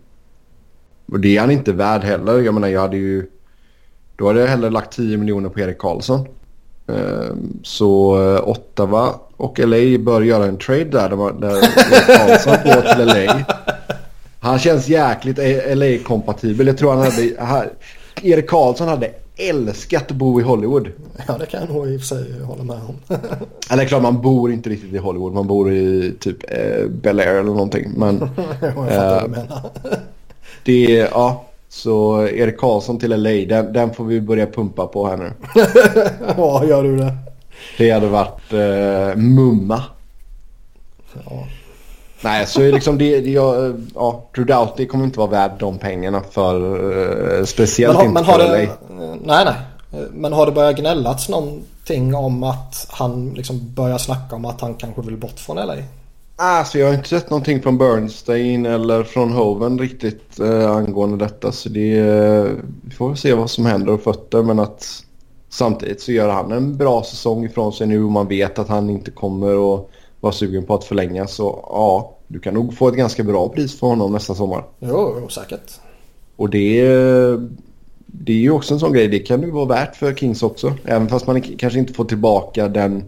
[1.13, 2.39] och det är han inte värd heller.
[2.41, 3.27] Jag menar jag hade ju...
[4.17, 6.29] Då hade jag hellre lagt 10 miljoner på Erik Karlsson.
[6.89, 11.09] Ehm, så eh, Ottawa och LA bör göra en trade där.
[11.41, 13.45] Där Erik Karlsson går till LA.
[14.41, 15.39] Han känns jäkligt
[15.75, 16.67] LA-kompatibel.
[16.67, 17.71] Jag tror han hade...
[18.23, 20.89] Erik Karlsson hade älskat att bo i Hollywood.
[21.27, 23.17] Ja, det kan jag nog i och för sig hålla med om.
[23.71, 25.33] eller klart, man bor inte riktigt i Hollywood.
[25.33, 27.93] Man bor i typ eh, Bel Air eller någonting.
[27.97, 28.19] Men,
[28.61, 29.71] jag fattar eh, vad du menar.
[30.65, 31.45] Det är, ja.
[31.69, 35.33] Så Erik Karlsson till LA, den, den får vi börja pumpa på här nu.
[36.37, 37.17] ja, gör du det?
[37.79, 39.83] Det hade varit eh, mumma.
[41.25, 41.47] Ja.
[42.21, 45.79] Nej, så är liksom det, det jag, ja, Drew Doughty kommer inte vara värd de
[45.79, 46.85] pengarna för,
[47.41, 48.75] uh, speciellt men inte men har för det, LA.
[49.23, 49.55] Nej, nej.
[50.13, 54.75] Men har det börjat gnällats någonting om att han liksom börjar snacka om att han
[54.75, 55.77] kanske vill bort från LA?
[56.41, 61.53] Alltså jag har inte sett någonting från Bernstein eller från Hoven riktigt eh, angående detta.
[61.53, 62.47] Så det, eh,
[62.83, 64.43] vi får se vad som händer och fötter.
[64.43, 65.05] Men att
[65.49, 68.91] samtidigt så gör han en bra säsong ifrån sig nu och man vet att han
[68.91, 69.89] inte kommer att
[70.21, 71.27] vara sugen på att förlänga.
[71.27, 74.65] Så ja, du kan nog få ett ganska bra pris för honom nästa sommar.
[74.79, 75.73] Jo, jo säkert.
[76.37, 76.83] Och det,
[78.07, 79.09] det är ju också en sån grej.
[79.09, 80.75] Det kan ju vara värt för Kings också.
[80.85, 83.05] Även fast man kanske inte får tillbaka den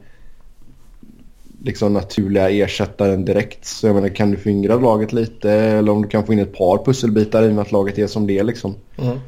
[1.64, 3.64] liksom naturliga ersättaren direkt.
[3.64, 6.56] Så jag menar, kan du fingra laget lite eller om du kan få in ett
[6.56, 8.74] par pusselbitar i och med att laget är som det är liksom.
[8.98, 9.18] Mm.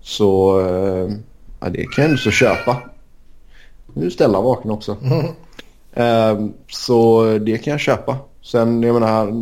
[0.00, 1.12] Så eh,
[1.60, 2.82] ja, det kan jag så köpa.
[3.94, 4.96] Nu är Stella vaken också.
[5.02, 5.26] Mm.
[5.92, 8.16] Eh, så det kan jag köpa.
[8.42, 9.32] Sen jag menar,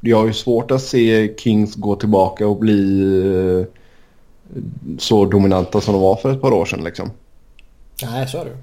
[0.00, 3.02] jag har ju svårt att se Kings gå tillbaka och bli
[3.60, 3.66] eh,
[4.98, 7.10] så dominanta som de var för ett par år sedan liksom.
[8.02, 8.56] Nej, så är det.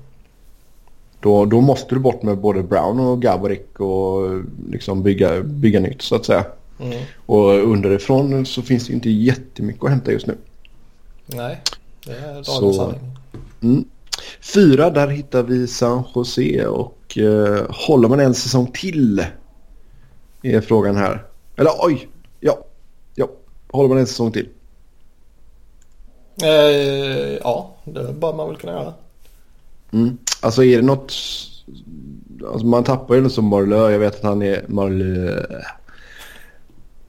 [1.27, 4.41] Då, då måste du bort med både Brown och Gaborik och
[4.71, 6.45] liksom bygga, bygga nytt så att säga.
[6.79, 7.03] Mm.
[7.25, 10.37] Och underifrån så finns det inte jättemycket att hämta just nu.
[11.25, 11.61] Nej,
[12.05, 12.99] det är dagens Så- sanning.
[13.61, 13.85] Mm.
[14.41, 19.25] Fyra, där hittar vi San Jose och eh, håller man en säsong till?
[20.41, 21.25] Är frågan här.
[21.57, 22.07] Eller oj,
[22.39, 22.57] ja,
[23.15, 23.27] ja,
[23.71, 24.49] håller man en säsong till?
[26.43, 28.93] Eh, ja, det bör man väl kunna göra.
[29.91, 30.17] Mm.
[30.41, 31.13] Alltså är det något...
[32.51, 33.91] Alltså man tappar ju som Marlö.
[33.91, 35.43] Jag vet att han är Marlö.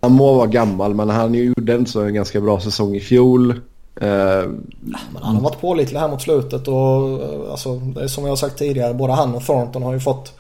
[0.01, 3.51] Han må vara gammal men han gjorde en så en ganska bra säsong i fjol.
[4.01, 4.49] Eh,
[4.81, 8.31] Men han har varit pålitlig här mot slutet och eh, alltså, det är som jag
[8.31, 8.95] har sagt tidigare.
[8.95, 10.33] Både han och Thornton har ju fått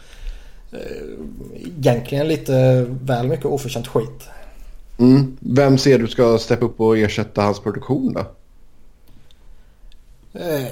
[0.73, 0.79] eh,
[1.79, 4.29] egentligen lite väl mycket oförtjänt skit.
[4.99, 5.37] mm.
[5.41, 8.21] Vem ser du ska steppa upp och ersätta hans produktion då?
[10.41, 10.67] Eh,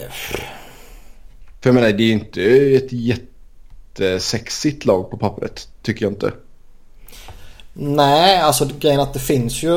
[1.61, 2.43] För jag menar det är ju inte
[2.77, 5.69] ett jättesexigt lag på pappret.
[5.83, 6.33] Tycker jag inte.
[7.73, 9.77] nej, alltså grejen att det finns ju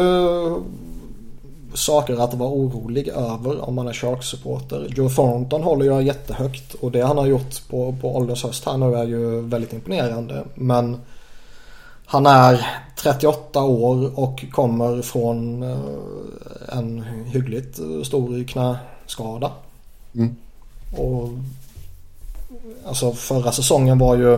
[1.74, 4.94] saker att vara orolig över om man är Sharks-supporter.
[4.96, 8.78] Joe Thornton håller jag jättehögt och det han har gjort på, på ålders höst här
[8.78, 10.44] nu är ju väldigt imponerande.
[10.56, 11.02] Men
[12.06, 15.80] han är 38 år och kommer från eh,
[16.78, 19.52] en hyggligt stor knäskada.
[20.16, 20.36] Mm.
[20.98, 21.30] Och
[22.88, 24.34] alltså förra säsongen var ju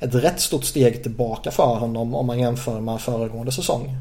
[0.00, 3.96] ett rätt stort steg tillbaka för honom om man jämför med föregående säsong.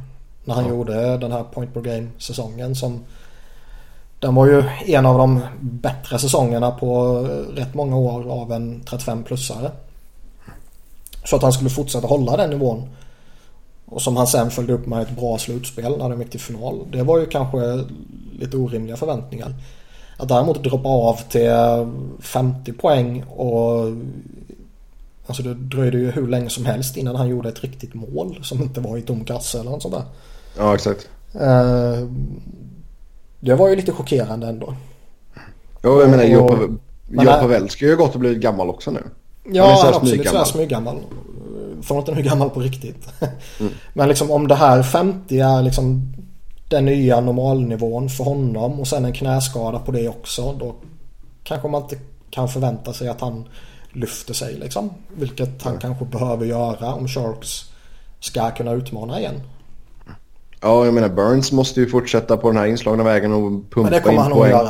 [0.45, 0.69] När han Ja.
[0.69, 2.99] gjorde den här point per game säsongen som
[4.19, 7.13] den var ju en av de bättre säsongerna på
[7.55, 9.71] rätt många år av en 35-plussare.
[11.25, 12.89] Så att han skulle fortsätta hålla den nivån.
[13.85, 16.79] Och som han sen följde upp med ett bra slutspel när de gick till final.
[16.91, 17.85] Det var ju kanske
[18.39, 19.53] lite orimliga förväntningar.
[20.19, 21.49] Att däremot droppa av till
[22.19, 23.85] 50 poäng och
[25.27, 28.61] Alltså det dröjde ju hur länge som helst innan han gjorde ett riktigt mål som
[28.61, 30.03] inte var i tom kasse eller något sånt där.
[30.57, 31.09] Ja exakt.
[31.33, 32.07] Eh,
[33.39, 34.73] Det var ju lite chockerande ändå.
[35.81, 36.23] Ja, jag menar
[37.31, 38.99] här- Pavelski har ju gått och blivit gammal också nu.
[39.51, 40.45] Ja, Han är han är lite sådär smyggammal.
[40.45, 40.97] smyggammal.
[41.87, 43.07] Thornton är gammal på riktigt.
[43.93, 46.13] Men liksom om det här 50 är liksom
[46.69, 50.53] den nya normalnivån för honom och sen en knäskada på det också.
[50.53, 50.75] Då
[51.43, 51.97] kanske man inte
[52.29, 53.47] kan förvänta sig att han
[53.93, 54.89] lyfter sig liksom.
[55.17, 57.71] Vilket han kanske behöver göra om Sharks
[58.19, 59.41] ska kunna utmana igen.
[60.61, 63.91] Ja, jag menar Burns måste ju fortsätta på den här inslagna vägen och pumpa Men
[63.91, 64.51] det kommer in han nog poäng.
[64.51, 64.69] göra.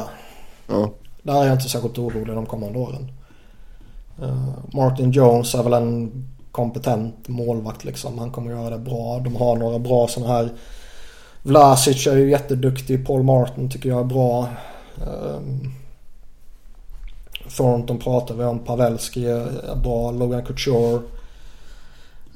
[0.67, 0.91] Ja.
[1.23, 3.11] Där är jag inte särskilt orolig de kommande åren.
[4.21, 6.11] Eh, Martin Jones är väl en
[6.51, 8.19] kompetent målvakt liksom.
[8.19, 9.19] Han kommer göra det bra.
[9.19, 10.49] De har några bra sådana här.
[11.41, 13.07] Vlasic är ju jätteduktig.
[13.07, 14.49] Paul Martin tycker jag är bra.
[15.07, 15.73] Um,
[17.57, 18.59] Thornton pratar vi om.
[18.59, 20.11] Pavelski är bra.
[20.11, 21.01] Logan Couture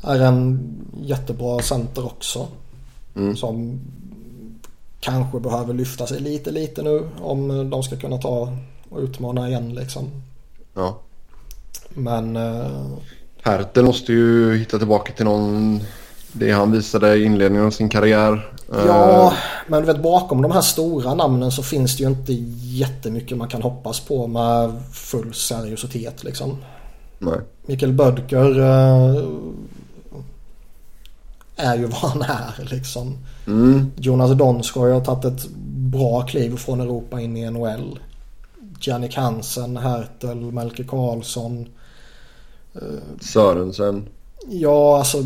[0.02, 0.60] är en
[1.02, 2.48] jättebra center också.
[3.16, 3.36] Mm.
[3.36, 3.80] Som
[5.00, 8.58] kanske behöver lyfta sig lite lite nu om de ska kunna ta
[8.90, 10.10] och utmana igen liksom.
[10.74, 11.00] ja.
[11.90, 12.88] Men eh,
[13.42, 15.82] Hertel måste ju hitta tillbaka till någon...
[16.34, 18.50] Det han visade i inledningen av sin karriär.
[18.68, 19.34] ja, Eh,
[19.68, 23.48] men du vet bakom de här stora namnen så finns det ju inte jättemycket man
[23.48, 26.58] kan hoppas på med full seriositet liksom.
[27.20, 27.40] nej.
[27.66, 29.24] Mikael Bödker eh,
[31.56, 33.18] är ju vad han är liksom.
[33.48, 33.92] Mm.
[33.96, 38.00] Jonas Donskoj har tagit ett bra kliv från Europa in i NHL.
[38.80, 41.68] Jannik Hansen, Hertel, Melker Karlsson.
[43.22, 44.08] Sörensen.
[44.48, 45.18] Ja, alltså.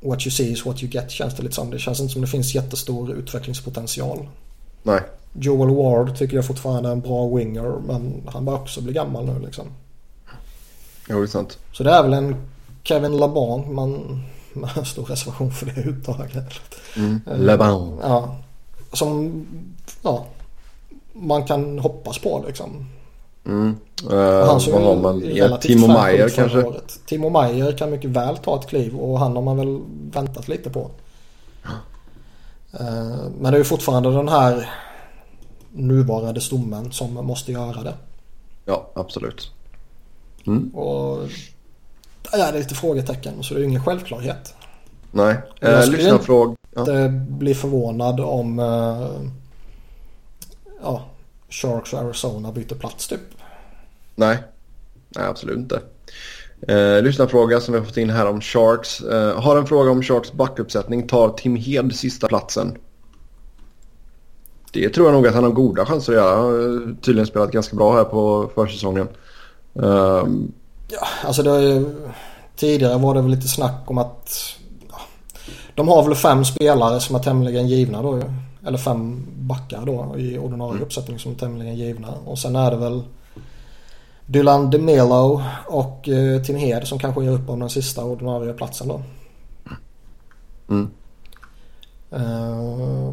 [0.00, 1.70] What you see is what you get känns det lite som.
[1.70, 4.28] Det känns inte som det finns jättestor utvecklingspotential.
[4.82, 5.00] Nej.
[5.32, 9.26] Joel Ward tycker jag fortfarande är en bra winger men han börjar också bli gammal
[9.26, 9.66] nu liksom.
[11.08, 11.58] Jo, det är sant.
[11.72, 12.36] Så det är väl en
[12.82, 14.22] Kevin Laban man
[14.52, 16.54] med stor reservation för det uttaget.
[16.96, 17.20] Mm.
[17.26, 17.98] Eh, Leban.
[18.02, 18.36] Ja.
[18.92, 19.46] Som,
[20.02, 20.26] ja.
[21.12, 22.86] Man kan hoppas på liksom.
[23.48, 23.76] Mm.
[24.10, 25.22] Uh, Han vad har man?
[25.34, 26.62] Ja, Timo Meyer kanske?
[26.62, 27.00] året.
[27.06, 29.80] Timo Meyer kan mycket väl ta ett kliv och han har man väl
[30.12, 30.90] väntat lite på.
[32.72, 34.70] Eh, Men det är ju fortfarande den här
[35.72, 37.94] nuvarande stommen som måste göra det.
[38.64, 39.50] Ja, absolut.
[40.46, 40.70] Mm.
[40.74, 41.18] Och
[42.32, 44.54] där är det lite frågetecken så det är ju ingen självklarhet.
[45.10, 45.40] Nej, eh,
[46.20, 46.56] fråga.
[46.74, 49.30] Jag skulle inte bli förvånad om eh,
[50.82, 51.02] ja,
[51.50, 53.20] Sharks och Arizona byter plats typ.
[54.18, 54.38] Nej,
[55.08, 55.80] Nej absolut inte.
[56.68, 59.00] Eh, lyssnarfråga som vi har fått in här om Sharks.
[59.00, 61.08] Eh, har en fråga om Sharks backuppsättning.
[61.08, 62.78] Tar Tim Hed sista platsen?
[64.72, 66.36] Det tror jag nog att han har goda chanser att göra.
[66.36, 69.08] Han har tydligen spelat ganska bra här på försäsongen.
[69.72, 70.52] Um...
[70.90, 71.94] Ja, alltså det ju,
[72.56, 74.54] tidigare var det väl lite snack om att
[74.90, 75.00] ja,
[75.74, 78.22] de har väl fem spelare som är tämligen givna då
[78.66, 80.82] Eller fem backar då i ordinarie mm.
[80.82, 82.08] uppsättning som är tämligen givna.
[82.24, 83.02] Och sen är det väl
[84.30, 88.88] Dylan DeMelo och eh, Tim Hed som kanske gör upp om den sista ordinarie platsen
[88.88, 89.02] då.
[90.68, 90.90] Mm.
[92.12, 93.12] Uh,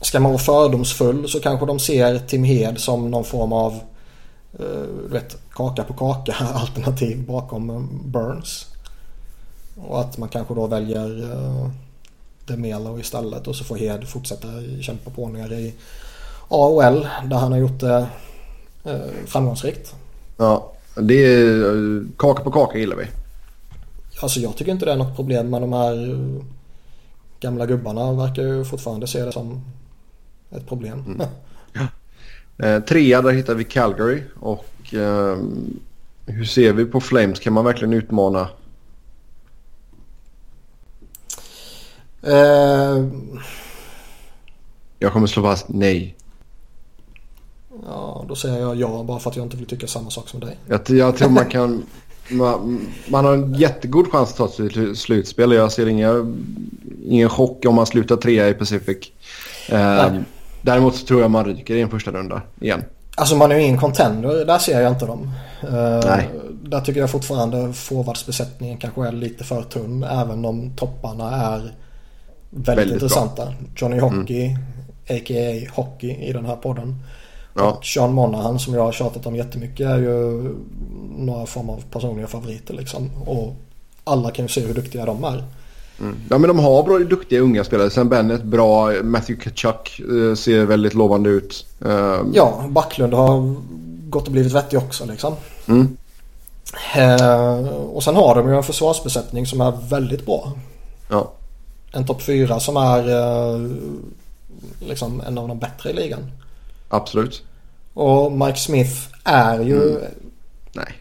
[0.00, 3.80] ska man vara fördomsfull så kanske de ser Tim Hed som någon form av
[4.60, 8.66] uh, vet, kaka på kaka alternativ bakom Burns.
[9.76, 11.68] Och att man kanske då väljer uh,
[12.46, 14.48] DeMelo istället och så får Hed fortsätta
[14.80, 15.74] kämpa på ner i
[16.48, 18.06] AOL där han har gjort det eh,
[19.26, 19.94] framgångsrikt.
[20.36, 23.06] Ja, det är kaka på kaka gillar vi.
[24.22, 26.44] Alltså jag tycker inte det är något problem med de här eh,
[27.40, 29.64] gamla gubbarna verkar ju fortfarande se det som
[30.50, 31.04] ett problem.
[31.06, 31.26] Mm.
[31.72, 31.86] Ja.
[32.66, 35.38] Eh, trea, där hittar vi Calgary och eh,
[36.26, 37.40] hur ser vi på Flames?
[37.40, 38.48] Kan man verkligen utmana?
[42.22, 43.06] Eh...
[44.98, 46.16] Jag kommer slå fast nej.
[47.86, 50.40] Ja, då säger jag ja bara för att jag inte vill tycka samma sak som
[50.40, 50.56] dig.
[50.66, 51.82] Jag, jag tror man kan...
[52.28, 55.52] Man, man, har en jättegod chans att ta sig till slutspel.
[55.52, 56.34] Jag ser inga,
[57.04, 58.96] ingen chock om man slutar trea i Pacific.
[59.68, 60.12] Eh,
[60.62, 62.84] däremot så tror jag man ryker i en första runda igen.
[63.16, 64.44] Alltså man är ju ingen contender.
[64.44, 65.30] Där ser jag inte dem.
[65.62, 66.20] Eh.
[66.62, 70.02] Där tycker jag fortfarande forwardsbesättningen kanske är lite för tunn.
[70.02, 71.58] Även om topparna är
[72.50, 73.44] väldigt, väldigt intressanta.
[73.44, 73.54] Bra.
[73.76, 75.20] Johnny Hockey, mm.
[75.20, 75.70] a.k.a.
[75.74, 76.96] Hockey i den här podden.
[77.54, 77.70] Ja.
[77.70, 80.48] Och Sean Monahan som jag har tjatat om jättemycket är ju
[81.16, 83.10] några form av personliga favoriter liksom.
[83.26, 83.56] Och
[84.04, 85.44] alla kan ju se hur duktiga de är.
[86.00, 86.16] Mm.
[86.30, 87.90] Ja men de har bra, duktiga unga spelare.
[87.90, 88.92] Sen Bennett bra.
[89.02, 91.66] Matthew Kachuk eh, ser väldigt lovande ut.
[91.78, 92.32] Um...
[92.34, 93.54] Ja, Backlund har
[94.08, 95.34] gått och blivit vettig också liksom.
[95.68, 95.96] Mm.
[96.96, 100.52] Uh, och sen har de ju en försvarsbesättning som är väldigt bra.
[101.10, 101.32] Ja.
[101.92, 103.70] En topp fyra som är uh,
[104.80, 106.20] liksom en av de bättre i ligan.
[106.92, 107.42] Absolut.
[107.94, 108.92] Och Mike Smith
[109.24, 109.90] är ju...
[109.90, 110.02] Mm.
[110.72, 110.94] Nej.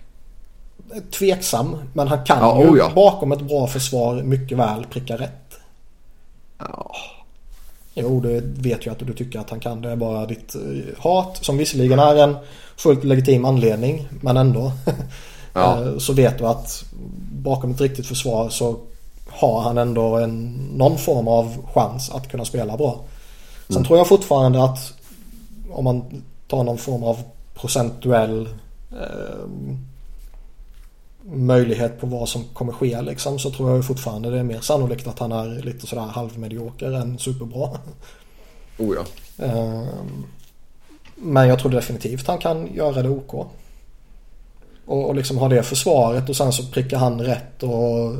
[1.11, 1.77] Tveksam.
[1.93, 2.91] Men han kan ja, ju oh ja.
[2.95, 5.59] bakom ett bra försvar mycket väl pricka rätt.
[6.57, 6.95] Ja.
[7.93, 9.81] Jo, det vet jag att du tycker att han kan.
[9.81, 10.61] Det är bara ditt eh,
[10.97, 11.39] hat.
[11.41, 12.37] Som visserligen är en
[12.75, 14.07] fullt legitim anledning.
[14.21, 14.71] Men ändå.
[15.53, 15.85] Ja.
[15.85, 16.85] Eh, så vet du att
[17.31, 18.77] bakom ett riktigt försvar så
[19.29, 22.99] har han ändå en, någon form av chans att kunna spela bra.
[23.67, 23.87] Sen mm.
[23.87, 24.93] tror jag fortfarande att
[25.71, 27.23] om man tar någon form av
[27.53, 28.49] procentuell
[28.91, 29.47] eh,
[31.23, 35.07] möjlighet på vad som kommer ske liksom så tror jag fortfarande det är mer sannolikt
[35.07, 37.69] att han är lite sådär halvmedioker än superbra.
[38.77, 39.05] Oh ja.
[39.45, 39.85] Eh,
[41.15, 43.33] men jag tror definitivt han kan göra det OK.
[44.85, 48.13] Och, och liksom ha det försvaret och sen så prickar han rätt och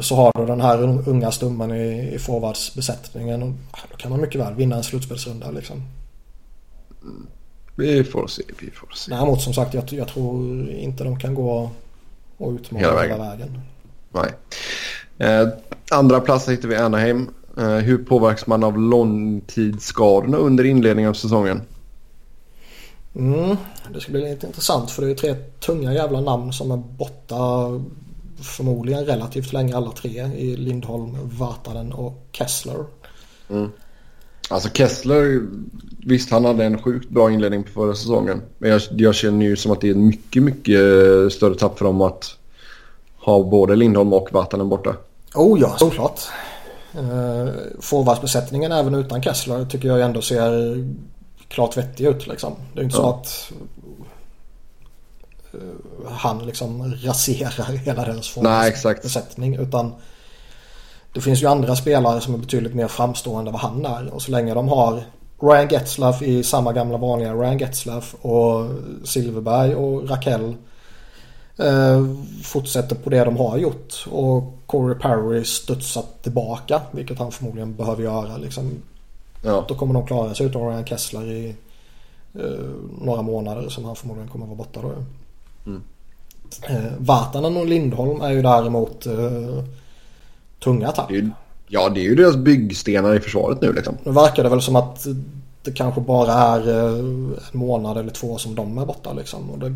[0.00, 3.52] så har du den här unga stummen i, i forwardsbesättningen och
[3.90, 5.82] då kan man mycket väl vinna en slutspelsrunda liksom.
[7.76, 9.10] Vi får se, vi får se.
[9.10, 11.70] Däremot som sagt, jag, jag tror inte de kan gå
[12.36, 13.20] och utmana hela vägen.
[13.20, 13.60] Hela vägen.
[14.12, 14.32] Nej.
[15.18, 15.48] Eh,
[15.90, 17.28] andra plats hittar vi Anaheim.
[17.58, 21.60] Eh, hur påverkas man av långtidsskadorna under inledningen av säsongen?
[23.14, 23.56] Mm,
[23.94, 27.36] det ska bli lite intressant för det är tre tunga jävla namn som är borta
[28.42, 32.84] förmodligen relativt länge alla tre i Lindholm, Vatanen och Kessler.
[33.48, 33.70] Mm.
[34.48, 35.42] Alltså Kessler,
[36.06, 38.42] visst han hade en sjukt bra inledning på förra säsongen.
[38.58, 40.78] Men jag, jag känner ju som att det är en mycket, mycket
[41.32, 42.36] större tapp för dem att
[43.18, 44.96] ha både Lindholm och Vatanen borta.
[45.34, 46.20] Oh ja, såklart.
[46.98, 47.48] Uh,
[47.80, 50.84] Forwardsbesättningen även utan Kessler tycker jag ändå ser
[51.48, 52.52] klart vettig ut liksom.
[52.74, 53.02] Det är inte ja.
[53.02, 53.52] så att
[55.54, 59.56] uh, han liksom raserar hela deras forwardsbesättning.
[59.56, 59.92] Utan
[61.16, 64.14] det finns ju andra spelare som är betydligt mer framstående än vad han är.
[64.14, 65.02] Och så länge de har
[65.40, 68.68] Ryan Getzlaff i samma gamla vanliga Ryan Getzlaff och
[69.04, 70.54] Silverberg och Rakell
[71.58, 72.04] eh,
[72.42, 74.06] fortsätter på det de har gjort.
[74.10, 78.36] Och Corey Perry studsat tillbaka, vilket han förmodligen behöver göra.
[78.36, 78.70] Liksom.
[79.42, 79.64] Ja.
[79.68, 81.54] Då kommer de klara sig utan Ryan Kessler i
[82.34, 82.70] eh,
[83.00, 84.92] några månader som han förmodligen kommer vara borta då.
[85.66, 85.82] Mm.
[86.62, 89.64] Eh, Vatanen och Lindholm är ju däremot eh,
[90.64, 91.10] tunga tapp.
[91.68, 93.98] Ja, det är ju deras byggstenar i försvaret nu liksom.
[94.04, 95.06] Nu verkar det väl som att
[95.62, 99.50] det kanske bara är eh, en månad eller två som de är borta liksom.
[99.50, 99.74] Och det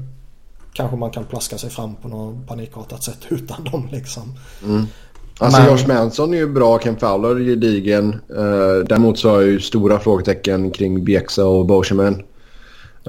[0.73, 4.23] kanske man kan plaska sig fram på något panikartat sätt utan dem liksom.
[4.65, 4.87] Mm.
[5.39, 5.71] Alltså Men...
[5.71, 8.21] Josh Manson är ju bra, Ken Fowler är gedigen.
[8.31, 12.23] Uh, däremot så har jag ju stora frågetecken kring Bjäxa och Boscheman.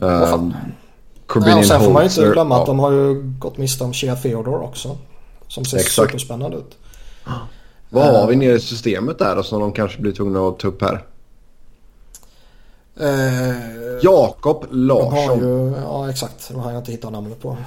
[0.02, 0.52] Uh,
[1.36, 2.62] Nej, och sen får man ju inte glömma ja.
[2.62, 4.98] att de har ju gått miste om Shea Theodore också.
[5.48, 6.10] Som ser Exakt.
[6.10, 6.78] superspännande ut.
[7.94, 10.68] Vad har vi nere i systemet där då som de kanske blir tvungna att ta
[10.68, 11.06] upp här?
[13.00, 13.56] Eh,
[14.02, 15.40] Jakob Larsson.
[15.40, 17.58] Ju, ja exakt, det har jag inte hittat namnet på.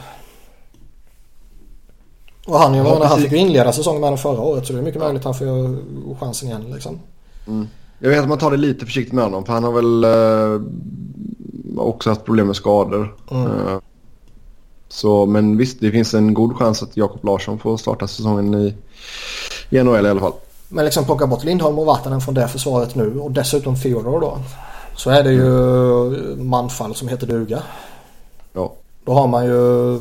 [2.46, 4.82] Och han, ja, han fick ju inleda säsongen med den förra året så det är
[4.82, 7.00] mycket möjligt att han får chansen igen liksom.
[7.46, 7.68] Mm.
[7.98, 10.60] Jag vet att man tar det lite försiktigt med honom för han har väl eh,
[11.80, 13.14] också haft problem med skador.
[13.30, 13.46] Mm.
[13.46, 13.78] Eh,
[14.88, 18.74] så, men visst, det finns en god chans att Jakob Larsson får starta säsongen i,
[19.74, 20.32] i NHL i alla fall.
[20.68, 24.38] Men liksom plocka bort Lindholm och Vatanen från det försvaret nu och dessutom Theodore då.
[24.96, 27.62] Så är det ju manfall som heter duga.
[28.52, 28.72] Ja.
[29.04, 29.98] Då har man ju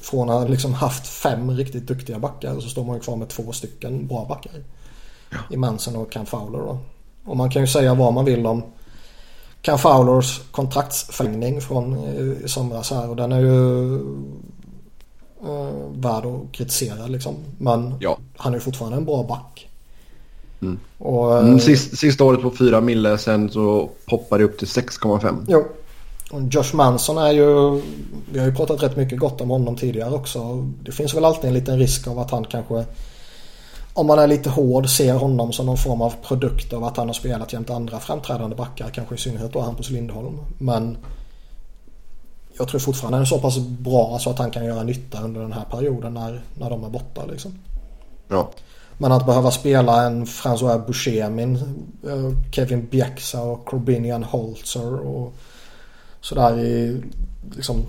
[0.00, 3.52] från att liksom haft fem riktigt duktiga backar så står man ju kvar med två
[3.52, 4.52] stycken bra backar.
[5.30, 5.38] Ja.
[5.50, 6.78] I Manson och Cam Fowler då.
[7.24, 8.62] Och man kan ju säga vad man vill om
[9.62, 11.98] Cam Fowlers kontraktsförlängning från
[12.44, 13.98] i somras här och den är ju
[15.44, 17.34] uh, värd att kritisera liksom.
[17.58, 18.18] Men ja.
[18.36, 19.68] han är fortfarande en bra back.
[20.62, 20.78] Mm.
[20.98, 25.44] Och, mm, sist, sista året på 4 mille sen så poppar det upp till 6,5.
[25.48, 25.64] Jo.
[26.30, 27.80] Och Josh Manson är ju,
[28.32, 30.68] vi har ju pratat rätt mycket gott om honom tidigare också.
[30.82, 32.84] Det finns väl alltid en liten risk av att han kanske,
[33.92, 37.06] om man är lite hård, ser honom som någon form av produkt av att han
[37.06, 38.88] har spelat jämte andra framträdande backar.
[38.88, 40.38] Kanske i synnerhet då Hampus Lindholm.
[40.58, 40.96] Men
[42.58, 45.40] jag tror fortfarande han är så pass bra så att han kan göra nytta under
[45.40, 47.58] den här perioden när, när de är borta liksom.
[48.28, 48.50] Ja.
[48.98, 51.56] Men att behöva spela en François Buscemin,
[52.06, 55.34] eh, Kevin Bjäxa och Corbinian Holzer och
[56.20, 57.02] sådär i
[57.56, 57.84] liksom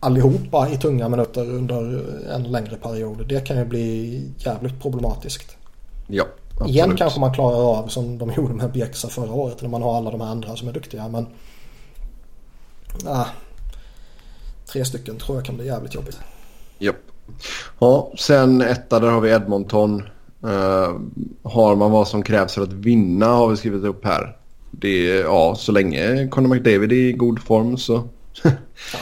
[0.00, 3.28] allihopa i tunga minuter under en längre period.
[3.28, 5.56] Det kan ju bli jävligt problematiskt.
[6.06, 6.70] Ja, absolut.
[6.70, 9.96] Igen kanske man klarar av som de gjorde med Bjäxa förra året när man har
[9.96, 11.26] alla de här andra som är duktiga men
[13.06, 13.26] ah,
[14.72, 16.18] tre stycken tror jag kan bli jävligt jobbigt.
[16.78, 16.96] Japp.
[17.78, 20.02] Ja, sen etta där har vi Edmonton.
[20.44, 21.00] Uh,
[21.42, 24.36] har man vad som krävs för att vinna har vi skrivit upp här.
[24.70, 28.08] Det är, ja, så länge Conor McDavid är i god form så...
[28.42, 28.50] ja,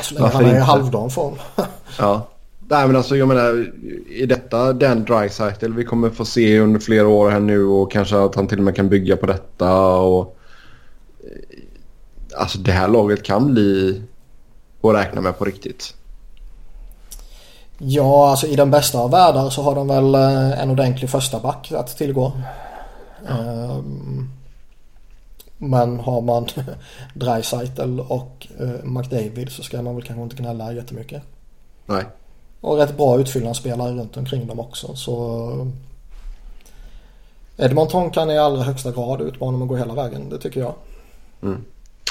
[0.03, 1.35] så länge han är i halvdan form.
[1.99, 2.28] ja.
[2.69, 3.73] Nej men alltså jag menar,
[4.11, 8.19] är detta den Dreisaitl vi kommer få se under flera år här nu och kanske
[8.19, 10.39] att han till och med kan bygga på detta och...
[12.36, 14.03] Alltså det här laget kan bli
[14.90, 15.94] att räkna med på riktigt.
[17.78, 21.40] Ja, alltså i den bästa av världar så har de väl eh, en ordentlig första
[21.40, 22.32] back att tillgå.
[23.28, 23.39] Ja.
[23.39, 24.31] Um,
[25.59, 26.47] men har man
[27.15, 31.23] Dreisaitl och uh, McDavid så ska man väl kanske inte gnälla jättemycket.
[31.86, 32.05] Nej.
[32.61, 35.70] Och rätt bra utfyllnadsspelare runt omkring dem också så
[37.56, 40.74] Edmonton kan i allra högsta grad utmana och gå hela vägen, det tycker jag.
[41.43, 41.65] Mm.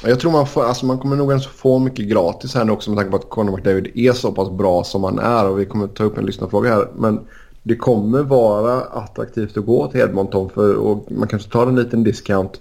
[0.06, 2.90] Jag tror man, får, alltså man kommer nog ens få mycket gratis här nu också
[2.90, 5.50] med tanke på att Conor McDavid är så pass bra som han är.
[5.50, 6.88] Och vi kommer ta upp en lyssnarfråga här.
[6.96, 7.20] Men
[7.64, 12.04] det kommer vara attraktivt att gå till Edmonton för och man kanske tar en liten
[12.04, 12.60] discount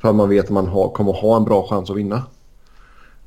[0.00, 2.22] för att man vet att man har, kommer ha en bra chans att vinna.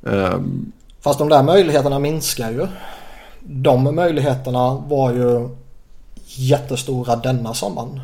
[0.00, 2.66] Um, Fast de där möjligheterna minskar ju.
[3.40, 5.48] De möjligheterna var ju
[6.24, 8.00] jättestora denna sommaren.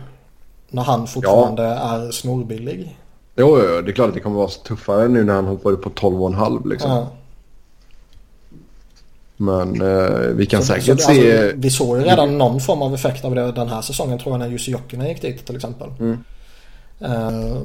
[0.68, 1.70] När han fortfarande ja.
[1.74, 2.98] är snorbillig.
[3.36, 5.82] Jo, jo, det är klart att det kommer vara tuffare nu när han hoppar upp
[5.82, 6.90] på 12,5 liksom.
[6.90, 7.10] Ja.
[9.36, 11.42] Men eh, vi kan så, säkert så, se...
[11.42, 14.32] Alltså, vi såg ju redan någon form av effekt av det den här säsongen tror
[14.32, 15.88] jag när Jussi Jokinen gick dit till exempel.
[16.00, 16.18] Mm.
[17.02, 17.62] Uh,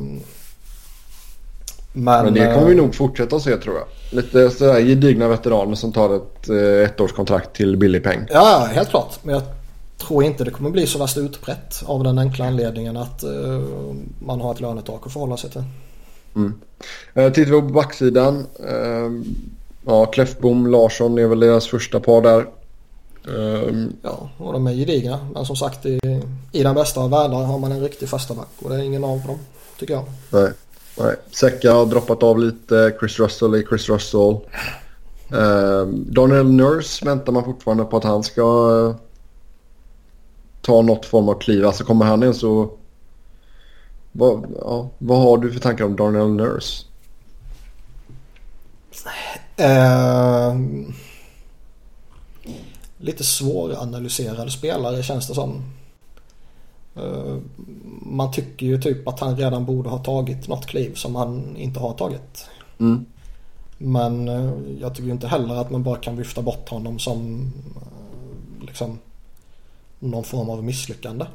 [1.94, 3.86] men, men, det kommer vi nog fortsätta att se tror jag.
[4.18, 8.28] Lite sådär gedigna veteraner som tar ett eh, ettårskontrakt till billig peng.
[8.30, 9.20] Ja, helt klart.
[9.24, 9.44] Men jag
[10.10, 14.42] tror inte det kommer bli så värst utbrett av den enkla anledningen att uh, man
[14.42, 15.64] har ett lönetak att förhålla sig till.
[16.36, 16.54] Mm.
[17.18, 18.46] Uh, tittar vi på backsidan.
[18.70, 19.22] Uh,
[19.86, 22.46] ja, Kläffbom, Larsson är väl deras första par där.
[23.28, 25.30] Uh, ja, och de är gedigna.
[25.34, 26.00] Men som sagt i,
[26.52, 29.04] i den bästa av världar har man en riktig första back och det är ingen
[29.04, 29.40] av dem
[29.80, 30.06] tycker jag.
[30.30, 30.52] Nej,
[30.98, 31.16] Nej.
[31.32, 32.96] Säcka har droppat av lite.
[33.00, 34.38] Chris Russell är Chris Russell.
[35.34, 38.96] Uh, Daniel Nurse väntar man fortfarande på att han ska
[40.70, 41.66] ta något form av kliv.
[41.66, 42.72] Alltså kommer han in så...
[44.12, 46.86] Vad, ja, vad har du för tankar om Darnell Nurse?
[49.58, 50.56] Eh,
[52.98, 55.64] lite svåranalyserade spelare känns det som.
[56.96, 57.38] Eh,
[58.02, 61.80] man tycker ju typ att han redan borde ha tagit något kliv som han inte
[61.80, 62.50] har tagit.
[62.80, 63.06] Mm.
[63.78, 68.66] Men eh, jag tycker inte heller att man bara kan vifta bort honom som eh,
[68.66, 69.00] liksom
[70.00, 71.26] någon form av misslyckande.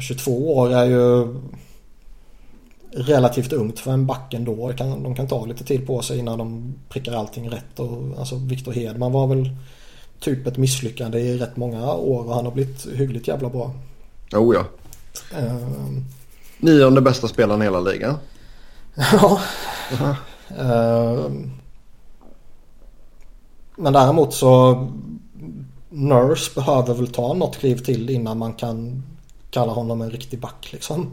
[0.00, 1.34] 22 år är ju
[2.96, 4.72] relativt ungt för en back ändå.
[4.78, 7.80] De kan ta lite tid på sig innan de prickar allting rätt.
[7.80, 9.50] Och, alltså Victor Hedman var väl
[10.20, 13.72] typ ett misslyckande i rätt många år och han har blivit hyggligt jävla bra.
[14.32, 14.64] Oh ja.
[15.40, 15.98] Uh,
[16.58, 18.14] Nionde bästa spelaren i hela ligan.
[19.12, 19.40] ja.
[20.60, 21.30] Uh,
[23.76, 24.74] men däremot så
[25.94, 29.02] Nurse behöver väl ta något kliv till innan man kan
[29.50, 31.10] kalla honom en riktig back liksom.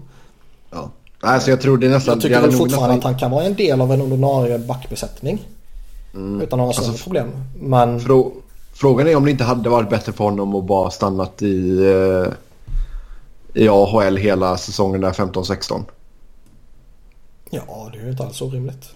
[0.70, 0.90] Ja.
[1.20, 2.14] Alltså jag tror det nästan...
[2.14, 2.98] Jag tycker väl fortfarande nästan...
[2.98, 5.48] att han kan vara en del av en ordinarie backbesättning.
[6.14, 6.42] Mm.
[6.42, 7.32] Utan några större alltså, problem.
[7.60, 8.00] Men...
[8.00, 8.32] Frå
[8.74, 12.34] frågan är om det inte hade varit bättre för honom att bara stannat i, eh,
[13.64, 15.84] i AHL hela säsongen där 15-16.
[17.50, 18.90] Ja, det är ju inte alls orimligt.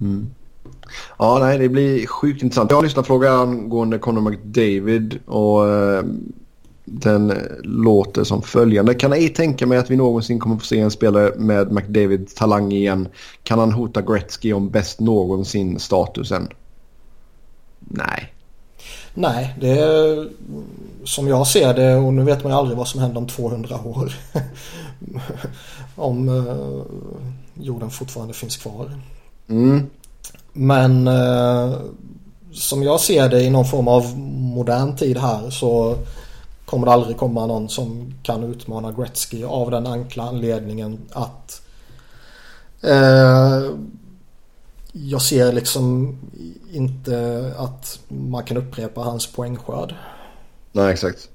[0.00, 0.30] Mm.
[1.18, 2.70] Ja, nej, det blir sjukt intressant.
[2.70, 6.04] Jag har lyssnat fråga angående Conor McDavid och eh,
[6.84, 7.32] den
[7.62, 8.94] låter som följande.
[8.94, 12.72] Kan ej tänka mig att vi någonsin kommer få se en spelare med McDavids talang
[12.72, 13.08] igen.
[13.42, 16.48] Kan han hota Gretzky om bäst någonsin statusen?
[17.78, 18.32] Nej.
[19.14, 20.28] Nej, det är
[21.04, 23.80] som jag ser det och nu vet man ju aldrig vad som händer om 200
[23.84, 24.14] år.
[25.96, 26.82] om uh,
[27.54, 29.00] jorden fortfarande finns kvar.
[29.48, 29.86] Mm.
[30.52, 31.74] Men uh,
[32.52, 35.96] som jag ser det i någon form av modern tid här så
[36.70, 41.62] kommer det aldrig komma någon som kan utmana Gretzky av den enkla anledningen att
[42.82, 43.70] eh,
[44.92, 46.18] jag ser liksom
[46.72, 49.94] inte att man kan upprepa hans poängskörd.
[50.72, 51.28] Nej, exakt.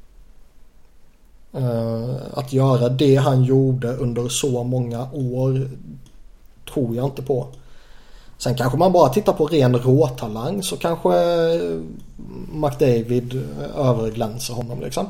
[1.56, 5.70] Uh, att göra det han gjorde under så många år
[6.74, 7.48] tror jag inte på.
[8.46, 11.10] Sen kanske man bara tittar på ren råtalang så kanske
[12.52, 13.34] McDavid
[13.76, 15.08] överglänser honom liksom.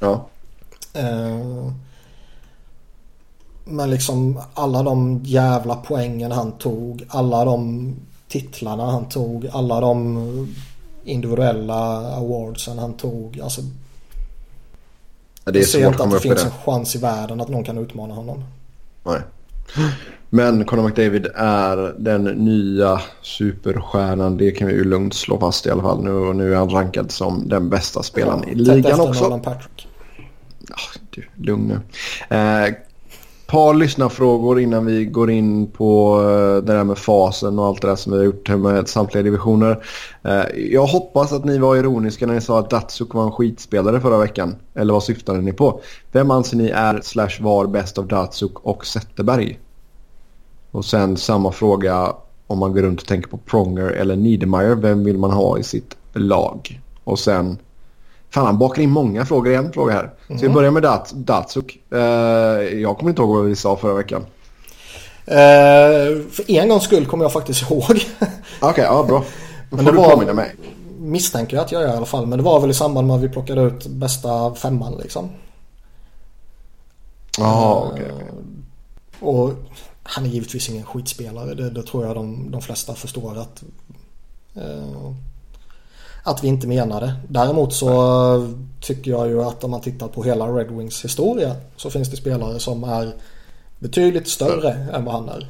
[0.00, 0.26] Ja.
[0.96, 1.72] Uh,
[3.64, 7.94] men liksom alla de jävla poängen han tog, alla de
[8.28, 10.54] titlarna han tog, alla de
[11.04, 13.40] individuella awardsen han tog.
[13.40, 13.60] Alltså,
[15.44, 16.46] ja, det är jag ser inte att det finns det.
[16.46, 18.44] en chans i världen att någon kan utmana honom.
[19.04, 19.20] Nej.
[20.30, 24.36] Men Conor McDavid är den nya superstjärnan.
[24.36, 26.04] Det kan vi ju lugnt slå fast i alla fall.
[26.04, 29.24] Nu, nu är han rankad som den bästa spelaren ja, i ligan också.
[29.24, 29.88] Nolan Patrick.
[30.70, 31.66] Oh, du, lugn
[32.28, 32.36] nu.
[32.36, 32.74] Eh,
[33.46, 37.88] par lyssnarfrågor innan vi går in på eh, det där med fasen och allt det
[37.88, 39.84] där som vi har gjort med samtliga divisioner.
[40.22, 44.00] Eh, jag hoppas att ni var ironiska när ni sa att Datsuk var en skitspelare
[44.00, 44.56] förra veckan.
[44.74, 45.80] Eller vad syftade ni på?
[46.12, 49.58] Vem anser ni är slash var bäst av Datsuk och Zetterberg?
[50.76, 52.14] Och sen samma fråga
[52.46, 54.74] om man går runt och tänker på Pronger eller Niedermeyer.
[54.74, 56.80] Vem vill man ha i sitt lag?
[57.04, 57.58] Och sen
[58.30, 60.10] Fan, han bakar in många frågor i en fråga här.
[60.28, 60.38] Mm.
[60.38, 61.78] Så vi börjar med Dat Datsuk.
[61.92, 62.00] Uh,
[62.80, 64.20] jag kommer inte ihåg vad vi sa förra veckan.
[64.20, 64.26] Uh,
[66.30, 67.84] för en gångs skull kommer jag faktiskt ihåg.
[67.90, 69.24] Okej, okay, ja bra.
[69.70, 70.54] Då får men det du påminna mig.
[70.98, 72.26] Misstänker jag att jag gör i alla fall.
[72.26, 75.30] Men det var väl i samband med att vi plockade ut bästa femman liksom.
[77.38, 78.04] Jaha, okej.
[78.04, 78.26] Okay, okay.
[79.20, 79.52] Och
[80.08, 81.54] han är givetvis ingen skitspelare.
[81.54, 83.62] Det, det tror jag de, de flesta förstår att...
[84.56, 85.12] Uh,
[86.22, 87.14] att vi inte menar det.
[87.28, 91.90] Däremot så tycker jag ju att om man tittar på hela Red Wings historia så
[91.90, 93.14] finns det spelare som är
[93.78, 94.94] betydligt större mm.
[94.94, 95.48] än vad han är.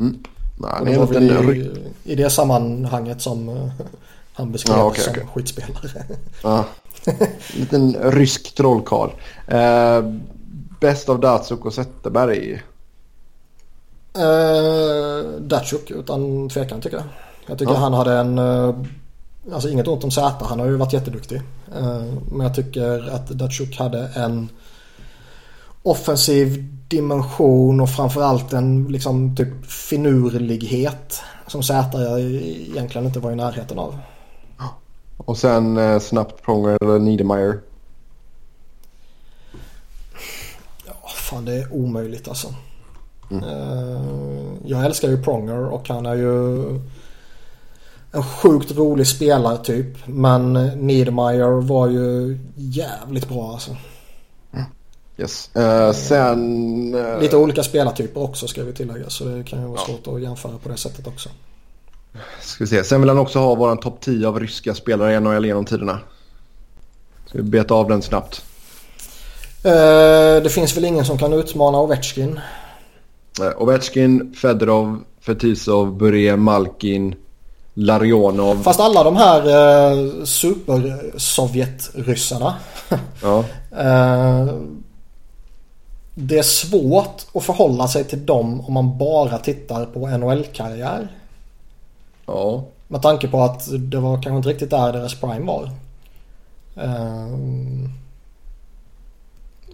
[0.00, 0.24] Mm.
[0.56, 1.70] Nej, och det var väl i,
[2.04, 3.68] i det sammanhanget som eh,
[4.32, 5.24] han beskrevs ja, okay, som okay.
[5.26, 6.04] skitspelare.
[6.42, 6.64] Ja.
[7.04, 9.10] En liten rysk trollkarl.
[9.46, 10.12] Eh,
[10.80, 12.62] bäst av Datsuk och Zetterberg?
[14.14, 17.06] Eh, Datsuk utan tvekan tycker jag.
[17.46, 17.78] Jag tycker ja.
[17.78, 18.74] han hade en eh,
[19.52, 21.42] Alltså inget ont om Zäta, han har ju varit jätteduktig.
[21.76, 24.48] Eh, men jag tycker att Datsjuk hade en
[25.82, 33.78] offensiv dimension och framförallt en liksom typ finurlighet som Zäta egentligen inte var i närheten
[33.78, 33.98] av.
[35.16, 37.60] Och sen eh, snabbt Pronger eller Niedermeyer?
[40.86, 42.54] Ja, fan det är omöjligt alltså.
[43.32, 43.44] Mm.
[43.44, 44.02] Eh,
[44.64, 46.62] jag älskar ju Pronger och han är ju
[48.12, 50.06] en sjukt rolig spelartyp.
[50.06, 53.76] Men Niedermeyer var ju jävligt bra alltså.
[54.52, 54.64] Mm.
[55.16, 55.50] Yes.
[55.56, 56.94] Uh, sen...
[56.94, 57.20] Uh...
[57.20, 59.10] Lite olika spelartyper också ska vi tillägga.
[59.10, 59.94] Så det kan ju vara ja.
[59.94, 61.28] svårt att jämföra på det sättet också.
[62.40, 62.84] Ska vi se.
[62.84, 65.98] Sen vill han också ha våran topp 10 av ryska spelare i NHL genom tiderna.
[67.26, 68.44] Ska vi beta av den snabbt?
[69.66, 72.40] Uh, det finns väl ingen som kan utmana Ovechkin.
[73.56, 77.14] Ovechkin, Fedorov, Fetisov, Bure, Malkin,
[77.74, 78.62] Larionov.
[78.62, 82.54] Fast alla de här uh, super-Sovjet-ryssarna.
[83.22, 83.44] ja.
[83.72, 84.54] uh,
[86.14, 91.08] det är svårt att förhålla sig till dem om man bara tittar på NHL-karriär.
[92.26, 92.64] Ja.
[92.88, 95.70] Med tanke på att det var kanske inte riktigt där deras prime var.
[96.76, 97.38] Uh,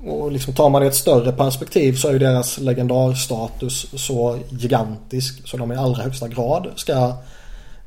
[0.06, 4.38] och liksom tar man det i ett större perspektiv så är ju deras legendarstatus så
[4.50, 7.12] gigantisk så de i allra högsta grad ska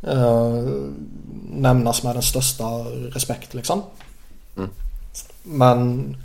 [0.08, 0.64] uh,
[1.50, 2.66] nämnas med den största
[3.14, 3.82] respekt liksom.
[4.58, 4.70] Mm.
[5.44, 6.16] Men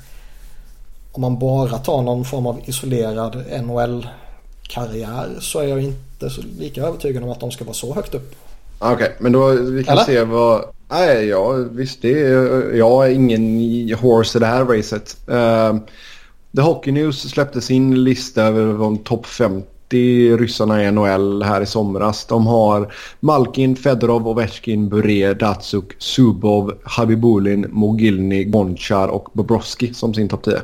[1.13, 6.83] om man bara tar någon form av isolerad NHL-karriär så är jag inte så lika
[6.83, 8.35] övertygad om att de ska vara så högt upp.
[8.79, 10.05] Okej, okay, men då vi kan Eller?
[10.05, 10.65] se vad...
[10.91, 12.75] Nej, ja visst det är...
[12.77, 15.17] Jag är ingen horse i det här racet.
[15.31, 15.77] Uh,
[16.57, 19.67] The Hockey News släppte sin lista över de topp 50
[20.37, 22.27] ryssarna i NHL här i somras.
[22.27, 30.29] De har Malkin, Fedorov, Ovechkin, Bure, Datsuk, Subov, Habibulin, Mogilny, Gonchar och Bobrovski som sin
[30.29, 30.61] topp 10.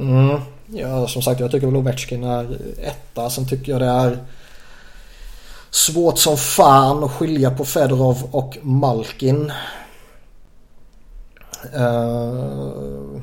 [0.00, 0.40] Mm.
[0.66, 3.30] Ja, som sagt jag tycker väl Ovechkin är etta.
[3.30, 4.18] Sen tycker jag det är
[5.70, 9.52] svårt som fan att skilja på Fedorov och Malkin.
[11.76, 13.20] Uh,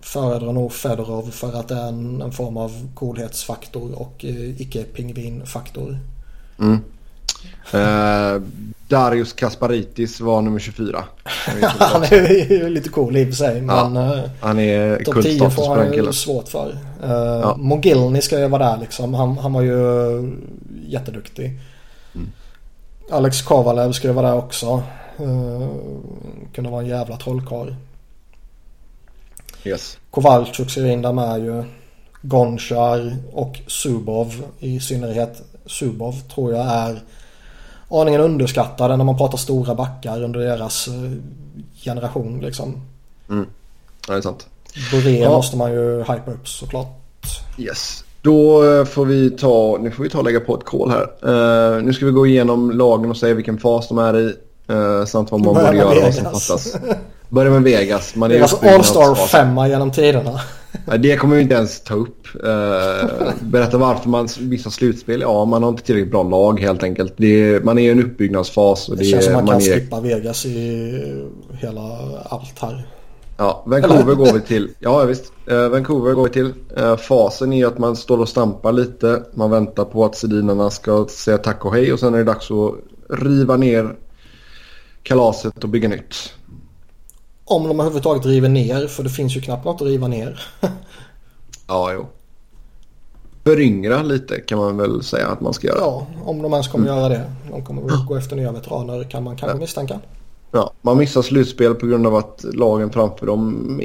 [0.00, 4.60] föredrar nog Fedorov för att det är en, en form av coolhetsfaktor och eh, uh,
[4.60, 5.98] icke-pingvinfaktor.
[6.58, 6.80] Mm.
[7.74, 8.42] Uh,
[8.88, 11.04] Darius Kasparitis var nummer 24.
[11.78, 13.60] han är ju lite cool i och för sig.
[13.60, 16.68] Men ja, eh, han är topp 10 får han ju svårt för.
[17.04, 17.56] Uh, ja.
[17.58, 19.14] Mogilny ska ju vara där liksom.
[19.14, 20.32] Han, han var ju
[20.86, 21.60] jätteduktig.
[22.14, 22.32] Mm.
[23.10, 24.82] Alex Kovalev ska ju vara där också.
[25.20, 25.68] Uh,
[26.54, 27.74] kunde vara en jävla trollkarl.
[29.64, 29.98] Yes.
[30.10, 31.64] Kowalczyk ser in där med ju.
[32.22, 35.42] Gonchar och Subov i synnerhet.
[35.66, 37.00] Subov tror jag är
[37.90, 40.94] aningen underskattade när man pratar stora backar under deras eh,
[41.84, 42.82] generation liksom.
[43.30, 43.46] Mm.
[44.08, 44.46] Ja, det är sant.
[44.92, 45.30] Boré ja.
[45.30, 46.88] måste man ju hypa upp såklart.
[47.58, 48.04] Yes.
[48.22, 51.30] Då eh, får vi ta, nu får vi ta och lägga på ett call här.
[51.30, 54.34] Uh, nu ska vi gå igenom lagen och säga vilken fas de är i.
[54.70, 56.76] Uh, samt vad man borde göra och vad som fattas.
[57.28, 58.16] Börja med Vegas.
[58.16, 60.40] Man är Deras All-Star femma genom tiderna.
[60.98, 62.26] Det kommer vi inte ens ta upp.
[62.34, 65.20] Uh, berätta varför man missar slutspel.
[65.20, 67.14] Ja, man har inte tillräckligt bra lag helt enkelt.
[67.16, 68.88] Det, man är i en uppbyggnadsfas.
[68.88, 69.74] Och det, det känns som man, man kan är...
[69.74, 71.28] skippa Vegas i
[71.60, 71.80] hela
[72.24, 72.88] allt här.
[73.36, 74.70] Ja, Vancouver går vi till.
[74.78, 75.32] Ja, visst.
[75.50, 76.52] Uh, Vancouver går vi till.
[76.78, 79.22] Uh, fasen är att man står och stampar lite.
[79.34, 82.50] Man väntar på att sedinarna ska säga tack och hej och sen är det dags
[82.50, 82.74] att
[83.10, 83.96] riva ner
[85.02, 86.32] kalaset och bygga nytt.
[87.48, 90.40] Om de överhuvudtaget river ner, för det finns ju knappt något att riva ner.
[91.66, 92.06] ja, jo.
[93.44, 95.78] Föryngra lite kan man väl säga att man ska göra.
[95.80, 96.98] Ja, om de ens kommer mm.
[96.98, 97.32] göra det.
[97.50, 99.60] De kommer väl gå efter nya veteraner kan man kanske ja.
[99.60, 100.00] misstänka.
[100.50, 103.80] Ja, man missar slutspel på grund av att lagen framför dem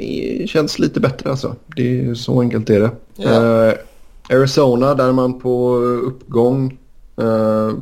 [0.46, 1.56] känns lite bättre alltså.
[1.76, 2.90] Det är så enkelt är det.
[3.16, 3.68] Ja.
[3.68, 3.74] Uh,
[4.30, 5.74] Arizona där är man på
[6.06, 6.78] uppgång.
[7.20, 7.72] Uh,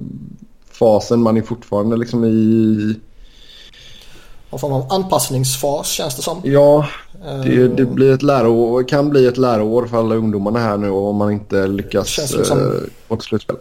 [0.70, 2.94] fasen man är fortfarande liksom i
[4.51, 6.40] någon form av anpassningsfas känns det som.
[6.44, 6.86] Ja,
[7.44, 11.16] det, det, blir ett läroår, kan bli ett läroår för alla ungdomarna här nu om
[11.16, 13.56] man inte lyckas liksom, eh, få ett slutspel.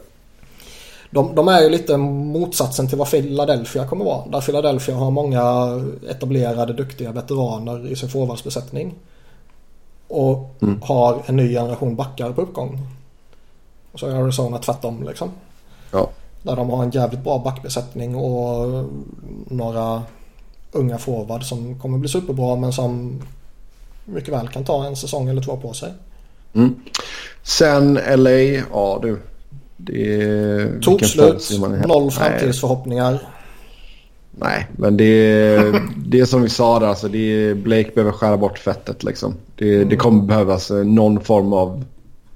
[1.12, 4.28] De, de, är ju lite motsatsen till vad Philadelphia kommer vara.
[4.28, 5.44] Där Philadelphia har många
[6.10, 8.96] etablerade duktiga veteraner i sin forwardsbesättning.
[10.08, 10.82] Och mm.
[10.82, 12.80] har en ny generation backar på uppgång.
[13.92, 15.32] Och så är Arizona tvärtom liksom.
[15.92, 16.10] Ja.
[16.44, 18.86] Där de har en jävligt bra backbesättning och
[19.48, 20.04] några
[20.72, 23.22] unga forward som kommer bli superbra men som
[24.06, 25.94] mycket väl kan ta en säsong eller två på sig.
[26.54, 26.76] Mm.
[27.44, 28.40] Sen LA,
[28.72, 29.20] ja du.
[29.78, 31.50] Det Tog slut,
[31.88, 33.20] noll framtidsförhoppningar.
[34.32, 35.56] Nej, men det,
[35.98, 39.34] det är som vi sa där, alltså det är, Blake behöver skära bort fettet liksom.
[39.56, 39.90] Det, mm.
[39.90, 41.86] det kommer behövas eh, någon form av,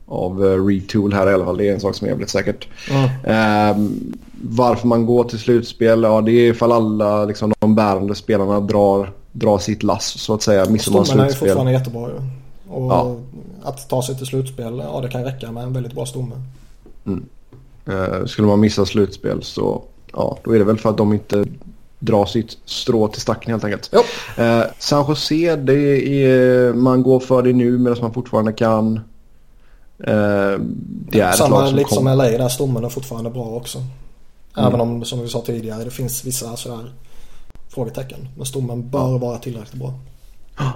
[0.06, 1.58] av eh, retool här i alla fall.
[1.58, 2.68] Det är en sak som är jävligt säkert.
[2.90, 3.78] Mm.
[3.78, 8.60] Um, varför man går till slutspel, ja det är ifall alla liksom, de bärande spelarna
[8.60, 10.66] drar, drar sitt lass så att säga.
[10.70, 11.26] Missar man slutspel.
[11.26, 12.16] är ju fortfarande jättebra ju.
[12.70, 13.16] Och ja.
[13.64, 16.36] att ta sig till slutspel, ja det kan räcka med en väldigt bra stomme.
[17.06, 17.26] Mm.
[17.90, 21.46] Uh, skulle man missa slutspel så ja, då är det väl för att de inte
[22.04, 23.90] dra sitt strå till stacken helt enkelt.
[23.94, 24.00] Jo.
[24.44, 29.00] Eh, San Jose, det är, man går för det nu medan man fortfarande kan.
[30.08, 30.60] Eh,
[31.10, 33.46] det är ett Samma lag som lite som kom- LA där stommen är fortfarande bra
[33.46, 33.78] också.
[33.78, 34.68] Mm.
[34.68, 36.94] Även om som vi sa tidigare det finns vissa sådär
[37.70, 38.28] frågetecken.
[38.38, 39.94] Men stommen bör vara tillräckligt bra.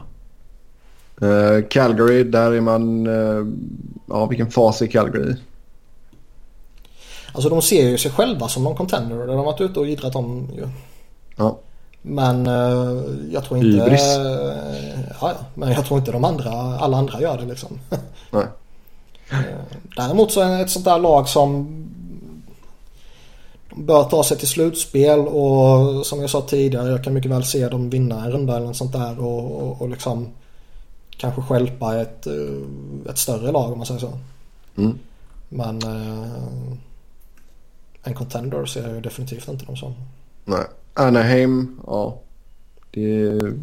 [1.22, 3.08] Eh, Calgary, där är man...
[3.08, 3.46] Eh,
[4.10, 5.36] ja, vilken fas är Calgary?
[7.34, 9.16] Alltså de ser ju sig själva som någon contender.
[9.16, 10.68] Det har de varit ute och idrat om ju.
[11.36, 11.58] Ja.
[12.02, 13.84] Men eh, jag tror inte...
[13.84, 14.18] Hybris.
[15.22, 17.80] ja, men jag tror inte de andra, alla andra gör det liksom.
[18.32, 18.46] Nej.
[19.98, 21.68] Däremot så är det ett sånt där lag som
[23.76, 27.70] bör ta sig till slutspel och som jag sa tidigare jag kan mycket väl se
[27.70, 30.30] dem vinna en runda eller något sånt där och, och, och liksom
[31.18, 34.14] kanske stjälpa ett, eh, ett större lag om man säger så.
[34.76, 35.00] Mm.
[35.50, 36.44] Men eh,
[38.04, 39.94] en contender ser jag ju definitivt inte dem som.
[40.46, 40.64] Nej.
[40.94, 42.18] Anaheim, ja.
[42.92, 43.54] Det är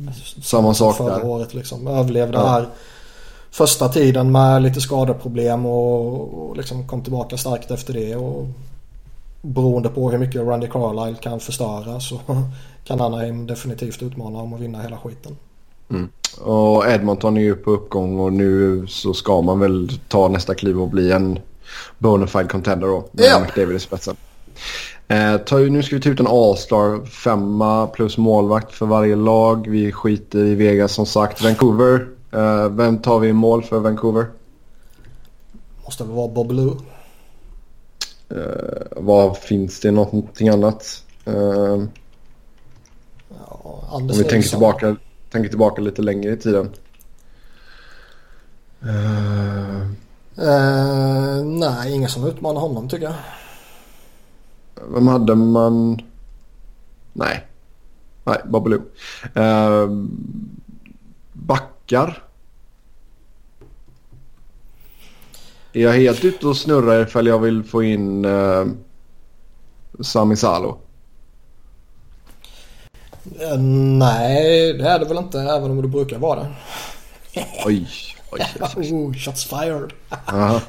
[0.43, 1.27] samma sak förra där.
[1.27, 1.87] året liksom.
[1.87, 2.49] Överlevde Ja.
[2.49, 2.67] här
[3.55, 8.17] första tiden med lite skadeproblem och, och liksom kom tillbaka starkt efter det.
[8.17, 8.47] Och
[9.43, 12.21] beroende på hur mycket Randy Carlyle kan förstöra så
[12.85, 15.37] kan Anaheim definitivt utmana om att vinna hela skiten.
[16.41, 20.81] Och Edmonton är ju på uppgång och nu så ska man väl ta nästa kliv
[20.81, 21.39] och bli en
[21.99, 23.09] bona fide contender då.
[23.13, 23.41] Med Ja.
[23.41, 24.17] McDavid i spetsen.
[25.09, 29.69] Eh, ta, nu ska vi ta ut en All-star femma plus målvakt för varje lag.
[29.69, 31.43] Vi skiter i Vegas som sagt.
[31.43, 32.07] Vancouver.
[32.35, 34.27] Eh, vem tar vi i mål för Vancouver?
[35.85, 36.71] Måste väl vara Bob Lou.
[38.29, 41.05] Eh, vad finns det någonting annat?
[41.25, 41.83] Eh,
[43.29, 44.97] Ja, om vi tänker tillbaka,
[45.31, 46.71] tänker tillbaka lite längre i tiden.
[48.83, 49.91] Eh,
[50.39, 53.15] Eh, nej, ingen som utmanar honom tycker jag.
[54.95, 56.03] Vem hade man?
[57.13, 57.47] Nej.
[58.25, 58.83] Nej, Babaloo.
[59.37, 60.07] Uh,
[61.85, 62.23] backar.
[65.73, 68.67] Är jag helt ute och snurrar ifall jag vill få in uh,
[70.01, 70.79] Sami Salo?
[73.41, 76.55] Eh, nej, det är det väl inte även om det brukar vara det.
[77.67, 77.89] Oj,
[78.31, 78.47] oj,
[78.77, 78.93] oj.
[78.93, 79.93] Oh, shots fired.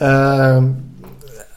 [0.00, 0.62] Eh,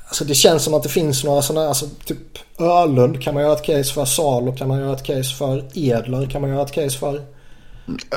[0.08, 3.54] alltså det känns som att det finns några sådana, alltså typ Ölund kan man göra
[3.54, 4.06] ett case för.
[4.06, 5.64] Salo kan man göra ett case för.
[5.74, 7.22] Edler kan man göra ett case för.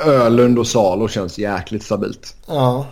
[0.05, 2.35] Ölund och Salo känns jäkligt stabilt.
[2.47, 2.85] Ja.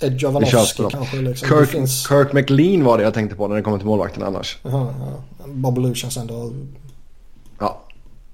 [0.00, 0.90] Ed dem.
[0.90, 1.48] kanske liksom.
[1.48, 2.08] Kirk, finns...
[2.08, 4.58] Kirk McLean var det jag tänkte på när det kommer till målvakten annars.
[4.62, 5.46] Jaha, ja.
[5.46, 6.52] Bobby känns ändå...
[7.58, 7.80] Ja,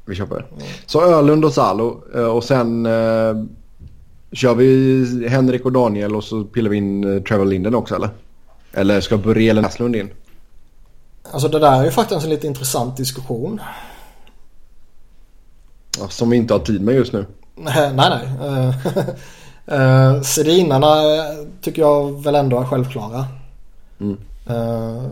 [0.05, 0.45] vi på det.
[0.87, 3.45] Så Ölund och Salo eh, och sen eh,
[4.33, 8.11] kör vi Henrik och Daniel och så pillar vi in eh, Trevor Linden också eller?
[8.73, 10.11] Eller ska Börje eller Näslund in?
[11.33, 13.61] Alltså det där är ju faktiskt en lite intressant diskussion.
[16.01, 17.27] Ja, som vi inte har tid med just nu.
[17.55, 18.29] Nej, nej.
[18.41, 18.75] nej.
[19.71, 23.27] Uh, Sedinarna eh, tycker jag väl ändå är självklara.
[24.01, 24.19] Mm.
[24.47, 25.07] Eh,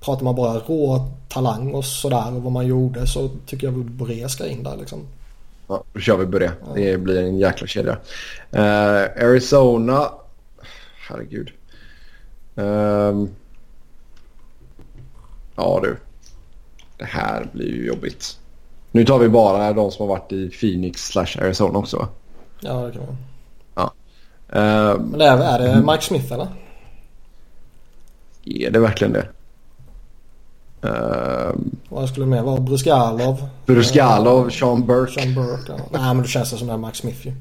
[0.00, 3.84] pratar man bara rå talang och sådär och vad man gjorde så tycker jag väl
[3.84, 5.06] Boré ska in där liksom.
[5.68, 6.52] Ja, då kör vi Börje.
[6.74, 7.98] Det blir en jäkla kedja.
[8.50, 10.10] Eh, Arizona.
[11.08, 11.50] Herregud.
[12.56, 13.28] Ehm.
[15.56, 15.96] ja du.
[16.96, 18.38] Det här blir ju jobbigt.
[18.96, 22.08] Nu tar vi bara de som har varit i Phoenix slash Arizona också?
[22.60, 23.16] Ja, det kan man.
[24.52, 26.48] Ehm, Men det är, är det Mike Smith eller?
[28.44, 29.28] Är det verkligen det?
[30.80, 32.60] Um, Vad skulle det mer vara?
[32.60, 33.48] Bruskalov?
[33.66, 35.12] Bruskalov, Sean Burke.
[35.12, 35.72] Sean Burke.
[35.72, 35.76] Ja.
[35.90, 37.32] Nej men då känns det som det är Mike Smith ju.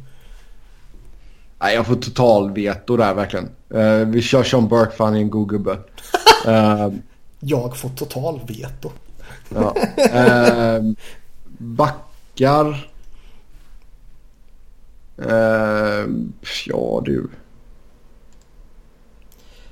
[1.60, 3.50] Nej, jag får total veto där verkligen.
[3.74, 5.78] Eh, vi kör Sean Burke för han är en god gubbe.
[6.48, 7.02] Ehm,
[7.40, 8.92] Jag får total veto.
[9.56, 9.76] ja.
[11.58, 12.90] Backar.
[15.18, 16.34] Ehm,
[16.66, 17.28] ja du.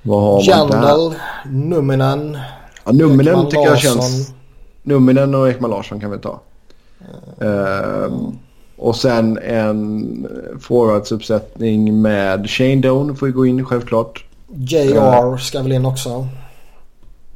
[0.01, 0.43] Vad har?
[0.49, 1.13] Jandal,
[1.45, 2.37] Numminen,
[2.85, 4.01] Ja, Numminen Ekman tycker jag Larsson.
[4.01, 4.33] känns...
[4.83, 6.39] Numminen och Ekman Larsson kan vi ta.
[7.41, 8.37] Ehm,
[8.77, 10.27] och sen en
[10.59, 14.25] forwardsuppsättning med Shane Doan får ju gå in självklart.
[14.47, 16.27] JR ska väl in också.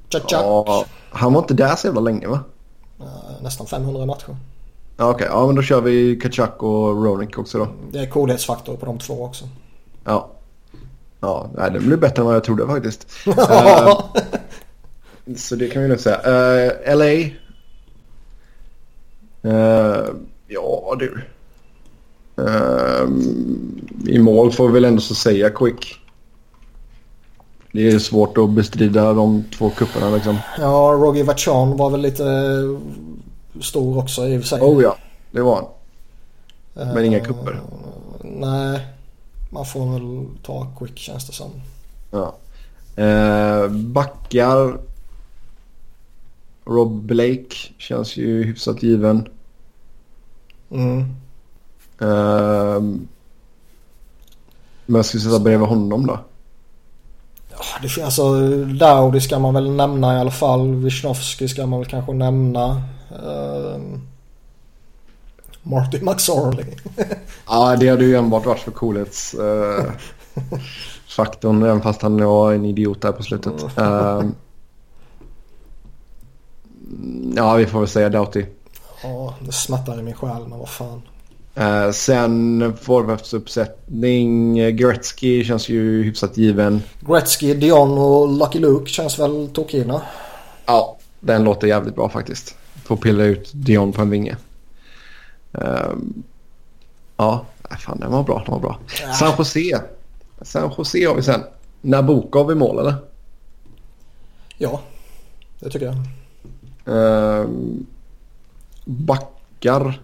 [0.09, 0.41] Tjack, tjack.
[0.43, 2.39] Ja, han var inte där så jävla länge va?
[2.99, 4.35] Eh, Nästan 500 matcher.
[4.97, 7.67] Ja, Okej, ja men då kör vi Kachak och Ronik också då.
[7.91, 9.45] Det är coolhetsfaktor på de två också.
[10.03, 10.29] Ja.
[11.19, 13.07] Ja, nej, det blir bättre än vad jag trodde faktiskt.
[13.25, 14.13] Ja.
[15.37, 16.17] så det kan vi nog säga.
[16.65, 17.11] Eh, LA.
[19.51, 20.05] Eh,
[20.47, 21.21] ja du.
[24.07, 25.99] I mål får vi väl ändå så säga Quick.
[27.77, 30.37] Det är svårt att bestrida de två kupperna liksom.
[30.59, 32.23] Ja, Rogi Vachon var väl lite
[33.61, 34.61] stor också i och för sig.
[34.61, 34.97] Oh ja,
[35.31, 35.65] det var han.
[36.93, 37.51] Men inga kupper.
[37.51, 37.59] Uh,
[38.21, 38.87] nej,
[39.49, 41.51] man får väl ta quick känns det som.
[42.11, 42.35] Ja.
[43.03, 44.79] Uh, backar.
[46.65, 49.27] Rob Blake känns ju hyfsat given.
[50.71, 50.99] Mm.
[52.01, 52.81] Uh,
[54.85, 56.19] men jag skulle sätta bredvid honom då?
[57.81, 60.75] Det finns alltså Dowdy ska man väl nämna i alla fall.
[60.75, 62.81] Wisnowski ska man väl kanske nämna.
[63.11, 63.77] Uh,
[65.63, 66.65] Marty McSorley.
[67.47, 71.63] ja, det hade ju enbart varit för coolhetsfaktorn.
[71.63, 73.63] Uh, även fast han var en idiot där på slutet.
[73.63, 74.23] Uh,
[77.35, 78.45] ja, vi får väl säga Doughty.
[79.03, 81.01] Ja, det smattar i min själ, men vad fan.
[81.59, 84.55] Uh, sen forwardsuppsättning.
[84.75, 86.81] Gretzky känns ju hyfsat given.
[86.99, 90.01] Gretzky, Dion och Lucky Luke känns väl tokgivna.
[90.65, 92.55] Ja, den låter jävligt bra faktiskt.
[92.83, 94.37] Få pilla ut Dion på en vinge.
[95.57, 95.93] Uh,
[97.17, 97.45] ja,
[97.79, 98.43] fan den var bra.
[98.45, 98.79] Den var bra.
[99.01, 99.13] Ja.
[99.13, 99.81] San Jose.
[100.41, 101.41] San Jose har vi sen.
[101.81, 102.95] Nabokov i mål eller?
[104.57, 104.81] Ja,
[105.59, 105.95] det tycker jag.
[106.95, 107.49] Uh,
[108.85, 110.01] backar.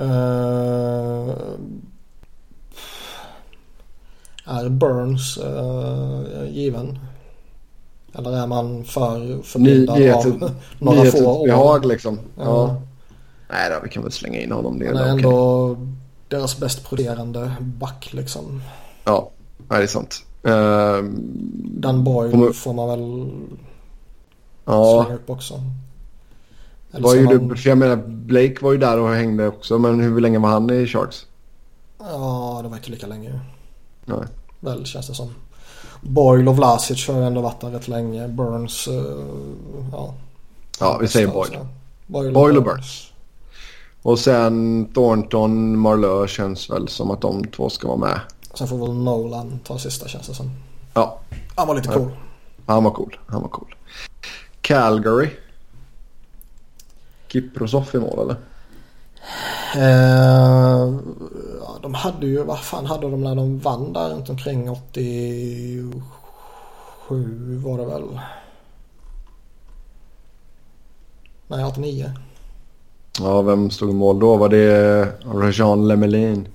[0.00, 1.34] Uh,
[4.44, 6.98] är Burns uh, given?
[8.14, 11.46] Eller är man för förblindad av några få år?
[11.46, 12.18] Behag, liksom.
[12.36, 12.44] Ja.
[12.44, 12.82] ja.
[13.50, 14.78] Nej då, vi kan väl slänga in honom.
[14.78, 15.76] Det är, är ändå
[16.28, 18.62] deras bäst producerande back liksom.
[19.04, 19.30] Ja,
[19.68, 20.24] nej, det är sant.
[20.46, 21.10] Uh,
[21.64, 22.52] Dan Boyle kommer...
[22.52, 23.30] får man väl
[24.64, 25.02] ja.
[25.04, 25.54] slänga upp också.
[26.90, 27.56] Var ju man...
[27.56, 29.78] för jag menar, Blake var ju där och hängde också.
[29.78, 31.26] Men hur länge var han i Sharks?
[31.98, 33.40] Ja, det var inte lika länge.
[34.04, 34.26] Nej.
[34.60, 35.34] Väl känns det som.
[36.00, 38.28] Boyle och Vlasic har ändå varit där rätt länge.
[38.28, 38.94] Burns, uh,
[39.92, 40.14] ja.
[40.80, 41.58] Ja, vi säger Boyle.
[42.06, 43.12] Boyle, Boyle och Burns.
[44.02, 48.20] Och sen Thornton, Marlö känns väl som att de två ska vara med.
[48.54, 50.50] Sen får väl Nolan ta sista känns det som.
[50.94, 51.20] Ja.
[51.56, 52.10] Han var lite cool.
[52.66, 53.18] Han var cool.
[53.26, 53.74] Han var cool.
[54.60, 55.30] Calgary.
[57.32, 58.36] Kiprosov i mål eller?
[59.76, 60.94] Eh,
[61.60, 65.92] ja, de hade ju, vad fan hade de när de vann där runt omkring 87
[67.64, 68.20] var det väl?
[71.48, 72.12] Nej 89.
[73.18, 74.36] Ja vem stod i mål då?
[74.36, 75.04] Var det
[75.34, 76.48] Rajan Lemelin?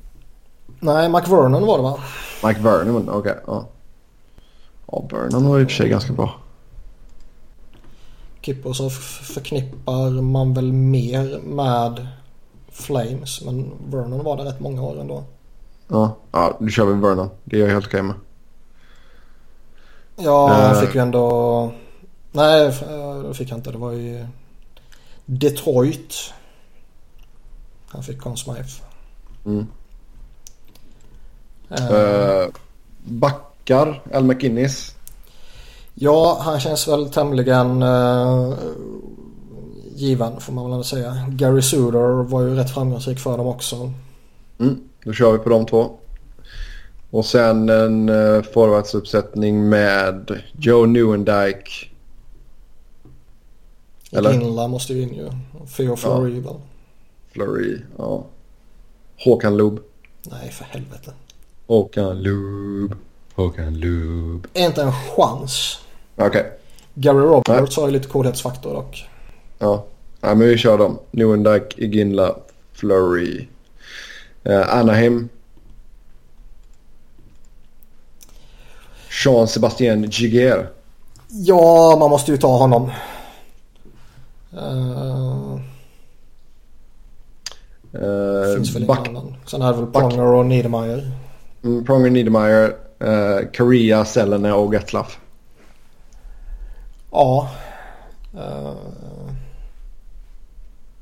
[0.79, 1.99] Nej McVernon var det va?
[2.43, 3.31] McVernon, okej.
[3.31, 3.65] Okay, ja.
[4.91, 6.33] ja Vernon var i och för sig ganska bra.
[8.45, 12.07] Kiprosov förknippar man väl mer med
[12.71, 13.41] Flames.
[13.41, 15.23] Men Vernon var där rätt många år ändå.
[15.87, 17.29] Ja, ja nu kör vi Vernon.
[17.43, 18.15] Det är jag helt okej med.
[20.15, 21.71] Ja, han uh, fick ju ändå...
[22.31, 22.73] Nej,
[23.23, 23.71] det fick han inte.
[23.71, 24.27] Det var i
[25.25, 26.33] Detroit.
[27.87, 28.81] Han fick Conn Smythe.
[29.45, 29.67] Mm.
[31.71, 32.47] Uh, uh,
[33.03, 34.94] backar, Al McInnes.
[35.97, 38.53] Ja, han känns väl tämligen uh,
[39.95, 41.27] given får man väl säga.
[41.29, 43.91] Gary Suder var ju rätt framgångsrik för dem också.
[44.59, 45.91] Mm, då kör vi på de två.
[47.11, 51.71] Och sen en uh, forwardsuppsättning med Joe Newendike.
[54.11, 54.33] Eller?
[54.33, 55.29] Ginla måste ju in ju.
[55.77, 56.51] Theo Fleury ja.
[56.51, 56.61] väl.
[57.31, 58.25] Fleury, ja.
[59.17, 59.79] Håkan Loob.
[60.23, 61.13] Nej, för helvete.
[61.67, 62.95] Håkan Loob.
[63.35, 64.47] Håkan Loob.
[64.53, 65.79] Inte en chans.
[66.15, 66.27] Okej.
[66.27, 66.43] Okay.
[66.93, 69.09] Gary Roberts har ju lite coolhetsfaktor dock.
[69.59, 69.85] Ja.
[70.21, 70.99] ja, men vi kör dem.
[71.11, 72.35] Newendike, Iginla,
[72.73, 73.47] Flurry.
[74.49, 75.29] Uh, Anaheim.
[79.23, 80.69] Jean-Sebastien Giger.
[81.27, 82.91] Ja, man måste ju ta honom.
[84.53, 85.59] Uh,
[87.93, 89.35] uh, finns väl back, annan.
[89.45, 91.11] Sen är det väl Pronger och Niedermayer.
[91.63, 95.19] Mm, Pronger, Niedermayer, uh, Korea, Selene och Gatlaff.
[97.11, 97.49] Ja.
[98.33, 99.31] Uh,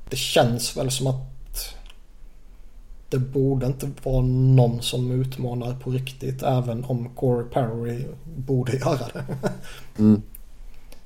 [0.10, 1.76] det känns väl som att
[3.10, 9.08] det borde inte vara någon som utmanar på riktigt även om Corey Perry borde göra
[9.14, 9.26] det.
[9.98, 10.22] mm.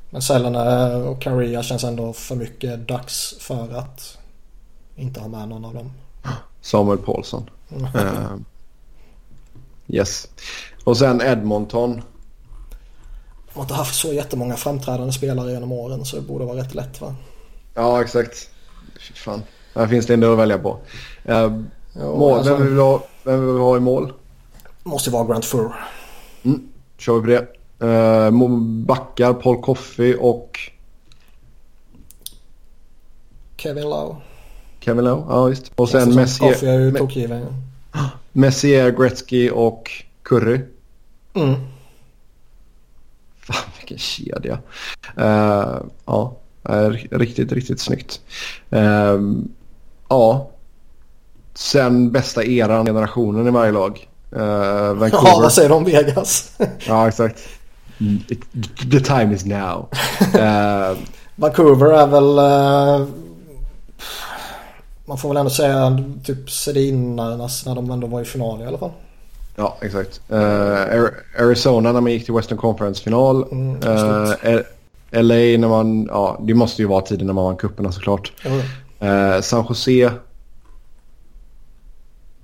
[0.09, 4.17] Men Selene och Caria känns ändå för mycket dags för att
[4.95, 5.91] inte ha med någon av dem.
[6.61, 7.49] Samuel Paulsson.
[7.73, 8.35] uh,
[9.87, 10.27] yes.
[10.83, 12.01] Och sen Edmonton.
[13.57, 17.01] Har inte haft så jättemånga framträdande spelare genom åren så det borde vara rätt lätt
[17.01, 17.15] va?
[17.73, 18.49] Ja exakt.
[18.99, 19.41] Fy fan.
[19.75, 20.79] Här finns det del att välja på.
[21.29, 21.61] Uh,
[21.95, 22.55] mål, alltså...
[22.55, 24.13] vem, vill ha, vem vill ha i mål?
[24.83, 25.71] Måste vara Grant Fur.
[26.43, 27.47] Mm, kör vi på det.
[27.85, 30.59] Uh, backar Paul Coffey och...
[33.57, 34.15] Kevin Lowe.
[34.79, 35.71] Kevin Lowe, ja visst.
[35.75, 36.53] Och sen Messier...
[36.53, 37.63] Coffey är ju tokgiven.
[38.31, 39.91] Messier, Gretzky och
[40.23, 40.59] Curry.
[41.33, 41.55] Mm.
[43.47, 44.59] Fan vilken kedja.
[45.19, 46.35] Uh, ja,
[47.11, 48.21] riktigt, riktigt snyggt.
[48.73, 49.21] Uh,
[50.09, 50.49] ja.
[51.53, 54.07] Sen bästa eran, generationen i varje lag.
[54.35, 54.39] Uh,
[54.93, 55.29] Vancouver.
[55.29, 56.51] Ja, vad säger om Vegas?
[56.87, 57.39] ja, exakt.
[58.91, 59.89] The time is now.
[60.35, 60.97] Uh,
[61.35, 62.39] Vancouver är väl...
[62.39, 63.07] Uh,
[65.05, 68.77] man får väl ändå säga typ Sedinarnas när de ändå var i final i alla
[68.77, 68.91] fall.
[69.59, 70.21] Ja, exakt.
[70.31, 71.07] Uh,
[71.39, 73.45] Arizona när man gick till Western Conference-final.
[73.51, 74.61] Mm, uh,
[75.11, 76.05] LA när man...
[76.05, 78.33] Ja, det måste ju vara tiden när man vann cuperna såklart.
[78.45, 78.59] Mm.
[79.11, 80.11] Uh, San Jose.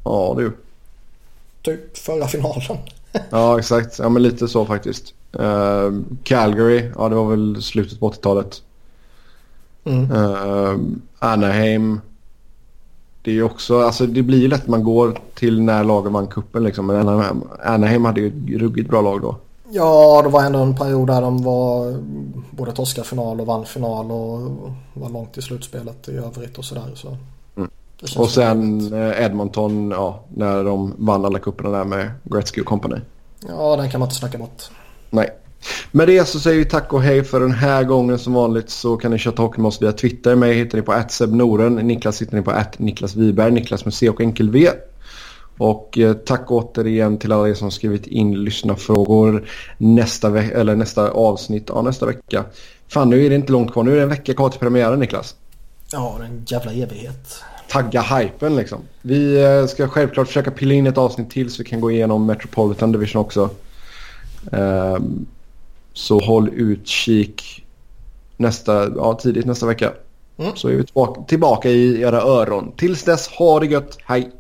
[0.03, 0.52] Ja, du.
[1.61, 2.61] Typ förra finalen.
[3.30, 3.99] ja, exakt.
[3.99, 5.14] Ja, men lite så faktiskt.
[6.23, 6.91] Calgary.
[6.95, 8.61] Ja, det var väl slutet på 80-talet.
[9.85, 11.02] Mm.
[11.19, 12.02] Anaheim
[13.24, 16.64] det är också, alltså det blir ju lätt man går till när lagen vann kuppen
[16.64, 16.86] liksom.
[16.86, 17.10] Men
[17.64, 19.36] Anaheim hade ju ett ruggigt bra lag då.
[19.70, 21.95] Ja, det var ändå en period där de var
[22.52, 24.41] både torska final och vann final och
[24.94, 26.91] var långt i slutspelet i övrigt och sådär.
[26.95, 27.18] Så.
[27.56, 27.70] Mm.
[28.18, 32.95] Och sen eh, Edmonton, ja, när de vann alla kupperna där med Gretzky och company.
[33.48, 34.64] Ja, den kan man inte snacka bort.
[35.10, 35.30] Nej.
[35.91, 38.19] Med det så säger vi tack och hej för den här gången.
[38.19, 40.35] Som vanligt så kan ni köta hockey med oss via Twitter.
[40.35, 41.76] Mig hittar ni på @sebnoren.
[41.76, 43.52] Niklas hittar ni på Niklas Wiberg.
[43.52, 44.69] Niklas med C och enkel V.
[45.57, 51.69] Och eh, tack återigen till alla er som skrivit in lyssnarfrågor nästa, eller nästa avsnitt
[51.69, 52.45] av nästa vecka.
[52.88, 53.84] Fan nu är det inte långt kvar.
[53.84, 55.35] Nu är det en vecka kvar till premiären Niklas.
[55.91, 57.44] Ja, det är en jävla evighet.
[57.69, 58.80] Tagga hypen liksom.
[59.02, 62.26] Vi eh, ska självklart försöka pilla in ett avsnitt till så vi kan gå igenom
[62.26, 63.49] Metropolitan Division också.
[64.52, 65.26] Um,
[65.94, 67.65] så håll utkik
[68.38, 69.94] nästa, ja, tidigt nästa vecka.
[70.38, 70.56] Mm.
[70.56, 72.72] Så är vi tillbaka, tillbaka i era öron.
[72.78, 73.98] Tills dess, ha det gött.
[74.06, 74.32] Hej!